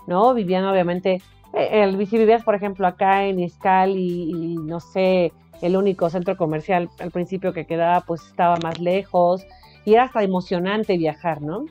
¿no? 0.07 0.33
Vivían 0.33 0.65
obviamente 0.65 1.21
eh, 1.53 1.83
el, 1.83 2.05
si 2.05 2.17
vivías, 2.17 2.43
por 2.43 2.53
ejemplo, 2.53 2.85
acá 2.85 3.23
en 3.23 3.39
Iscal 3.39 3.91
y, 3.97 4.57
no 4.57 4.81
sé, 4.81 5.31
el 5.61 5.77
único 5.77 6.09
centro 6.09 6.35
comercial 6.35 6.89
al 6.99 7.11
principio 7.11 7.53
que 7.53 7.65
quedaba, 7.65 8.01
pues 8.01 8.25
estaba 8.25 8.57
más 8.61 8.77
lejos 8.77 9.45
y 9.85 9.93
era 9.93 10.03
hasta 10.03 10.21
emocionante 10.21 10.97
viajar, 10.97 11.41
¿no? 11.41 11.63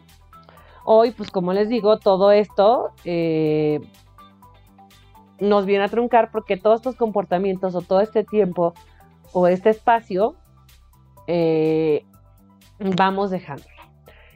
Hoy, 0.86 1.10
pues 1.10 1.30
como 1.30 1.52
les 1.52 1.68
digo, 1.68 1.98
todo 1.98 2.32
esto 2.32 2.92
eh, 3.04 3.78
nos 5.40 5.66
viene 5.66 5.84
a 5.84 5.88
truncar 5.88 6.30
porque 6.30 6.56
todos 6.56 6.80
estos 6.80 6.96
comportamientos 6.96 7.74
o 7.74 7.82
todo 7.82 8.00
este 8.00 8.24
tiempo 8.24 8.74
o 9.32 9.46
este 9.46 9.70
espacio 9.70 10.34
eh, 11.26 12.04
vamos 12.78 13.30
dejándolo. 13.30 13.68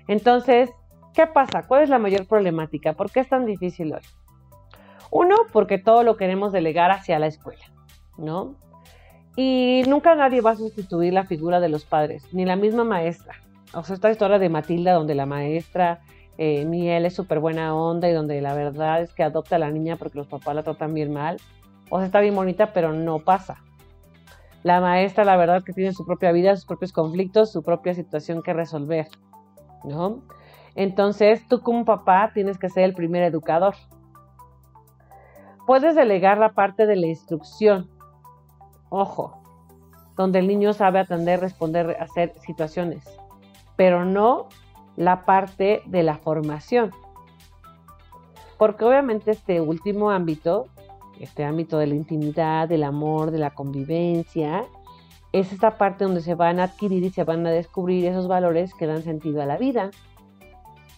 Entonces, 0.09 0.71
¿qué 1.15 1.27
pasa? 1.27 1.63
¿Cuál 1.67 1.83
es 1.83 1.89
la 1.89 1.99
mayor 1.99 2.27
problemática? 2.27 2.93
¿Por 2.93 3.11
qué 3.11 3.21
es 3.21 3.29
tan 3.29 3.47
difícil 3.47 3.93
hoy? 3.95 4.03
Uno, 5.11 5.37
porque 5.53 5.79
todo 5.79 6.03
lo 6.03 6.17
queremos 6.17 6.53
delegar 6.53 6.91
hacia 6.91 7.19
la 7.19 7.27
escuela, 7.27 7.65
¿no? 8.17 8.57
Y 9.37 9.83
nunca 9.89 10.15
nadie 10.15 10.41
va 10.41 10.51
a 10.51 10.57
sustituir 10.57 11.13
la 11.13 11.25
figura 11.25 11.61
de 11.61 11.69
los 11.69 11.85
padres, 11.85 12.27
ni 12.33 12.45
la 12.45 12.57
misma 12.57 12.85
maestra. 12.85 13.35
O 13.75 13.83
sea, 13.85 13.95
esta 13.95 14.11
historia 14.11 14.39
de 14.39 14.49
Matilda, 14.49 14.93
donde 14.93 15.15
la 15.15 15.27
maestra 15.27 16.01
eh, 16.39 17.01
es 17.05 17.15
súper 17.15 17.41
buena 17.41 17.75
onda 17.75 18.09
y 18.09 18.13
donde 18.13 18.41
la 18.41 18.55
verdad 18.55 19.03
es 19.03 19.13
que 19.13 19.23
adopta 19.23 19.57
a 19.57 19.59
la 19.59 19.71
niña 19.71 19.97
porque 19.97 20.19
los 20.19 20.27
papás 20.27 20.55
la 20.55 20.63
tratan 20.63 20.95
bien 20.95 21.13
mal. 21.13 21.37
O 21.91 21.99
sea, 21.99 22.07
está 22.07 22.21
bien 22.21 22.35
bonita, 22.35 22.73
pero 22.73 22.93
no 22.93 23.19
pasa. 23.21 23.59
La 24.63 24.81
maestra, 24.81 25.25
la 25.25 25.37
verdad, 25.37 25.63
que 25.65 25.73
tiene 25.73 25.93
su 25.93 26.07
propia 26.07 26.33
vida, 26.33 26.57
sus 26.57 26.67
propios 26.67 26.93
conflictos, 26.93 27.53
su 27.53 27.63
propia 27.63 27.95
situación 27.95 28.43
que 28.43 28.53
resolver, 28.53 29.09
¿no? 29.85 30.23
Entonces, 30.75 31.47
tú 31.49 31.61
como 31.61 31.85
papá 31.85 32.31
tienes 32.33 32.59
que 32.59 32.71
ser 32.71 32.85
el 32.85 32.95
primer 32.95 33.25
educador. 33.25 33.75
Puedes 35.67 35.95
delegar 35.95 36.39
la 36.39 36.53
parte 36.53 36.87
de 36.87 36.97
la 36.97 37.07
instrucción, 37.07 37.91
ojo, 38.89 39.43
donde 40.17 40.39
el 40.39 40.47
niño 40.47 40.73
sabe 40.73 41.01
atender, 41.01 41.41
responder, 41.41 41.97
hacer 42.01 42.33
situaciones, 42.41 43.05
pero 43.77 44.05
no 44.05 44.49
la 44.97 45.25
parte 45.25 45.83
de 45.87 46.03
la 46.03 46.17
formación. 46.19 46.91
Porque 48.59 48.85
obviamente 48.85 49.31
este 49.31 49.61
último 49.61 50.11
ámbito, 50.11 50.67
este 51.19 51.45
ámbito 51.45 51.79
de 51.79 51.89
la 51.89 51.95
intimidad, 51.95 52.69
del 52.69 52.85
amor, 52.85 53.31
de 53.31 53.39
la 53.39 53.51
convivencia, 53.51 54.65
es 55.33 55.53
esta 55.53 55.79
parte 55.79 56.05
donde 56.05 56.21
se 56.21 56.35
van 56.35 56.61
a 56.61 56.65
adquirir 56.65 57.03
y 57.03 57.11
se 57.11 57.25
van 57.25 57.47
a 57.47 57.51
descubrir 57.51 58.05
esos 58.07 58.29
valores 58.29 58.75
que 58.75 58.87
dan 58.87 59.03
sentido 59.03 59.43
a 59.43 59.47
la 59.47 59.57
vida, 59.57 59.91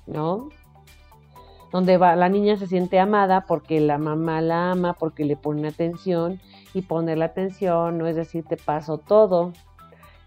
¿no? 0.07 0.48
donde 1.74 1.96
va, 1.96 2.14
la 2.14 2.28
niña 2.28 2.57
se 2.57 2.68
siente 2.68 3.00
amada 3.00 3.46
porque 3.48 3.80
la 3.80 3.98
mamá 3.98 4.40
la 4.40 4.70
ama, 4.70 4.92
porque 4.92 5.24
le 5.24 5.35
pone 5.35 5.66
atención 5.66 6.40
y 6.72 6.83
poner 6.83 7.18
la 7.18 7.24
atención 7.24 7.98
no 7.98 8.07
es 8.07 8.14
decir 8.14 8.44
te 8.44 8.57
paso 8.57 8.98
todo, 8.98 9.52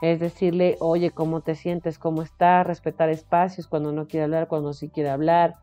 es 0.02 0.20
decirle, 0.20 0.78
oye, 0.80 1.12
¿cómo 1.12 1.42
te 1.42 1.56
sientes? 1.56 1.98
¿Cómo 1.98 2.22
estás? 2.22 2.68
Respetar 2.68 3.10
espacios 3.10 3.68
cuando 3.68 3.92
no 3.92 4.08
quiere 4.08 4.26
hablar, 4.26 4.48
cuando 4.48 4.74
sí 4.74 4.90
quiere 4.90 5.10
hablar. 5.10 5.56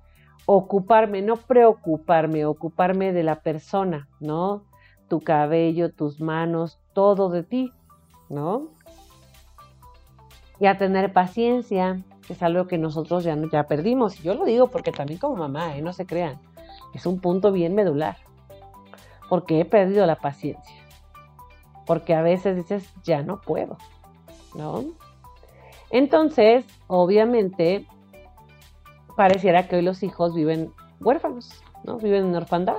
Ocuparme, 0.47 1.23
no 1.23 1.37
preocuparme, 1.37 2.45
ocuparme 2.45 3.13
de 3.13 3.23
la 3.23 3.37
persona, 3.41 4.09
¿no? 4.21 4.65
Tu 5.09 5.21
cabello, 5.21 5.93
tus 5.93 6.21
manos, 6.21 6.81
todo 6.93 7.31
de 7.31 7.45
ti, 7.45 7.73
¿no? 8.29 8.69
Y 10.59 10.67
a 10.67 10.79
tener 10.79 11.13
paciencia, 11.13 12.03
es 12.29 12.43
algo 12.43 12.67
que 12.67 12.79
nosotros 12.79 13.25
ya, 13.25 13.37
ya 13.53 13.65
perdimos. 13.65 14.19
Y 14.21 14.25
yo 14.25 14.35
lo 14.35 14.45
digo 14.45 14.69
porque 14.69 14.93
también 14.93 15.19
como 15.19 15.37
mamá, 15.37 15.77
¿eh? 15.77 15.83
no 15.83 15.93
se 15.93 16.07
crean, 16.07 16.41
es 16.93 17.07
un 17.07 17.21
punto 17.21 17.53
bien 17.53 17.75
medular, 17.75 18.17
porque 19.29 19.61
he 19.61 19.65
perdido 19.65 20.07
la 20.07 20.17
paciencia, 20.17 20.75
porque 21.87 22.15
a 22.15 22.23
veces 22.23 22.57
dices, 22.57 22.93
ya 23.03 23.23
no 23.23 23.41
puedo, 23.41 23.77
¿no? 24.55 24.85
Entonces, 25.91 26.65
obviamente, 26.87 27.87
pareciera 29.17 29.69
que 29.69 29.77
hoy 29.77 29.83
los 29.83 30.03
hijos 30.03 30.35
viven 30.35 30.73
huérfanos, 31.01 31.63
¿no? 31.85 31.99
Viven 31.99 32.27
en 32.27 32.37
orfandad, 32.37 32.79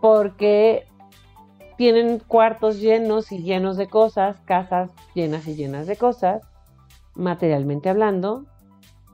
porque 0.00 0.86
tienen 1.76 2.18
cuartos 2.18 2.80
llenos 2.80 3.32
y 3.32 3.42
llenos 3.42 3.76
de 3.76 3.88
cosas, 3.88 4.40
casas 4.44 4.90
llenas 5.14 5.46
y 5.46 5.54
llenas 5.54 5.86
de 5.86 5.96
cosas, 5.96 6.42
materialmente 7.14 7.88
hablando, 7.88 8.46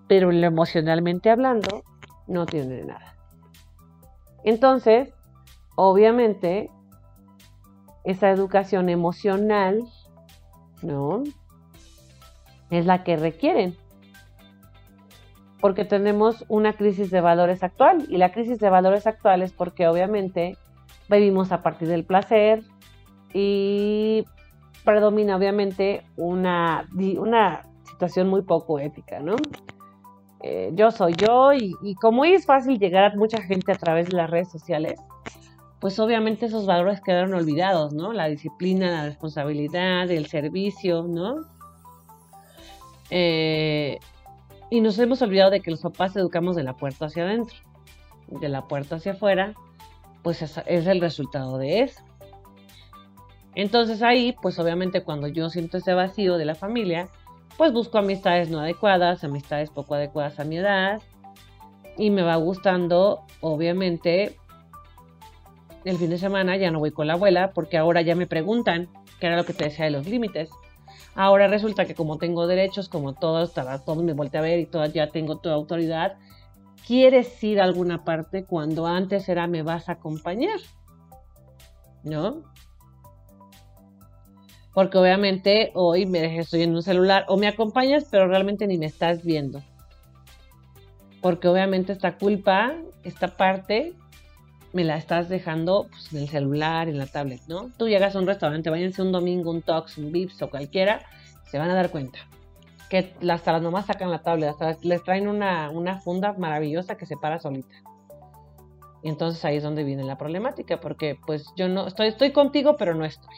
pero 0.08 0.30
emocionalmente 0.30 1.30
hablando, 1.30 1.82
no 2.26 2.46
tiene 2.46 2.84
nada. 2.84 3.16
Entonces, 4.44 5.12
obviamente, 5.74 6.70
esa 8.04 8.30
educación 8.30 8.88
emocional, 8.88 9.82
¿no? 10.82 11.22
Es 12.70 12.86
la 12.86 13.04
que 13.04 13.16
requieren. 13.16 13.76
Porque 15.60 15.84
tenemos 15.84 16.44
una 16.48 16.74
crisis 16.74 17.10
de 17.10 17.20
valores 17.20 17.62
actual. 17.62 18.06
Y 18.08 18.18
la 18.18 18.32
crisis 18.32 18.58
de 18.58 18.70
valores 18.70 19.06
actual 19.06 19.42
es 19.42 19.52
porque 19.52 19.88
obviamente 19.88 20.56
vivimos 21.08 21.52
a 21.52 21.62
partir 21.62 21.88
del 21.88 22.04
placer 22.04 22.62
y 23.32 24.24
predomina 24.84 25.36
obviamente 25.36 26.02
una, 26.16 26.88
una 27.18 27.62
situación 27.84 28.28
muy 28.28 28.42
poco 28.42 28.78
ética, 28.78 29.20
¿no? 29.20 29.36
Eh, 30.42 30.70
yo 30.74 30.90
soy 30.90 31.14
yo 31.14 31.52
y, 31.52 31.94
como 32.00 32.24
es 32.24 32.46
fácil 32.46 32.78
llegar 32.78 33.04
a 33.04 33.16
mucha 33.16 33.42
gente 33.42 33.72
a 33.72 33.74
través 33.74 34.08
de 34.08 34.16
las 34.16 34.30
redes 34.30 34.50
sociales, 34.50 34.94
pues 35.86 36.00
obviamente 36.00 36.46
esos 36.46 36.66
valores 36.66 37.00
quedaron 37.00 37.32
olvidados, 37.32 37.92
¿no? 37.92 38.12
La 38.12 38.26
disciplina, 38.26 38.90
la 38.90 39.04
responsabilidad, 39.04 40.10
el 40.10 40.26
servicio, 40.26 41.04
¿no? 41.04 41.44
Eh, 43.10 44.00
y 44.68 44.80
nos 44.80 44.98
hemos 44.98 45.22
olvidado 45.22 45.52
de 45.52 45.60
que 45.60 45.70
los 45.70 45.82
papás 45.82 46.16
educamos 46.16 46.56
de 46.56 46.64
la 46.64 46.72
puerta 46.72 47.06
hacia 47.06 47.22
adentro, 47.22 47.56
de 48.26 48.48
la 48.48 48.66
puerta 48.66 48.96
hacia 48.96 49.12
afuera, 49.12 49.54
pues 50.24 50.42
es, 50.42 50.60
es 50.66 50.88
el 50.88 51.00
resultado 51.00 51.56
de 51.56 51.82
eso. 51.82 52.02
Entonces 53.54 54.02
ahí, 54.02 54.34
pues 54.42 54.58
obviamente 54.58 55.04
cuando 55.04 55.28
yo 55.28 55.50
siento 55.50 55.78
ese 55.78 55.94
vacío 55.94 56.36
de 56.36 56.46
la 56.46 56.56
familia, 56.56 57.06
pues 57.56 57.72
busco 57.72 57.98
amistades 57.98 58.50
no 58.50 58.58
adecuadas, 58.58 59.22
amistades 59.22 59.70
poco 59.70 59.94
adecuadas 59.94 60.40
a 60.40 60.44
mi 60.44 60.56
edad, 60.56 61.00
y 61.96 62.10
me 62.10 62.22
va 62.22 62.34
gustando, 62.34 63.24
obviamente, 63.40 64.36
el 65.86 65.98
fin 65.98 66.10
de 66.10 66.18
semana 66.18 66.56
ya 66.56 66.70
no 66.72 66.80
voy 66.80 66.90
con 66.90 67.06
la 67.06 67.12
abuela 67.12 67.52
porque 67.54 67.78
ahora 67.78 68.02
ya 68.02 68.16
me 68.16 68.26
preguntan, 68.26 68.88
qué 69.20 69.28
era 69.28 69.36
lo 69.36 69.44
que 69.44 69.52
te 69.52 69.64
decía 69.64 69.84
de 69.84 69.92
los 69.92 70.06
límites. 70.06 70.50
Ahora 71.14 71.46
resulta 71.46 71.84
que 71.84 71.94
como 71.94 72.18
tengo 72.18 72.46
derechos, 72.46 72.88
como 72.88 73.14
todos, 73.14 73.54
todos 73.54 74.02
me 74.02 74.12
volteé 74.12 74.40
a 74.40 74.42
ver 74.42 74.58
y 74.58 74.66
todas 74.66 74.92
ya 74.92 75.10
tengo 75.10 75.38
toda 75.38 75.54
autoridad, 75.54 76.18
¿quieres 76.86 77.42
ir 77.42 77.60
a 77.60 77.64
alguna 77.64 78.04
parte 78.04 78.44
cuando 78.44 78.86
antes 78.86 79.28
era 79.28 79.46
me 79.46 79.62
vas 79.62 79.88
a 79.88 79.92
acompañar? 79.92 80.58
¿No? 82.02 82.42
Porque 84.74 84.98
obviamente 84.98 85.70
hoy 85.74 86.04
me 86.04 86.38
estoy 86.38 86.62
en 86.62 86.74
un 86.74 86.82
celular 86.82 87.24
o 87.28 87.36
me 87.36 87.46
acompañas, 87.46 88.06
pero 88.10 88.26
realmente 88.26 88.66
ni 88.66 88.76
me 88.76 88.86
estás 88.86 89.22
viendo. 89.22 89.62
Porque 91.22 91.48
obviamente 91.48 91.92
esta 91.92 92.18
culpa, 92.18 92.74
esta 93.04 93.36
parte, 93.36 93.94
me 94.76 94.84
la 94.84 94.98
estás 94.98 95.30
dejando 95.30 95.86
pues, 95.88 96.12
en 96.12 96.18
el 96.20 96.28
celular, 96.28 96.88
en 96.90 96.98
la 96.98 97.06
tablet, 97.06 97.40
¿no? 97.48 97.70
Tú 97.78 97.88
llegas 97.88 98.14
a 98.14 98.18
un 98.18 98.26
restaurante, 98.26 98.68
váyanse 98.68 99.00
un 99.00 99.10
domingo, 99.10 99.50
un 99.50 99.62
Tox, 99.62 99.96
un 99.96 100.12
Vips 100.12 100.42
o 100.42 100.50
cualquiera, 100.50 101.00
se 101.50 101.58
van 101.58 101.70
a 101.70 101.74
dar 101.74 101.90
cuenta 101.90 102.18
que 102.90 103.14
hasta 103.30 103.52
las 103.52 103.62
nomás 103.62 103.86
sacan 103.86 104.10
la 104.10 104.22
tablet, 104.22 104.50
hasta 104.50 104.76
les 104.82 105.02
traen 105.02 105.28
una, 105.28 105.70
una 105.70 105.98
funda 105.98 106.34
maravillosa 106.34 106.98
que 106.98 107.06
se 107.06 107.16
para 107.16 107.40
solita. 107.40 107.74
Y 109.02 109.08
entonces 109.08 109.42
ahí 109.46 109.56
es 109.56 109.62
donde 109.62 109.82
viene 109.82 110.04
la 110.04 110.18
problemática, 110.18 110.78
porque 110.78 111.18
pues 111.26 111.46
yo 111.56 111.68
no 111.68 111.86
estoy, 111.86 112.08
estoy 112.08 112.32
contigo, 112.32 112.76
pero 112.76 112.94
no 112.94 113.06
estoy. 113.06 113.34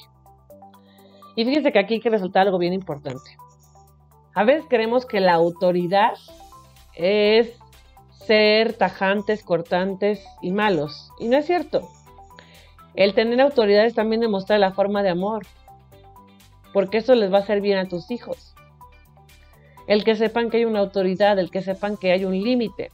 Y 1.36 1.44
fíjense 1.44 1.70
que 1.70 1.78
aquí 1.78 1.94
hay 1.94 2.00
que 2.00 2.10
resaltar 2.10 2.46
algo 2.46 2.58
bien 2.58 2.72
importante. 2.72 3.30
A 4.34 4.42
veces 4.42 4.64
creemos 4.68 5.06
que 5.06 5.20
la 5.20 5.34
autoridad 5.34 6.14
es 6.94 7.56
ser 8.26 8.74
tajantes, 8.74 9.42
cortantes 9.42 10.24
y 10.42 10.50
malos. 10.50 11.10
Y 11.18 11.28
no 11.28 11.36
es 11.36 11.46
cierto. 11.46 11.88
El 12.94 13.14
tener 13.14 13.40
autoridad 13.40 13.86
es 13.86 13.94
también 13.94 14.20
demostrar 14.20 14.60
la 14.60 14.72
forma 14.72 15.02
de 15.02 15.10
amor. 15.10 15.46
Porque 16.72 16.98
eso 16.98 17.14
les 17.14 17.32
va 17.32 17.38
a 17.38 17.40
hacer 17.40 17.60
bien 17.60 17.78
a 17.78 17.88
tus 17.88 18.10
hijos. 18.10 18.54
El 19.86 20.04
que 20.04 20.16
sepan 20.16 20.50
que 20.50 20.58
hay 20.58 20.64
una 20.64 20.80
autoridad, 20.80 21.38
el 21.38 21.50
que 21.50 21.62
sepan 21.62 21.96
que 21.96 22.12
hay 22.12 22.24
un 22.24 22.34
límite. 22.34 22.90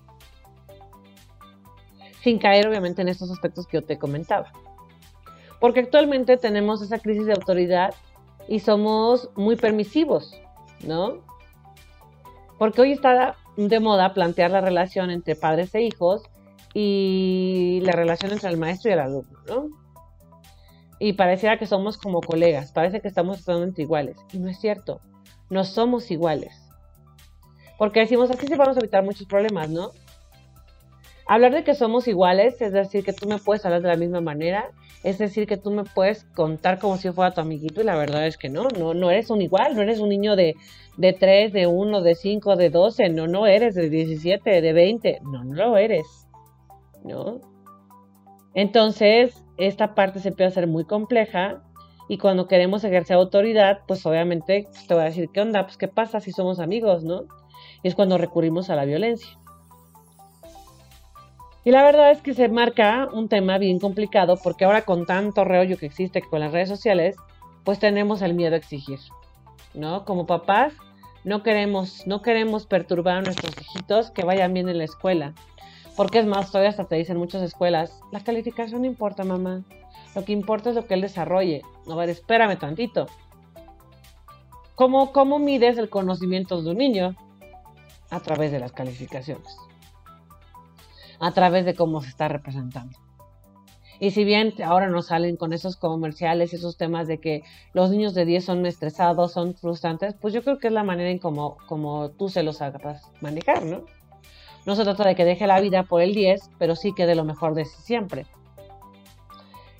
Sin 2.23 2.39
caer 2.39 2.69
obviamente 2.69 3.03
en 3.03 3.09
estos 3.09 3.31
aspectos 3.31 3.67
que 3.67 3.79
yo 3.79 3.85
te 3.85 3.99
comentaba. 3.99 4.53
Porque 5.59 5.81
actualmente 5.81 6.37
tenemos 6.37 6.83
esa 6.83 6.99
crisis 6.99 7.27
de 7.27 7.33
autoridad 7.33 7.95
y 8.47 8.61
somos 8.61 9.31
muy 9.35 9.57
permisivos, 9.57 10.39
¿no? 10.87 11.23
Porque 12.59 12.83
hoy 12.83 12.93
está 12.93 13.37
de 13.57 13.81
moda 13.81 14.15
plantear 14.15 14.51
la 14.51 14.61
relación 14.61 15.11
entre 15.11 15.37
padres 15.37 15.75
e 15.75 15.83
hijos 15.83 16.23
y 16.75 17.81
la 17.83 17.93
relación 17.93 18.33
entre 18.33 18.51
el 18.51 18.57
maestro 18.57 18.91
y 18.91 18.95
el 18.95 19.01
alumno, 19.01 19.39
¿no? 19.47 19.69
Y 20.99 21.15
pareciera 21.15 21.59
que 21.59 21.67
somos 21.67 21.97
como 21.99 22.21
colegas, 22.21 22.73
parece 22.73 23.01
que 23.01 23.09
estamos 23.09 23.45
totalmente 23.45 23.83
iguales. 23.83 24.17
Y 24.33 24.39
no 24.39 24.49
es 24.49 24.59
cierto, 24.59 25.01
no 25.51 25.65
somos 25.65 26.11
iguales. 26.11 26.61
Porque 27.79 28.01
decimos, 28.01 28.31
así 28.31 28.47
se 28.47 28.57
vamos 28.57 28.77
a 28.77 28.81
evitar 28.81 29.05
muchos 29.05 29.27
problemas, 29.27 29.69
¿no? 29.69 29.91
Hablar 31.27 31.53
de 31.53 31.65
que 31.65 31.75
somos 31.75 32.07
iguales, 32.07 32.61
es 32.61 32.73
decir, 32.73 33.03
que 33.05 33.15
tú 33.15 33.27
me 33.27 33.39
puedes 33.39 33.65
hablar 33.65 33.81
de 33.81 33.89
la 33.89 33.97
misma 33.97 34.21
manera, 34.21 34.71
es 35.03 35.19
decir, 35.19 35.47
que 35.47 35.57
tú 35.57 35.71
me 35.71 35.85
puedes 35.85 36.25
contar 36.35 36.79
como 36.79 36.99
si 36.99 37.11
fuera 37.11 37.33
tu 37.33 37.41
amiguito 37.41 37.81
y 37.81 37.85
la 37.85 37.97
verdad 37.97 38.27
es 38.27 38.37
que 38.37 38.51
no, 38.51 38.69
no, 38.79 38.93
no 38.93 39.11
eres 39.11 39.31
un 39.31 39.41
igual, 39.41 39.75
no 39.75 39.83
eres 39.83 40.01
un 40.01 40.11
niño 40.11 40.37
de, 40.37 40.55
de 40.99 41.13
3, 41.15 41.53
de 41.53 41.67
1, 41.67 42.03
de 42.03 42.15
5, 42.15 42.57
de 42.57 42.71
12, 42.71 43.09
no, 43.09 43.27
no 43.27 43.47
eres 43.47 43.75
de 43.75 43.89
17, 43.89 44.61
de 44.61 44.73
20, 44.73 45.21
no, 45.25 45.45
no 45.45 45.55
lo 45.55 45.77
eres, 45.79 46.07
¿no? 47.05 47.41
Entonces, 48.55 49.43
esta 49.57 49.95
parte 49.95 50.21
se 50.21 50.31
puede 50.31 50.49
hacer 50.49 50.67
muy 50.67 50.85
compleja 50.85 51.63
y 52.09 52.19
cuando 52.19 52.49
queremos 52.49 52.85
ejercer 52.85 53.17
autoridad, 53.17 53.81
pues 53.89 54.05
obviamente 54.05 54.69
te 54.87 54.95
voy 54.95 55.03
a 55.03 55.07
decir, 55.07 55.31
¿qué 55.33 55.41
onda? 55.41 55.65
Pues 55.65 55.79
qué 55.79 55.89
pasa 55.89 56.21
si 56.21 56.33
somos 56.33 56.61
amigos, 56.61 57.03
¿no? 57.03 57.25
Es 57.83 57.95
cuando 57.95 58.19
recurrimos 58.19 58.69
a 58.69 58.77
la 58.77 58.85
violencia. 58.85 59.39
Y 61.65 61.71
la 61.71 61.83
verdad 61.83 62.11
es 62.11 62.21
que 62.21 62.35
se 62.35 62.49
marca 62.51 63.09
un 63.11 63.29
tema 63.29 63.57
bien 63.57 63.81
complicado 63.81 64.37
porque 64.37 64.67
ahora 64.67 64.83
con 64.83 65.07
tanto 65.07 65.45
reollo 65.45 65.79
que 65.79 65.87
existe 65.87 66.21
con 66.21 66.41
las 66.41 66.53
redes 66.53 66.69
sociales, 66.69 67.17
pues 67.65 67.79
tenemos 67.79 68.21
el 68.21 68.35
miedo 68.35 68.55
a 68.55 68.59
exigir, 68.59 68.99
¿no? 69.73 70.05
Como 70.05 70.27
papás 70.27 70.75
no 71.25 71.43
queremos, 71.43 72.07
no 72.07 72.21
queremos 72.21 72.67
perturbar 72.67 73.17
a 73.17 73.23
nuestros 73.23 73.55
hijitos 73.59 74.11
que 74.11 74.27
vayan 74.27 74.53
bien 74.53 74.69
en 74.69 74.77
la 74.77 74.85
escuela. 74.85 75.33
Porque 75.97 76.19
es 76.19 76.27
más, 76.27 76.51
todavía 76.51 76.69
hasta 76.69 76.85
te 76.85 76.97
dicen 76.97 77.17
muchas 77.17 77.41
escuelas, 77.41 77.99
la 78.13 78.21
calificación 78.21 78.83
no 78.83 78.87
importa, 78.87 79.25
mamá. 79.25 79.63
Lo 80.15 80.25
que 80.25 80.33
importa 80.33 80.69
es 80.69 80.77
lo 80.77 80.87
que 80.87 80.95
él 80.95 81.01
desarrolle. 81.01 81.63
A 81.91 81.95
ver, 81.95 82.11
espérame 82.11 82.59
tantito. 82.59 83.07
¿Cómo, 84.75 85.13
cómo 85.13 85.39
mides 85.39 85.79
el 85.79 85.89
conocimiento 85.89 86.61
de 86.61 86.71
un 86.73 86.77
niño? 86.77 87.17
A 88.11 88.21
través 88.21 88.53
de 88.53 88.59
las 88.59 88.73
calificaciones 88.73 89.57
a 91.21 91.33
través 91.33 91.65
de 91.65 91.75
cómo 91.75 92.01
se 92.01 92.09
está 92.09 92.29
representando. 92.29 92.99
Y 94.01 94.11
si 94.11 94.25
bien 94.25 94.55
ahora 94.65 94.89
nos 94.89 95.07
salen 95.07 95.37
con 95.37 95.53
esos 95.53 95.77
comerciales, 95.77 96.53
esos 96.53 96.77
temas 96.77 97.07
de 97.07 97.19
que 97.19 97.43
los 97.73 97.91
niños 97.91 98.15
de 98.15 98.25
10 98.25 98.45
son 98.45 98.67
estresados, 98.67 99.33
son 99.33 99.55
frustrantes, 99.55 100.15
pues 100.21 100.35
yo 100.35 100.43
creo 100.43 100.59
que 100.59 100.67
es 100.67 100.73
la 100.73 100.83
manera 100.83 101.11
en 101.11 101.19
cómo 101.19 101.57
como 101.69 102.11
tú 102.11 102.29
se 102.29 102.43
los 102.43 102.61
hagas 102.61 103.03
manejar, 103.21 103.65
¿no? 103.65 103.85
No 104.67 104.77
se 104.77 104.85
trata 104.85 105.07
de 105.07 105.15
que 105.15 105.25
deje 105.25 105.47
la 105.47 105.61
vida 105.61 105.85
por 105.85 106.01
el 106.01 106.15
10, 106.15 106.51
pero 106.59 106.75
sí 106.75 106.93
que 106.95 107.07
de 107.07 107.15
lo 107.15 107.25
mejor 107.25 107.55
de 107.55 107.67
siempre. 107.67 108.27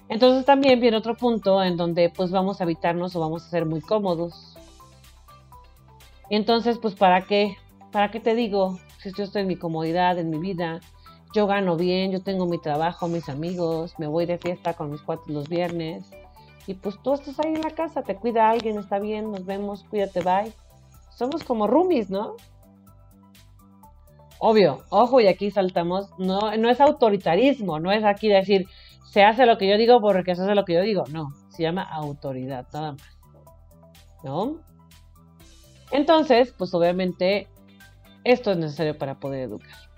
Entonces 0.09 0.45
también 0.45 0.81
viene 0.81 0.97
otro 0.97 1.17
punto 1.17 1.63
en 1.63 1.77
donde 1.77 2.11
pues 2.11 2.31
vamos 2.31 2.61
a 2.61 2.65
evitarnos 2.65 3.17
o 3.17 3.21
vamos 3.21 3.45
a 3.45 3.51
ser 3.51 3.67
muy 3.67 3.81
cómodos. 3.81 4.57
Entonces 6.31 6.79
pues 6.79 6.95
¿para 6.95 7.23
qué? 7.27 7.57
¿Para 7.91 8.11
qué 8.11 8.21
te 8.21 8.35
digo? 8.35 8.79
Si 8.99 9.13
yo 9.13 9.25
estoy 9.25 9.43
en 9.43 9.49
mi 9.49 9.57
comodidad, 9.57 10.19
en 10.19 10.31
mi 10.31 10.39
vida, 10.39 10.81
yo 11.35 11.49
gano 11.49 11.77
bien, 11.77 12.13
yo 12.13 12.23
tengo 12.23 12.47
mi 12.47 12.59
trabajo, 12.59 13.09
mis 13.09 13.29
amigos, 13.29 13.95
me 13.99 14.07
voy 14.07 14.25
de 14.25 14.39
fiesta 14.39 14.75
con 14.75 14.93
mis 14.93 15.03
cuates 15.03 15.29
los 15.29 15.49
viernes. 15.49 16.09
Y 16.69 16.75
pues 16.75 16.97
tú 17.03 17.13
estás 17.13 17.41
ahí 17.41 17.55
en 17.55 17.61
la 17.61 17.73
casa, 17.73 18.03
te 18.03 18.15
cuida 18.15 18.49
alguien, 18.49 18.79
está 18.79 19.01
bien, 19.01 19.33
nos 19.33 19.45
vemos, 19.45 19.85
cuídate, 19.91 20.21
bye. 20.21 20.53
Somos 21.11 21.43
como 21.43 21.67
roomies, 21.67 22.09
¿no? 22.09 22.37
Obvio, 24.39 24.85
ojo, 24.91 25.21
y 25.21 25.27
aquí 25.27 25.51
saltamos, 25.51 26.09
no, 26.19 26.57
no 26.57 26.71
es 26.71 26.81
autoritarismo, 26.81 27.81
no 27.81 27.91
es 27.91 28.05
aquí 28.05 28.29
decir, 28.29 28.69
se 29.05 29.25
hace 29.25 29.45
lo 29.45 29.59
que 29.59 29.69
yo 29.69 29.77
digo 29.77 30.01
porque 30.01 30.37
se 30.37 30.43
hace 30.43 30.55
lo 30.55 30.65
que 30.65 30.75
yo 30.75 30.83
digo, 30.83 31.05
no, 31.11 31.33
se 31.49 31.65
llama 31.65 31.83
autoridad, 31.83 32.67
nada 32.73 32.93
más. 32.93 33.19
¿No? 34.23 34.61
Entonces, 35.91 36.55
pues 36.57 36.73
obviamente, 36.75 37.49
esto 38.23 38.53
es 38.53 38.59
necesario 38.59 38.97
para 38.97 39.19
poder 39.19 39.43
educar. 39.43 39.94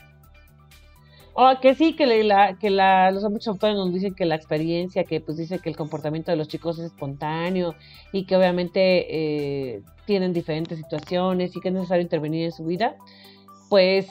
Oh, 1.39 1.53
que 1.61 1.75
sí, 1.75 1.95
que, 1.95 2.07
la, 2.07 2.57
que 2.59 2.71
la, 2.71 3.11
los 3.11 3.23
muchos 3.25 3.49
autores 3.49 3.77
nos 3.77 3.93
dicen 3.93 4.15
que 4.15 4.25
la 4.25 4.37
experiencia, 4.37 5.05
que 5.05 5.21
pues 5.21 5.37
dice 5.37 5.59
que 5.59 5.69
el 5.69 5.77
comportamiento 5.77 6.31
de 6.31 6.39
los 6.39 6.49
chicos 6.49 6.79
es 6.79 6.87
espontáneo 6.87 7.75
y 8.11 8.25
que 8.25 8.37
obviamente 8.37 9.75
eh, 9.75 9.83
tienen 10.07 10.33
diferentes 10.33 10.79
situaciones 10.79 11.55
y 11.55 11.61
que 11.61 11.69
es 11.69 11.75
necesario 11.75 12.01
intervenir 12.01 12.47
en 12.47 12.53
su 12.53 12.65
vida, 12.65 12.97
pues 13.69 14.09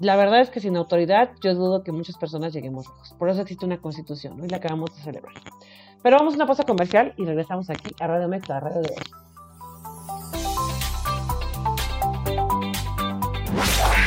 la 0.00 0.16
verdad 0.16 0.40
es 0.40 0.48
que 0.48 0.60
sin 0.60 0.76
autoridad 0.78 1.32
yo 1.42 1.54
dudo 1.54 1.82
que 1.82 1.92
muchas 1.92 2.16
personas 2.16 2.54
lleguemos 2.54 2.88
lejos. 2.88 3.14
Por 3.18 3.28
eso 3.28 3.42
existe 3.42 3.66
una 3.66 3.76
constitución, 3.76 4.40
hoy 4.40 4.48
la 4.48 4.56
acabamos 4.56 4.96
de 4.96 5.02
celebrar. 5.02 5.34
Pero 6.02 6.16
vamos 6.16 6.32
a 6.32 6.36
una 6.36 6.46
pausa 6.46 6.62
comercial 6.62 7.12
y 7.18 7.26
regresamos 7.26 7.68
aquí 7.68 7.94
a 8.00 8.06
Radio 8.06 8.28
Mex, 8.28 8.48
la 8.48 8.60
radio 8.60 8.80
de 8.80 8.94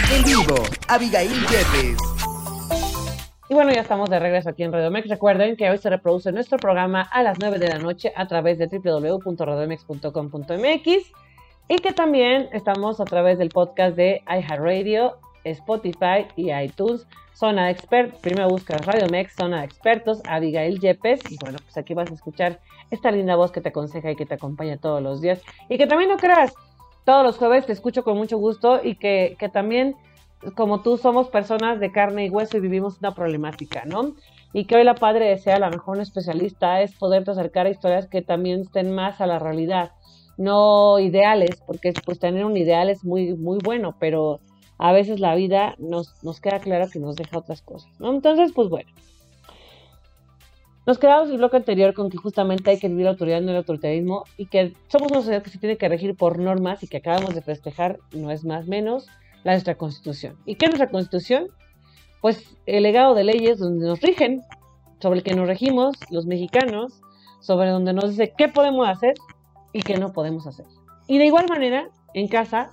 En 0.10 0.24
vivo, 0.24 0.56
Abigail 0.88 1.30
Yepes. 1.30 1.98
Y 3.50 3.54
bueno, 3.54 3.74
ya 3.74 3.82
estamos 3.82 4.10
de 4.10 4.20
regreso 4.20 4.48
aquí 4.50 4.64
en 4.64 4.72
Radiomex. 4.72 5.10
Recuerden 5.10 5.58
que 5.58 5.70
hoy 5.70 5.78
se 5.78 5.90
reproduce 5.90 6.32
nuestro 6.32 6.58
programa 6.58 7.02
a 7.02 7.24
las 7.24 7.40
9 7.40 7.60
de 7.60 7.68
la 7.68 7.78
noche 7.78 8.14
a 8.16 8.26
través 8.26 8.58
de 8.58 8.68
www.radiomex.com.mx 8.68 11.12
y 11.68 11.76
que 11.80 11.92
también 11.92 12.48
estamos 12.54 13.02
a 13.02 13.06
través 13.06 13.38
del 13.38 13.50
podcast 13.50 13.98
de 13.98 14.24
iHeartRadio, 14.28 15.18
Spotify 15.44 16.26
y 16.38 16.54
iTunes. 16.54 17.06
Zona 17.34 17.66
de 17.66 17.72
expertos, 17.72 18.22
primero 18.22 18.48
buscas 18.50 18.86
Radiomex, 18.86 19.36
Zona 19.36 19.60
de 19.60 19.66
expertos, 19.66 20.22
Abigail 20.28 20.80
Yepes. 20.80 21.20
Y 21.30 21.38
bueno, 21.38 21.58
pues 21.64 21.78
aquí 21.78 21.94
vas 21.94 22.10
a 22.10 22.14
escuchar 22.14 22.62
esta 22.90 23.12
linda 23.12 23.36
voz 23.36 23.52
que 23.52 23.60
te 23.62 23.70
aconseja 23.70 24.10
y 24.10 24.16
que 24.16 24.26
te 24.26 24.34
acompaña 24.36 24.78
todos 24.78 25.04
los 25.04 25.22
días. 25.22 25.42
Y 25.70 25.78
que 25.78 25.86
también 25.86 26.10
no 26.10 26.18
creas, 26.18 26.56
todos 27.08 27.24
los 27.24 27.38
jueves 27.38 27.66
te 27.66 27.72
escucho 27.72 28.04
con 28.04 28.18
mucho 28.18 28.38
gusto 28.38 28.82
y 28.84 28.96
que, 28.96 29.38
que 29.40 29.48
también, 29.48 29.96
como 30.58 30.82
tú, 30.82 30.98
somos 30.98 31.30
personas 31.30 31.80
de 31.80 31.94
carne 31.94 32.26
y 32.26 32.30
hueso 32.30 32.58
y 32.58 32.60
vivimos 32.60 32.98
una 33.00 33.16
problemática, 33.16 33.86
¿no? 33.86 34.14
Y 34.52 34.66
que 34.66 34.76
hoy 34.76 34.84
la 34.84 34.96
padre 34.96 35.30
desea, 35.30 35.58
la 35.58 35.70
mejor 35.70 35.96
un 35.96 36.02
especialista, 36.02 36.82
es 36.82 36.94
poderte 36.96 37.32
acercar 37.32 37.66
a 37.66 37.70
historias 37.70 38.08
que 38.08 38.22
también 38.22 38.60
estén 38.60 38.94
más 38.94 39.22
a 39.22 39.26
la 39.26 39.40
realidad, 39.40 39.92
no 40.36 41.00
ideales, 41.00 41.62
porque 41.66 41.94
pues 42.04 42.20
tener 42.20 42.44
un 42.44 42.58
ideal 42.58 42.90
es 42.90 43.06
muy, 43.06 43.38
muy 43.38 43.60
bueno, 43.60 43.96
pero 43.98 44.42
a 44.78 44.92
veces 44.92 45.22
la 45.22 45.34
vida 45.34 45.76
nos, 45.78 46.22
nos 46.22 46.42
queda 46.42 46.60
claro 46.60 46.90
que 46.92 47.00
nos 47.00 47.16
deja 47.16 47.38
otras 47.38 47.62
cosas, 47.62 47.90
¿no? 48.00 48.12
Entonces, 48.12 48.52
pues 48.54 48.68
bueno. 48.68 48.90
Nos 50.88 51.00
quedamos 51.00 51.30
el 51.30 51.36
bloque 51.36 51.58
anterior 51.58 51.94
con 51.94 52.10
que 52.10 52.16
justamente 52.16 52.70
hay 52.70 52.80
que 52.80 52.88
vivir 52.88 53.04
la 53.04 53.10
autoridad, 53.10 53.42
no 53.42 53.52
el 53.52 53.58
autoritarismo, 53.58 54.24
y 54.38 54.46
que 54.46 54.74
somos 54.88 55.12
una 55.12 55.20
sociedad 55.20 55.44
que 55.44 55.50
se 55.50 55.60
tiene 55.60 55.76
que 55.76 55.90
regir 55.90 56.16
por 56.16 56.40
normas 56.40 56.82
y 56.82 56.88
que 56.88 56.96
acabamos 56.96 57.36
de 57.36 57.42
festejar, 57.42 58.00
no 58.14 58.32
es 58.32 58.46
más 58.46 58.68
menos, 58.68 59.06
la 59.44 59.52
nuestra 59.52 59.76
constitución. 59.76 60.38
¿Y 60.46 60.56
qué 60.56 60.68
es 60.68 60.72
nuestra 60.72 60.90
constitución? 60.90 61.48
Pues 62.22 62.56
el 62.66 62.84
legado 62.84 63.16
de 63.16 63.26
leyes 63.26 63.60
donde 63.60 63.86
nos 63.86 64.00
rigen, 64.00 64.44
sobre 65.02 65.20
el 65.20 65.26
que 65.26 65.36
nos 65.36 65.46
regimos 65.46 65.98
los 66.10 66.26
mexicanos, 66.26 67.02
sobre 67.42 67.70
donde 67.70 67.92
nos 67.92 68.12
dice 68.12 68.34
qué 68.38 68.48
podemos 68.48 68.88
hacer 68.88 69.16
y 69.74 69.82
qué 69.82 69.98
no 69.98 70.14
podemos 70.14 70.48
hacer. 70.48 70.68
Y 71.06 71.18
de 71.18 71.26
igual 71.26 71.48
manera, 71.50 71.90
en 72.14 72.30
casa 72.30 72.72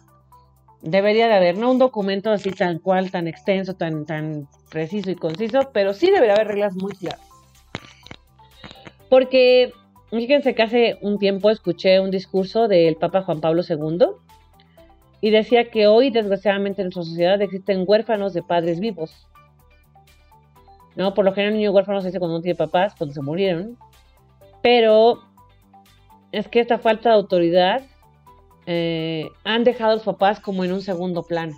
debería 0.83 1.27
de 1.27 1.35
haber, 1.35 1.59
no 1.59 1.69
un 1.69 1.81
documento 1.81 2.31
así 2.31 2.53
tan 2.53 2.79
cual, 2.79 3.11
tan 3.11 3.27
extenso, 3.27 3.75
tan, 3.75 4.07
tan 4.07 4.47
preciso 4.71 5.11
y 5.11 5.17
conciso, 5.17 5.71
pero 5.73 5.95
sí 5.95 6.13
debería 6.13 6.35
haber 6.35 6.47
reglas 6.47 6.77
muy 6.77 6.93
claras. 6.93 7.34
Porque, 9.15 9.73
fíjense 10.11 10.57
que 10.57 10.63
hace 10.65 10.99
un 11.01 11.21
tiempo 11.21 11.49
escuché 11.49 12.01
un 12.01 12.11
discurso 12.11 12.67
del 12.67 12.97
Papa 12.97 13.23
Juan 13.23 13.41
Pablo 13.41 13.63
II 13.63 14.07
y 15.21 15.31
decía 15.31 15.71
que 15.71 15.87
hoy, 15.87 16.11
desgraciadamente, 16.11 16.83
en 16.83 16.87
nuestra 16.87 17.05
sociedad 17.05 17.41
existen 17.41 17.85
huérfanos 17.87 18.35
de 18.35 18.43
padres 18.43 18.81
vivos. 18.81 19.29
¿No? 20.97 21.15
Por 21.15 21.27
lo 21.27 21.33
general, 21.33 21.53
el 21.53 21.59
niño 21.61 21.71
huérfano 21.71 22.01
se 22.01 22.09
dice 22.09 22.19
cuando 22.19 22.39
no 22.39 22.43
tiene 22.43 22.57
papás, 22.57 22.97
cuando 22.99 23.15
se 23.15 23.23
murieron. 23.23 23.79
Pero 24.65 25.23
es 26.33 26.49
que 26.49 26.59
esta 26.59 26.79
falta 26.79 27.11
de 27.11 27.15
autoridad 27.15 27.83
eh, 28.67 29.29
han 29.45 29.63
dejado 29.63 29.93
a 29.93 29.95
los 29.95 30.05
papás 30.05 30.41
como 30.41 30.65
en 30.65 30.73
un 30.73 30.83
segundo 30.83 31.23
plano, 31.23 31.57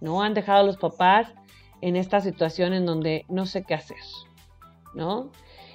¿no? 0.00 0.24
Han 0.24 0.34
dejado 0.34 0.58
a 0.58 0.64
los 0.64 0.76
papás 0.76 1.32
en 1.82 1.94
esta 1.94 2.20
situación 2.20 2.72
en 2.72 2.84
donde 2.84 3.24
no 3.28 3.46
sé 3.46 3.62
qué 3.62 3.74
hacer, 3.74 3.96
¿no? 4.92 5.30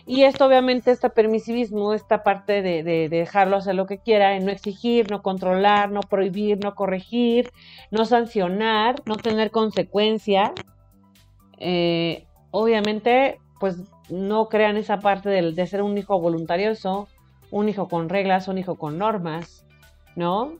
Y 0.06 0.24
esto 0.24 0.46
obviamente, 0.46 0.92
este 0.92 1.10
permisivismo, 1.10 1.94
esta 1.94 2.24
parte 2.24 2.62
de, 2.62 3.10
dejarlo 3.10 3.58
hacer 3.58 3.76
lo 3.76 3.86
que 3.86 4.00
quiera, 4.00 4.38
no 4.40 4.52
exigir, 4.52 5.10
no 5.12 5.22
controlar, 5.22 5.92
no 5.92 6.02
prohibir, 6.02 6.64
no 6.64 6.76
corregir, 6.76 7.52
no 7.92 8.06
sancionar, 8.06 8.96
no 9.06 9.16
tener 9.16 9.52
consecuencia, 9.52 10.54
eh, 11.60 12.26
obviamente, 12.50 13.40
pues 13.60 13.78
no 14.10 14.50
crean 14.50 14.78
esa 14.78 15.00
parte 15.00 15.30
de, 15.30 15.52
de 15.52 15.68
ser 15.68 15.82
un 15.82 15.98
hijo 15.98 16.20
voluntarioso, 16.20 17.08
un 17.52 17.70
hijo 17.70 17.88
con 17.88 18.10
reglas, 18.10 18.48
un 18.48 18.58
hijo 18.58 18.76
con 18.76 18.98
normas, 18.98 19.66
¿no? 20.16 20.58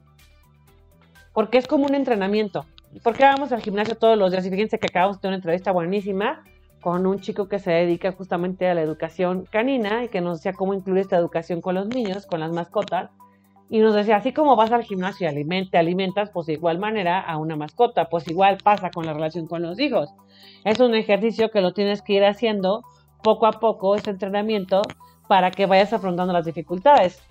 porque 1.34 1.58
es 1.58 1.68
como 1.68 1.86
un 1.86 1.96
entrenamiento. 1.96 2.66
¿Por 3.04 3.16
qué 3.16 3.24
vamos 3.24 3.52
al 3.52 3.62
gimnasio 3.62 3.96
todos 3.96 4.18
los 4.18 4.32
días? 4.32 4.46
Y 4.46 4.50
fíjense 4.50 4.80
que 4.80 4.88
acabamos 4.88 5.22
de 5.22 5.28
una 5.28 5.38
entrevista 5.38 5.72
buenísima 5.72 6.44
con 6.82 7.06
un 7.06 7.20
chico 7.20 7.48
que 7.48 7.60
se 7.60 7.72
dedica 7.72 8.12
justamente 8.12 8.68
a 8.68 8.74
la 8.74 8.82
educación 8.82 9.46
canina 9.50 10.04
y 10.04 10.10
que 10.10 10.22
nos 10.22 10.40
decía 10.40 10.54
cómo 10.54 10.74
incluir 10.74 11.02
esta 11.02 11.18
educación 11.18 11.62
con 11.62 11.76
los 11.76 11.88
niños, 11.88 12.26
con 12.26 12.40
las 12.40 12.52
mascotas. 12.52 13.10
Y 13.70 13.80
nos 13.80 13.96
decía, 13.96 14.18
así 14.18 14.34
como 14.34 14.58
vas 14.58 14.72
al 14.72 14.84
gimnasio 14.84 15.32
y 15.32 15.76
alimentas, 15.78 16.30
pues 16.32 16.48
de 16.48 16.54
igual 16.54 16.78
manera 16.78 17.22
a 17.22 17.38
una 17.38 17.56
mascota, 17.56 18.10
pues 18.10 18.28
igual 18.28 18.58
pasa 18.62 18.92
con 18.92 19.06
la 19.06 19.14
relación 19.14 19.48
con 19.48 19.62
los 19.62 19.80
hijos. 19.80 20.10
Es 20.66 20.80
un 20.82 20.94
ejercicio 20.94 21.52
que 21.52 21.62
lo 21.62 21.74
tienes 21.74 22.02
que 22.02 22.14
ir 22.14 22.26
haciendo 22.26 22.84
poco 23.24 23.46
a 23.46 23.54
poco, 23.54 23.96
este 23.96 24.10
entrenamiento, 24.10 24.82
para 25.30 25.52
que 25.52 25.68
vayas 25.68 25.94
afrontando 25.94 26.34
las 26.34 26.46
dificultades. 26.46 27.22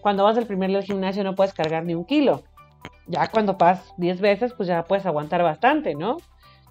Cuando 0.00 0.22
vas 0.22 0.38
al 0.38 0.46
primer 0.46 0.68
día 0.68 0.78
al 0.78 0.84
gimnasio 0.84 1.24
no 1.24 1.34
puedes 1.34 1.52
cargar 1.52 1.84
ni 1.84 1.94
un 1.94 2.04
kilo 2.04 2.44
ya 3.08 3.26
cuando 3.28 3.58
pasas 3.58 3.92
10 3.96 4.20
veces, 4.20 4.52
pues 4.52 4.68
ya 4.68 4.84
puedes 4.84 5.06
aguantar 5.06 5.42
bastante, 5.42 5.94
¿no? 5.94 6.18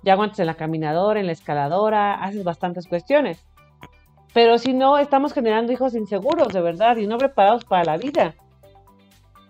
Ya 0.03 0.13
aguantas 0.13 0.39
en 0.39 0.47
la 0.47 0.55
caminadora, 0.55 1.19
en 1.19 1.25
la 1.25 1.31
escaladora, 1.31 2.15
haces 2.15 2.43
bastantes 2.43 2.87
cuestiones. 2.87 3.45
Pero 4.33 4.57
si 4.57 4.73
no, 4.73 4.97
estamos 4.97 5.33
generando 5.33 5.71
hijos 5.71 5.95
inseguros, 5.95 6.49
de 6.49 6.61
verdad, 6.61 6.97
y 6.97 7.07
no 7.07 7.17
preparados 7.17 7.65
para 7.65 7.83
la 7.83 7.97
vida. 7.97 8.35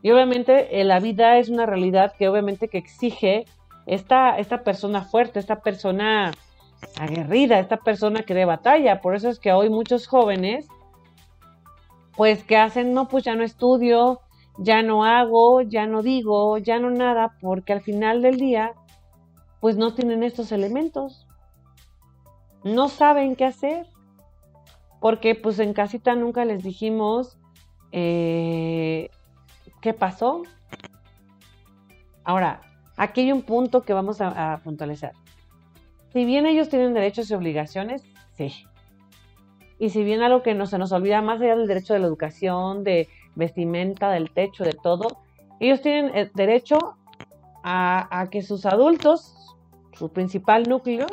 Y 0.01 0.11
obviamente 0.11 0.79
eh, 0.79 0.83
la 0.83 0.99
vida 0.99 1.37
es 1.37 1.49
una 1.49 1.65
realidad 1.65 2.13
que 2.17 2.29
obviamente 2.29 2.69
que 2.69 2.77
exige 2.77 3.45
esta, 3.85 4.37
esta 4.37 4.63
persona 4.63 5.01
fuerte, 5.01 5.39
esta 5.39 5.61
persona 5.61 6.31
aguerrida, 6.99 7.59
esta 7.59 7.77
persona 7.77 8.23
que 8.23 8.33
de 8.33 8.45
batalla. 8.45 9.01
Por 9.01 9.15
eso 9.15 9.29
es 9.29 9.39
que 9.39 9.51
hoy 9.51 9.69
muchos 9.69 10.07
jóvenes, 10.07 10.67
pues 12.15 12.43
que 12.43 12.57
hacen, 12.57 12.93
no, 12.93 13.07
pues 13.07 13.23
ya 13.23 13.35
no 13.35 13.43
estudio, 13.43 14.21
ya 14.57 14.81
no 14.81 15.03
hago, 15.03 15.61
ya 15.61 15.85
no 15.85 16.01
digo, 16.01 16.57
ya 16.57 16.79
no 16.79 16.89
nada, 16.89 17.35
porque 17.41 17.73
al 17.73 17.81
final 17.81 18.21
del 18.21 18.37
día, 18.37 18.73
pues 19.59 19.77
no 19.77 19.93
tienen 19.93 20.23
estos 20.23 20.51
elementos. 20.51 21.27
No 22.63 22.89
saben 22.89 23.35
qué 23.35 23.45
hacer, 23.45 23.87
porque 24.99 25.35
pues 25.35 25.59
en 25.59 25.73
casita 25.73 26.15
nunca 26.15 26.45
les 26.45 26.63
dijimos 26.63 27.37
eh, 27.91 29.09
qué 29.81 29.93
pasó. 29.93 30.43
Ahora, 32.23 32.61
aquí 32.97 33.21
hay 33.21 33.31
un 33.31 33.43
punto 33.43 33.83
que 33.83 33.93
vamos 33.93 34.19
a, 34.21 34.59
puntualizar. 34.63 35.13
Si 36.11 36.25
bien 36.25 36.45
ellos 36.45 36.69
tienen 36.69 36.93
derechos 36.93 37.29
y 37.29 37.33
obligaciones, 37.33 38.03
sí. 38.33 38.65
Y 39.79 39.91
si 39.91 40.03
bien 40.03 40.21
algo 40.21 40.41
que 40.41 40.55
no 40.55 40.65
se 40.65 40.77
nos 40.77 40.91
olvida, 40.91 41.21
más 41.21 41.39
allá 41.39 41.55
del 41.55 41.67
derecho 41.67 41.93
de 41.93 41.99
la 41.99 42.07
educación, 42.07 42.83
de 42.83 43.07
vestimenta, 43.35 44.09
del 44.09 44.31
techo, 44.31 44.63
de 44.63 44.73
todo, 44.73 45.21
ellos 45.59 45.81
tienen 45.81 46.15
el 46.15 46.31
derecho 46.33 46.97
a, 47.63 48.27
que 48.31 48.41
sus 48.41 48.65
adultos, 48.65 49.35
su 49.97 50.09
principal 50.09 50.63
núcleo, 50.69 51.07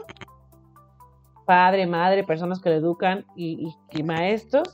padre, 1.46 1.86
madre, 1.86 2.24
personas 2.24 2.60
que 2.60 2.70
le 2.70 2.76
educan 2.76 3.24
y, 3.34 3.74
maestros, 4.02 4.68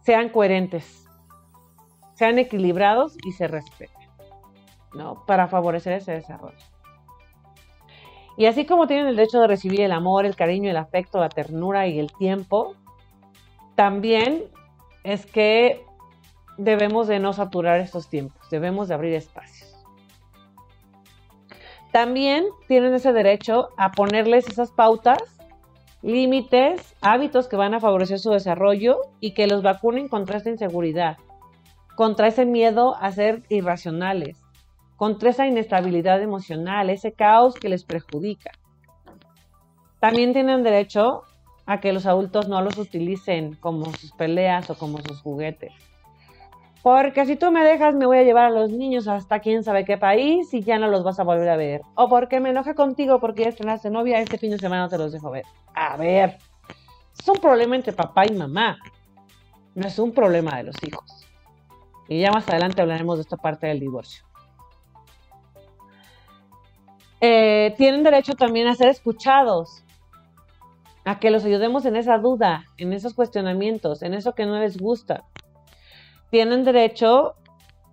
sean 0.00 0.28
coherentes, 0.28 1.06
sean 2.14 2.38
equilibrados 2.38 3.16
y 3.26 3.32
se 3.32 3.48
respeten, 3.48 4.08
¿no? 4.94 5.24
Para 5.26 5.48
favorecer 5.48 5.94
ese 5.94 6.12
desarrollo. 6.12 6.56
Y 8.38 8.46
así 8.46 8.66
como 8.66 8.86
tienen 8.86 9.06
el 9.06 9.16
derecho 9.16 9.40
de 9.40 9.46
recibir 9.46 9.80
el 9.80 9.92
amor, 9.92 10.26
el 10.26 10.36
cariño, 10.36 10.70
el 10.70 10.76
afecto, 10.76 11.18
la 11.18 11.30
ternura 11.30 11.86
y 11.86 11.98
el 11.98 12.12
tiempo, 12.12 12.74
también 13.74 14.44
es 15.04 15.26
que 15.26 15.84
debemos 16.58 17.06
de 17.06 17.18
no 17.18 17.32
saturar 17.32 17.80
estos 17.80 18.08
tiempos, 18.08 18.48
debemos 18.50 18.88
de 18.88 18.94
abrir 18.94 19.14
espacios. 19.14 19.75
También 21.96 22.44
tienen 22.68 22.92
ese 22.92 23.14
derecho 23.14 23.70
a 23.78 23.92
ponerles 23.92 24.46
esas 24.48 24.70
pautas, 24.70 25.16
límites, 26.02 26.94
hábitos 27.00 27.48
que 27.48 27.56
van 27.56 27.72
a 27.72 27.80
favorecer 27.80 28.18
su 28.18 28.32
desarrollo 28.32 29.00
y 29.18 29.32
que 29.32 29.46
los 29.46 29.62
vacunen 29.62 30.08
contra 30.08 30.36
esta 30.36 30.50
inseguridad, 30.50 31.16
contra 31.94 32.26
ese 32.26 32.44
miedo 32.44 32.96
a 32.96 33.12
ser 33.12 33.44
irracionales, 33.48 34.36
contra 34.96 35.30
esa 35.30 35.46
inestabilidad 35.46 36.20
emocional, 36.20 36.90
ese 36.90 37.12
caos 37.12 37.54
que 37.54 37.70
les 37.70 37.84
perjudica. 37.84 38.50
También 39.98 40.34
tienen 40.34 40.62
derecho 40.64 41.22
a 41.64 41.80
que 41.80 41.94
los 41.94 42.04
adultos 42.04 42.46
no 42.46 42.60
los 42.60 42.76
utilicen 42.76 43.54
como 43.54 43.86
sus 43.94 44.12
peleas 44.12 44.68
o 44.68 44.74
como 44.74 44.98
sus 44.98 45.22
juguetes. 45.22 45.72
Porque 46.86 47.26
si 47.26 47.34
tú 47.34 47.50
me 47.50 47.64
dejas, 47.64 47.96
me 47.96 48.06
voy 48.06 48.18
a 48.18 48.22
llevar 48.22 48.44
a 48.44 48.50
los 48.50 48.70
niños 48.70 49.08
hasta 49.08 49.40
quién 49.40 49.64
sabe 49.64 49.84
qué 49.84 49.98
país 49.98 50.54
y 50.54 50.62
ya 50.62 50.78
no 50.78 50.86
los 50.86 51.02
vas 51.02 51.18
a 51.18 51.24
volver 51.24 51.48
a 51.48 51.56
ver. 51.56 51.80
O 51.96 52.08
porque 52.08 52.38
me 52.38 52.50
enoje 52.50 52.76
contigo 52.76 53.18
porque 53.18 53.42
ya 53.42 53.48
estrenaste 53.48 53.90
novia, 53.90 54.20
este 54.20 54.38
fin 54.38 54.52
de 54.52 54.58
semana 54.58 54.88
te 54.88 54.96
los 54.96 55.10
dejo 55.10 55.32
ver. 55.32 55.44
A 55.74 55.96
ver, 55.96 56.38
es 57.12 57.28
un 57.28 57.38
problema 57.38 57.74
entre 57.74 57.92
papá 57.92 58.24
y 58.24 58.36
mamá. 58.36 58.78
No 59.74 59.88
es 59.88 59.98
un 59.98 60.12
problema 60.12 60.58
de 60.58 60.62
los 60.62 60.76
hijos. 60.84 61.26
Y 62.06 62.20
ya 62.20 62.30
más 62.30 62.48
adelante 62.48 62.82
hablaremos 62.82 63.16
de 63.16 63.22
esta 63.22 63.36
parte 63.36 63.66
del 63.66 63.80
divorcio. 63.80 64.24
Eh, 67.20 67.74
tienen 67.76 68.04
derecho 68.04 68.36
también 68.36 68.68
a 68.68 68.76
ser 68.76 68.90
escuchados, 68.90 69.82
a 71.04 71.18
que 71.18 71.32
los 71.32 71.44
ayudemos 71.44 71.84
en 71.84 71.96
esa 71.96 72.18
duda, 72.18 72.64
en 72.78 72.92
esos 72.92 73.12
cuestionamientos, 73.12 74.04
en 74.04 74.14
eso 74.14 74.36
que 74.36 74.46
no 74.46 74.60
les 74.60 74.78
gusta 74.78 75.24
tienen 76.30 76.64
derecho 76.64 77.34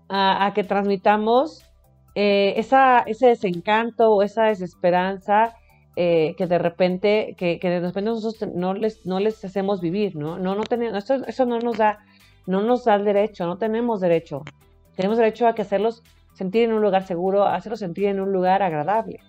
a, 0.10 0.52
que 0.54 0.64
transmitamos 0.64 1.66
eh, 2.16 2.54
ese 2.58 3.28
desencanto 3.28 4.12
o 4.12 4.22
esa 4.22 4.46
desesperanza 4.46 5.56
eh, 5.96 6.34
que 6.38 6.48
de 6.48 6.58
repente, 6.58 7.36
que, 7.38 7.60
de 7.62 7.80
repente 7.80 8.10
nosotros 8.10 8.50
no 8.56 8.74
les, 8.74 9.06
no 9.06 9.20
les 9.20 9.44
hacemos 9.46 9.80
vivir, 9.80 10.16
¿no? 10.16 10.40
No, 10.40 10.56
no 10.56 10.64
tenemos, 10.64 11.08
eso, 11.10 11.46
no 11.46 11.60
nos 11.60 11.78
da, 11.78 12.00
no 12.48 12.62
nos 12.62 12.86
da 12.86 12.96
el 12.96 13.06
derecho, 13.06 13.46
no 13.46 13.58
tenemos 13.58 14.02
derecho. 14.02 14.42
Tenemos 14.96 15.18
derecho 15.18 15.48
a 15.48 15.54
que 15.54 15.62
hacerlos 15.62 16.02
sentir 16.34 16.64
en 16.64 16.74
un 16.74 16.82
lugar 16.82 17.06
seguro, 17.06 17.46
hacerlo 17.46 17.78
sentir 17.78 18.06
en 18.06 18.20
un 18.20 18.32
lugar 18.32 18.64
agradable. 18.64 19.20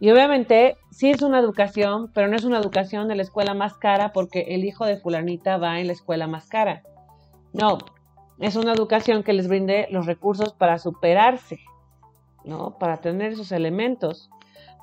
Y 0.00 0.10
obviamente 0.10 0.76
sí 0.90 1.10
es 1.10 1.22
una 1.22 1.40
educación, 1.40 2.10
pero 2.12 2.28
no 2.28 2.36
es 2.36 2.44
una 2.44 2.58
educación 2.58 3.08
de 3.08 3.16
la 3.16 3.22
escuela 3.22 3.54
más 3.54 3.74
cara 3.74 4.12
porque 4.12 4.48
el 4.48 4.64
hijo 4.64 4.84
de 4.84 4.98
fulanita 4.98 5.56
va 5.56 5.80
en 5.80 5.86
la 5.86 5.94
escuela 5.94 6.26
más 6.26 6.46
cara. 6.46 6.82
No, 7.52 7.78
es 8.38 8.56
una 8.56 8.72
educación 8.72 9.22
que 9.22 9.32
les 9.32 9.48
brinde 9.48 9.88
los 9.90 10.06
recursos 10.06 10.52
para 10.52 10.78
superarse, 10.78 11.60
¿no? 12.44 12.78
Para 12.78 12.98
tener 12.98 13.32
esos 13.32 13.52
elementos, 13.52 14.30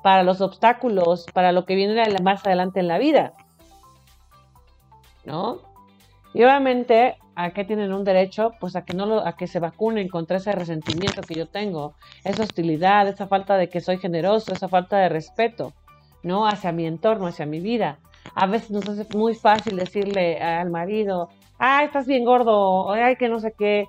para 0.02 0.22
los 0.22 0.40
obstáculos, 0.40 1.26
para 1.32 1.52
lo 1.52 1.64
que 1.64 1.74
viene 1.74 2.04
más 2.22 2.46
adelante 2.46 2.80
en 2.80 2.88
la 2.88 2.98
vida, 2.98 3.32
¿no? 5.24 5.58
Y 6.34 6.44
obviamente, 6.44 7.16
¿a 7.34 7.50
qué 7.50 7.64
tienen 7.64 7.94
un 7.94 8.04
derecho? 8.04 8.52
Pues 8.60 8.76
a 8.76 8.84
que 8.84 8.94
no 8.94 9.20
a 9.20 9.36
que 9.36 9.46
se 9.46 9.58
vacunen 9.58 10.08
contra 10.08 10.36
ese 10.36 10.52
resentimiento 10.52 11.22
que 11.22 11.34
yo 11.34 11.48
tengo, 11.48 11.94
esa 12.24 12.42
hostilidad, 12.42 13.08
esa 13.08 13.26
falta 13.26 13.56
de 13.56 13.70
que 13.70 13.80
soy 13.80 13.96
generoso, 13.96 14.52
esa 14.52 14.68
falta 14.68 14.98
de 14.98 15.08
respeto, 15.08 15.72
¿no? 16.22 16.46
Hacia 16.46 16.72
mi 16.72 16.86
entorno, 16.86 17.26
hacia 17.26 17.46
mi 17.46 17.60
vida. 17.60 17.98
A 18.34 18.46
veces 18.46 18.70
nos 18.70 18.86
hace 18.86 19.06
muy 19.16 19.34
fácil 19.34 19.76
decirle 19.76 20.38
al 20.42 20.68
marido, 20.68 21.30
ay, 21.58 21.86
estás 21.86 22.06
bien 22.06 22.24
gordo, 22.24 22.90
ay, 22.92 23.16
que 23.16 23.28
no 23.28 23.40
sé 23.40 23.54
qué. 23.56 23.88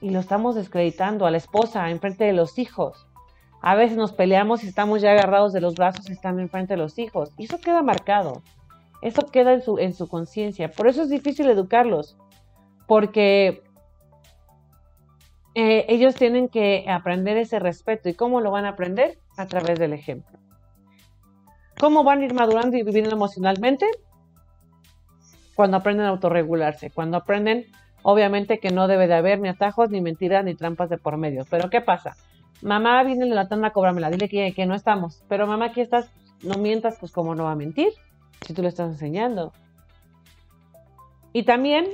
Y 0.00 0.10
lo 0.10 0.20
estamos 0.20 0.54
descreditando 0.54 1.26
a 1.26 1.30
la 1.30 1.38
esposa, 1.38 1.90
enfrente 1.90 2.24
de 2.24 2.32
los 2.32 2.58
hijos. 2.58 3.06
A 3.62 3.74
veces 3.74 3.96
nos 3.96 4.12
peleamos 4.12 4.62
y 4.62 4.68
estamos 4.68 5.00
ya 5.00 5.12
agarrados 5.12 5.52
de 5.52 5.60
los 5.60 5.74
brazos 5.74 6.08
y 6.10 6.12
están 6.12 6.38
enfrente 6.38 6.74
de 6.74 6.78
los 6.78 6.98
hijos. 6.98 7.32
Y 7.38 7.44
eso 7.44 7.58
queda 7.60 7.82
marcado. 7.82 8.42
Eso 9.00 9.26
queda 9.26 9.54
en 9.54 9.62
su, 9.62 9.78
en 9.78 9.94
su 9.94 10.08
conciencia. 10.08 10.70
Por 10.70 10.88
eso 10.88 11.02
es 11.02 11.08
difícil 11.08 11.48
educarlos, 11.48 12.16
porque 12.86 13.62
eh, 15.54 15.86
ellos 15.88 16.14
tienen 16.14 16.48
que 16.48 16.84
aprender 16.88 17.36
ese 17.36 17.58
respeto. 17.58 18.08
¿Y 18.08 18.14
cómo 18.14 18.40
lo 18.40 18.50
van 18.50 18.64
a 18.64 18.70
aprender? 18.70 19.18
A 19.36 19.46
través 19.46 19.78
del 19.78 19.92
ejemplo. 19.92 20.38
¿Cómo 21.78 22.04
van 22.04 22.20
a 22.20 22.24
ir 22.24 22.34
madurando 22.34 22.76
y 22.76 22.82
viviendo 22.82 23.14
emocionalmente? 23.14 23.86
Cuando 25.54 25.76
aprenden 25.76 26.06
a 26.06 26.10
autorregularse, 26.10 26.90
cuando 26.90 27.16
aprenden, 27.16 27.66
obviamente, 28.02 28.58
que 28.58 28.70
no 28.70 28.88
debe 28.88 29.06
de 29.06 29.14
haber 29.14 29.40
ni 29.40 29.48
atajos, 29.48 29.90
ni 29.90 30.00
mentiras, 30.00 30.44
ni 30.44 30.54
trampas 30.54 30.90
de 30.90 30.98
por 30.98 31.16
medio. 31.16 31.44
Pero 31.48 31.70
¿qué 31.70 31.80
pasa? 31.80 32.16
Mamá 32.62 33.02
viene 33.02 33.24
en 33.24 33.34
la 33.34 33.48
tanda 33.48 33.68
a 33.68 33.72
cobrármela, 33.72 34.10
dile 34.10 34.28
que, 34.28 34.66
no 34.66 34.74
estamos. 34.74 35.22
Pero 35.28 35.46
mamá, 35.46 35.66
aquí 35.66 35.80
estás, 35.80 36.10
no 36.42 36.54
mientas, 36.54 36.96
pues 36.98 37.12
cómo 37.12 37.34
no 37.34 37.44
va 37.44 37.52
a 37.52 37.56
mentir 37.56 37.88
si 38.40 38.54
tú 38.54 38.62
le 38.62 38.68
estás 38.68 38.90
enseñando. 38.90 39.52
Y 41.32 41.42
también 41.42 41.86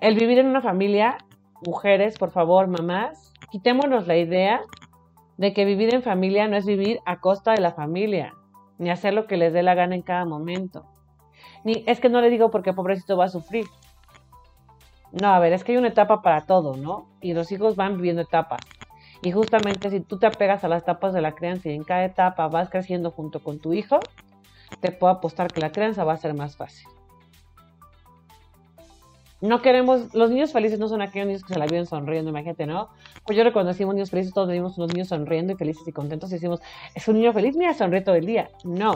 el 0.00 0.14
vivir 0.14 0.38
en 0.38 0.46
una 0.46 0.62
familia, 0.62 1.18
mujeres, 1.66 2.18
por 2.18 2.30
favor, 2.30 2.66
mamás, 2.66 3.32
quitémonos 3.50 4.06
la 4.06 4.16
idea 4.16 4.60
de 5.36 5.52
que 5.52 5.64
vivir 5.64 5.94
en 5.94 6.02
familia 6.02 6.46
no 6.48 6.56
es 6.56 6.64
vivir 6.64 7.00
a 7.04 7.20
costa 7.20 7.52
de 7.52 7.60
la 7.60 7.72
familia, 7.72 8.34
ni 8.78 8.90
hacer 8.90 9.14
lo 9.14 9.26
que 9.26 9.36
les 9.36 9.52
dé 9.52 9.62
la 9.62 9.74
gana 9.74 9.94
en 9.94 10.02
cada 10.02 10.24
momento. 10.24 10.86
Ni 11.64 11.84
es 11.86 12.00
que 12.00 12.08
no 12.08 12.20
le 12.20 12.30
digo 12.30 12.50
porque 12.50 12.72
pobrecito 12.72 13.16
va 13.16 13.26
a 13.26 13.28
sufrir. 13.28 13.66
No, 15.12 15.28
a 15.28 15.38
ver, 15.38 15.52
es 15.52 15.62
que 15.62 15.72
hay 15.72 15.78
una 15.78 15.88
etapa 15.88 16.22
para 16.22 16.42
todo, 16.42 16.76
¿no? 16.76 17.08
Y 17.20 17.34
los 17.34 17.52
hijos 17.52 17.76
van 17.76 17.96
viviendo 17.96 18.22
etapas. 18.22 18.60
Y 19.22 19.32
justamente 19.32 19.90
si 19.90 20.00
tú 20.00 20.18
te 20.18 20.26
apegas 20.26 20.64
a 20.64 20.68
las 20.68 20.82
etapas 20.82 21.14
de 21.14 21.22
la 21.22 21.32
crianza 21.32 21.70
y 21.70 21.74
en 21.74 21.84
cada 21.84 22.04
etapa 22.04 22.48
vas 22.48 22.68
creciendo 22.68 23.10
junto 23.10 23.40
con 23.40 23.58
tu 23.58 23.72
hijo, 23.72 24.00
te 24.80 24.92
puedo 24.92 25.12
apostar 25.12 25.52
que 25.52 25.60
la 25.60 25.72
crianza 25.72 26.04
va 26.04 26.14
a 26.14 26.16
ser 26.18 26.34
más 26.34 26.56
fácil. 26.56 26.88
No 29.40 29.60
queremos, 29.62 30.14
los 30.14 30.30
niños 30.30 30.52
felices 30.52 30.78
no 30.78 30.88
son 30.88 31.02
aquellos 31.02 31.26
niños 31.26 31.44
que 31.44 31.52
se 31.54 31.58
la 31.58 31.66
viven 31.66 31.86
sonriendo, 31.86 32.30
imagínate, 32.30 32.66
¿no? 32.66 32.88
Pues 33.26 33.36
yo 33.36 33.44
recuerdo 33.44 33.68
decimos 33.68 33.94
niños 33.94 34.10
felices, 34.10 34.32
todos 34.32 34.48
vimos 34.48 34.78
unos 34.78 34.92
niños 34.94 35.08
sonriendo 35.08 35.52
y 35.52 35.56
felices 35.56 35.86
y 35.86 35.92
contentos 35.92 36.30
y 36.30 36.34
decimos, 36.34 36.60
es 36.94 37.06
un 37.08 37.16
niño 37.16 37.32
feliz, 37.32 37.56
mira, 37.56 37.74
sonríe 37.74 38.00
todo 38.00 38.14
el 38.14 38.26
día. 38.26 38.50
No. 38.64 38.94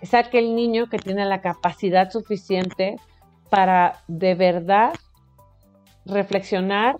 Es 0.00 0.14
aquel 0.14 0.54
niño 0.54 0.88
que 0.88 0.98
tiene 0.98 1.24
la 1.26 1.40
capacidad 1.40 2.10
suficiente 2.10 2.96
para 3.50 4.02
de 4.08 4.34
verdad 4.34 4.94
reflexionar 6.06 6.96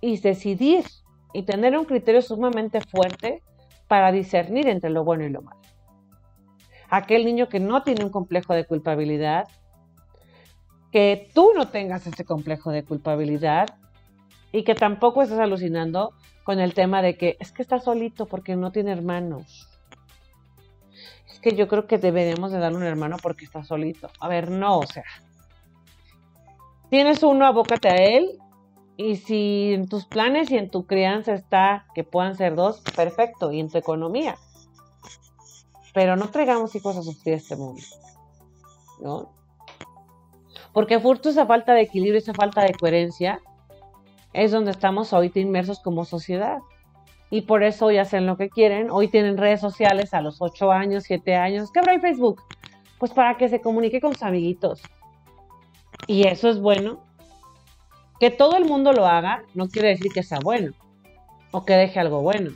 y 0.00 0.18
decidir 0.18 0.84
y 1.32 1.42
tener 1.42 1.76
un 1.76 1.84
criterio 1.84 2.22
sumamente 2.22 2.80
fuerte 2.80 3.42
para 3.88 4.12
discernir 4.12 4.68
entre 4.68 4.90
lo 4.90 5.04
bueno 5.04 5.24
y 5.24 5.30
lo 5.30 5.42
malo 5.42 5.66
aquel 6.88 7.24
niño 7.24 7.48
que 7.48 7.60
no 7.60 7.82
tiene 7.82 8.04
un 8.04 8.10
complejo 8.10 8.54
de 8.54 8.64
culpabilidad, 8.64 9.48
que 10.92 11.30
tú 11.34 11.52
no 11.54 11.68
tengas 11.68 12.06
ese 12.06 12.24
complejo 12.24 12.70
de 12.70 12.84
culpabilidad 12.84 13.68
y 14.52 14.62
que 14.62 14.74
tampoco 14.74 15.22
estés 15.22 15.38
alucinando 15.38 16.12
con 16.44 16.60
el 16.60 16.74
tema 16.74 17.02
de 17.02 17.16
que 17.16 17.36
es 17.40 17.52
que 17.52 17.62
está 17.62 17.80
solito 17.80 18.26
porque 18.26 18.56
no 18.56 18.70
tiene 18.70 18.92
hermanos. 18.92 19.75
Es 21.36 21.40
que 21.40 21.54
yo 21.54 21.68
creo 21.68 21.86
que 21.86 21.98
deberíamos 21.98 22.50
de 22.50 22.58
darle 22.58 22.78
un 22.78 22.84
hermano 22.84 23.18
porque 23.22 23.44
está 23.44 23.62
solito. 23.62 24.08
A 24.20 24.28
ver, 24.28 24.50
no, 24.50 24.78
o 24.78 24.86
sea. 24.86 25.04
Tienes 26.88 27.22
uno, 27.22 27.44
abócate 27.44 27.88
a 27.88 27.96
él. 27.96 28.38
Y 28.96 29.16
si 29.16 29.74
en 29.74 29.86
tus 29.86 30.06
planes 30.06 30.50
y 30.50 30.56
en 30.56 30.70
tu 30.70 30.86
crianza 30.86 31.34
está 31.34 31.86
que 31.94 32.02
puedan 32.02 32.34
ser 32.34 32.54
dos, 32.54 32.80
perfecto. 32.96 33.52
Y 33.52 33.60
en 33.60 33.68
tu 33.68 33.76
economía 33.76 34.36
pero 35.96 36.14
no 36.14 36.28
traigamos 36.28 36.74
hijos 36.74 36.94
a 36.98 37.02
sufrir 37.02 37.36
este 37.36 37.56
mundo, 37.56 37.80
¿no? 39.00 39.32
Porque 40.74 41.00
fruto 41.00 41.30
esa 41.30 41.46
falta 41.46 41.72
de 41.72 41.80
equilibrio, 41.80 42.18
esa 42.18 42.34
falta 42.34 42.64
de 42.64 42.74
coherencia, 42.74 43.40
es 44.34 44.52
donde 44.52 44.72
estamos 44.72 45.14
ahorita 45.14 45.40
inmersos 45.40 45.80
como 45.80 46.04
sociedad. 46.04 46.58
Y 47.30 47.42
por 47.42 47.64
eso 47.64 47.86
hoy 47.86 47.98
hacen 47.98 48.26
lo 48.26 48.36
que 48.36 48.48
quieren. 48.48 48.90
Hoy 48.90 49.08
tienen 49.08 49.36
redes 49.36 49.60
sociales 49.60 50.14
a 50.14 50.20
los 50.20 50.40
8 50.40 50.70
años, 50.70 51.04
7 51.04 51.34
años. 51.34 51.72
¿Qué 51.72 51.80
habrá 51.80 51.94
en 51.94 52.00
Facebook? 52.00 52.42
Pues 52.98 53.12
para 53.12 53.36
que 53.36 53.48
se 53.48 53.60
comunique 53.60 54.00
con 54.00 54.14
sus 54.14 54.22
amiguitos. 54.22 54.82
Y 56.06 56.26
eso 56.26 56.48
es 56.48 56.60
bueno. 56.60 57.00
Que 58.20 58.30
todo 58.30 58.56
el 58.56 58.64
mundo 58.64 58.92
lo 58.92 59.06
haga 59.06 59.42
no 59.54 59.68
quiere 59.68 59.88
decir 59.88 60.10
que 60.12 60.22
sea 60.22 60.38
bueno 60.42 60.72
o 61.50 61.64
que 61.64 61.74
deje 61.74 62.00
algo 62.00 62.22
bueno. 62.22 62.52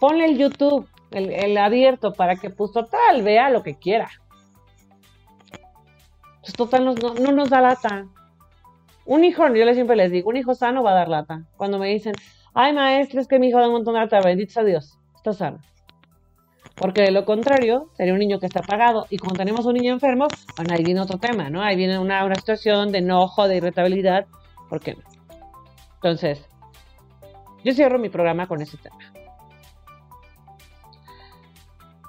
Ponle 0.00 0.24
el 0.24 0.36
YouTube, 0.36 0.88
el, 1.10 1.56
abierto, 1.56 2.12
para 2.12 2.36
que 2.36 2.50
pues 2.50 2.72
total 2.72 3.22
vea 3.22 3.50
lo 3.50 3.62
que 3.62 3.76
quiera. 3.76 4.10
Pues 6.40 6.52
total 6.54 6.84
no, 6.84 6.94
no, 6.94 7.32
nos 7.32 7.50
da 7.50 7.60
lata. 7.60 8.06
Un 9.04 9.24
hijo, 9.24 9.46
yo 9.54 9.74
siempre 9.74 9.96
les 9.96 10.10
digo, 10.10 10.30
un 10.30 10.36
hijo 10.36 10.54
sano 10.54 10.82
va 10.82 10.92
a 10.92 10.94
dar 10.94 11.08
lata. 11.08 11.44
Cuando 11.56 11.78
me 11.78 11.88
dicen, 11.88 12.14
ay 12.54 12.72
maestro, 12.72 13.20
es 13.20 13.28
que 13.28 13.38
mi 13.38 13.48
hijo 13.48 13.58
da 13.58 13.66
un 13.66 13.74
montón 13.74 13.94
de 13.94 14.00
lata, 14.00 14.20
bendito 14.20 14.52
sea 14.52 14.64
Dios, 14.64 14.98
está 15.16 15.32
sano. 15.32 15.58
Porque 16.74 17.02
de 17.02 17.10
lo 17.10 17.24
contrario, 17.24 17.90
sería 17.96 18.12
un 18.12 18.18
niño 18.18 18.38
que 18.38 18.46
está 18.46 18.60
apagado. 18.60 19.06
Y 19.10 19.18
cuando 19.18 19.38
tenemos 19.38 19.66
un 19.66 19.74
niño 19.74 19.92
enfermo, 19.92 20.26
bueno, 20.56 20.74
ahí 20.74 20.82
viene 20.82 21.00
otro 21.00 21.18
tema, 21.18 21.50
¿no? 21.50 21.62
Ahí 21.62 21.76
viene 21.76 21.98
una, 21.98 22.24
una 22.24 22.34
situación 22.34 22.92
de 22.92 22.98
enojo, 22.98 23.46
de 23.46 23.58
irritabilidad. 23.58 24.26
¿Por 24.68 24.80
qué 24.80 24.94
no? 24.94 25.02
Entonces, 25.96 26.44
yo 27.62 27.74
cierro 27.74 27.98
mi 27.98 28.08
programa 28.08 28.48
con 28.48 28.60
ese 28.62 28.78
tema. 28.78 29.12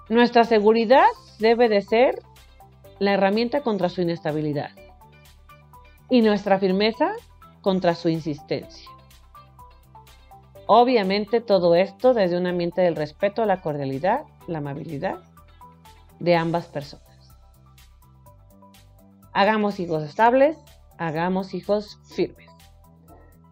Nuestra 0.10 0.44
seguridad 0.44 1.06
debe 1.40 1.70
de 1.70 1.82
ser 1.82 2.20
la 3.00 3.14
herramienta 3.14 3.62
contra 3.62 3.90
su 3.90 4.02
inestabilidad 4.02 4.72
y 6.10 6.22
nuestra 6.22 6.60
firmeza 6.60 7.12
contra 7.62 7.96
su 7.96 8.10
insistencia. 8.10 8.90
Obviamente 10.76 11.40
todo 11.40 11.76
esto 11.76 12.16
desde 12.16 12.36
un 12.36 12.48
ambiente 12.48 12.82
del 12.82 12.96
respeto, 12.96 13.46
la 13.46 13.62
cordialidad, 13.62 14.24
la 14.48 14.58
amabilidad 14.58 15.20
de 16.20 16.36
ambas 16.36 16.66
personas. 16.66 17.38
Hagamos 19.34 19.80
hijos 19.80 20.02
estables, 20.02 20.58
hagamos 20.98 21.54
hijos 21.54 22.00
firmes, 22.16 22.50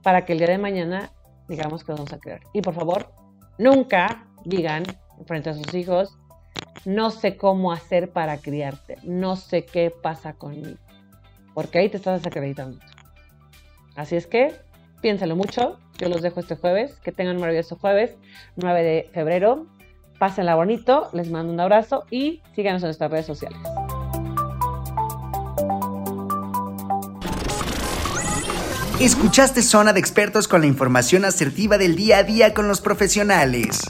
para 0.02 0.26
que 0.26 0.34
el 0.34 0.40
día 0.40 0.48
de 0.48 0.58
mañana 0.58 1.12
digamos 1.48 1.84
que 1.84 1.92
vamos 1.92 2.12
a 2.12 2.18
crear. 2.18 2.42
Y 2.54 2.64
por 2.64 2.74
favor, 2.74 3.14
nunca 3.60 4.26
digan 4.44 4.82
frente 5.28 5.52
a 5.52 5.54
sus 5.54 5.72
hijos, 5.76 6.18
no 6.86 7.12
sé 7.12 7.38
cómo 7.38 7.72
hacer 7.72 8.12
para 8.12 8.40
criarte, 8.40 8.98
no 9.04 9.36
sé 9.36 9.64
qué 9.64 9.92
pasa 9.92 10.34
conmigo, 10.34 10.80
porque 11.54 11.78
ahí 11.78 11.90
te 11.90 11.98
estás 11.98 12.24
desacreditando. 12.24 12.80
Así 13.96 14.16
es 14.16 14.26
que 14.26 14.56
piénsalo 15.02 15.36
mucho, 15.36 15.78
yo 16.02 16.10
los 16.10 16.24
dejo 16.24 16.40
este 16.40 16.56
jueves, 16.56 16.96
que 17.04 17.12
tengan 17.12 17.36
un 17.36 17.42
maravilloso 17.42 17.76
jueves, 17.76 18.16
9 18.56 18.84
de 18.84 19.10
febrero, 19.14 19.68
pásenla 20.18 20.56
bonito, 20.56 21.10
les 21.14 21.30
mando 21.30 21.54
un 21.54 21.60
abrazo 21.60 22.06
y 22.10 22.42
síganos 22.56 22.82
en 22.82 22.88
nuestras 22.88 23.12
redes 23.12 23.28
sociales. 23.28 23.60
Escuchaste 29.00 29.62
Zona 29.62 29.94
de 29.94 30.00
Expertos 30.00 30.48
con 30.48 30.62
la 30.62 30.68
información 30.68 31.24
asertiva 31.24 31.78
del 31.78 31.96
día 31.96 32.18
a 32.18 32.24
día 32.24 32.54
con 32.54 32.68
los 32.68 32.82
profesionales. 32.82 33.82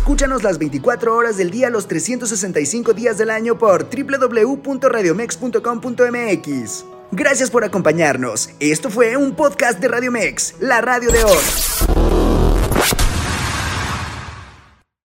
Escúchanos 0.00 0.42
las 0.42 0.58
24 0.58 1.14
horas 1.14 1.36
del 1.36 1.50
día, 1.50 1.68
los 1.68 1.86
365 1.86 2.94
días 2.94 3.18
del 3.18 3.28
año 3.28 3.58
por 3.58 3.90
www.radiomex.com.mx. 3.90 6.84
Gracias 7.12 7.50
por 7.50 7.64
acompañarnos. 7.64 8.48
Esto 8.60 8.88
fue 8.88 9.18
un 9.18 9.34
podcast 9.34 9.78
de 9.78 9.88
Radiomex, 9.88 10.54
la 10.60 10.80
radio 10.80 11.10
de 11.10 11.22
hoy. 11.22 11.99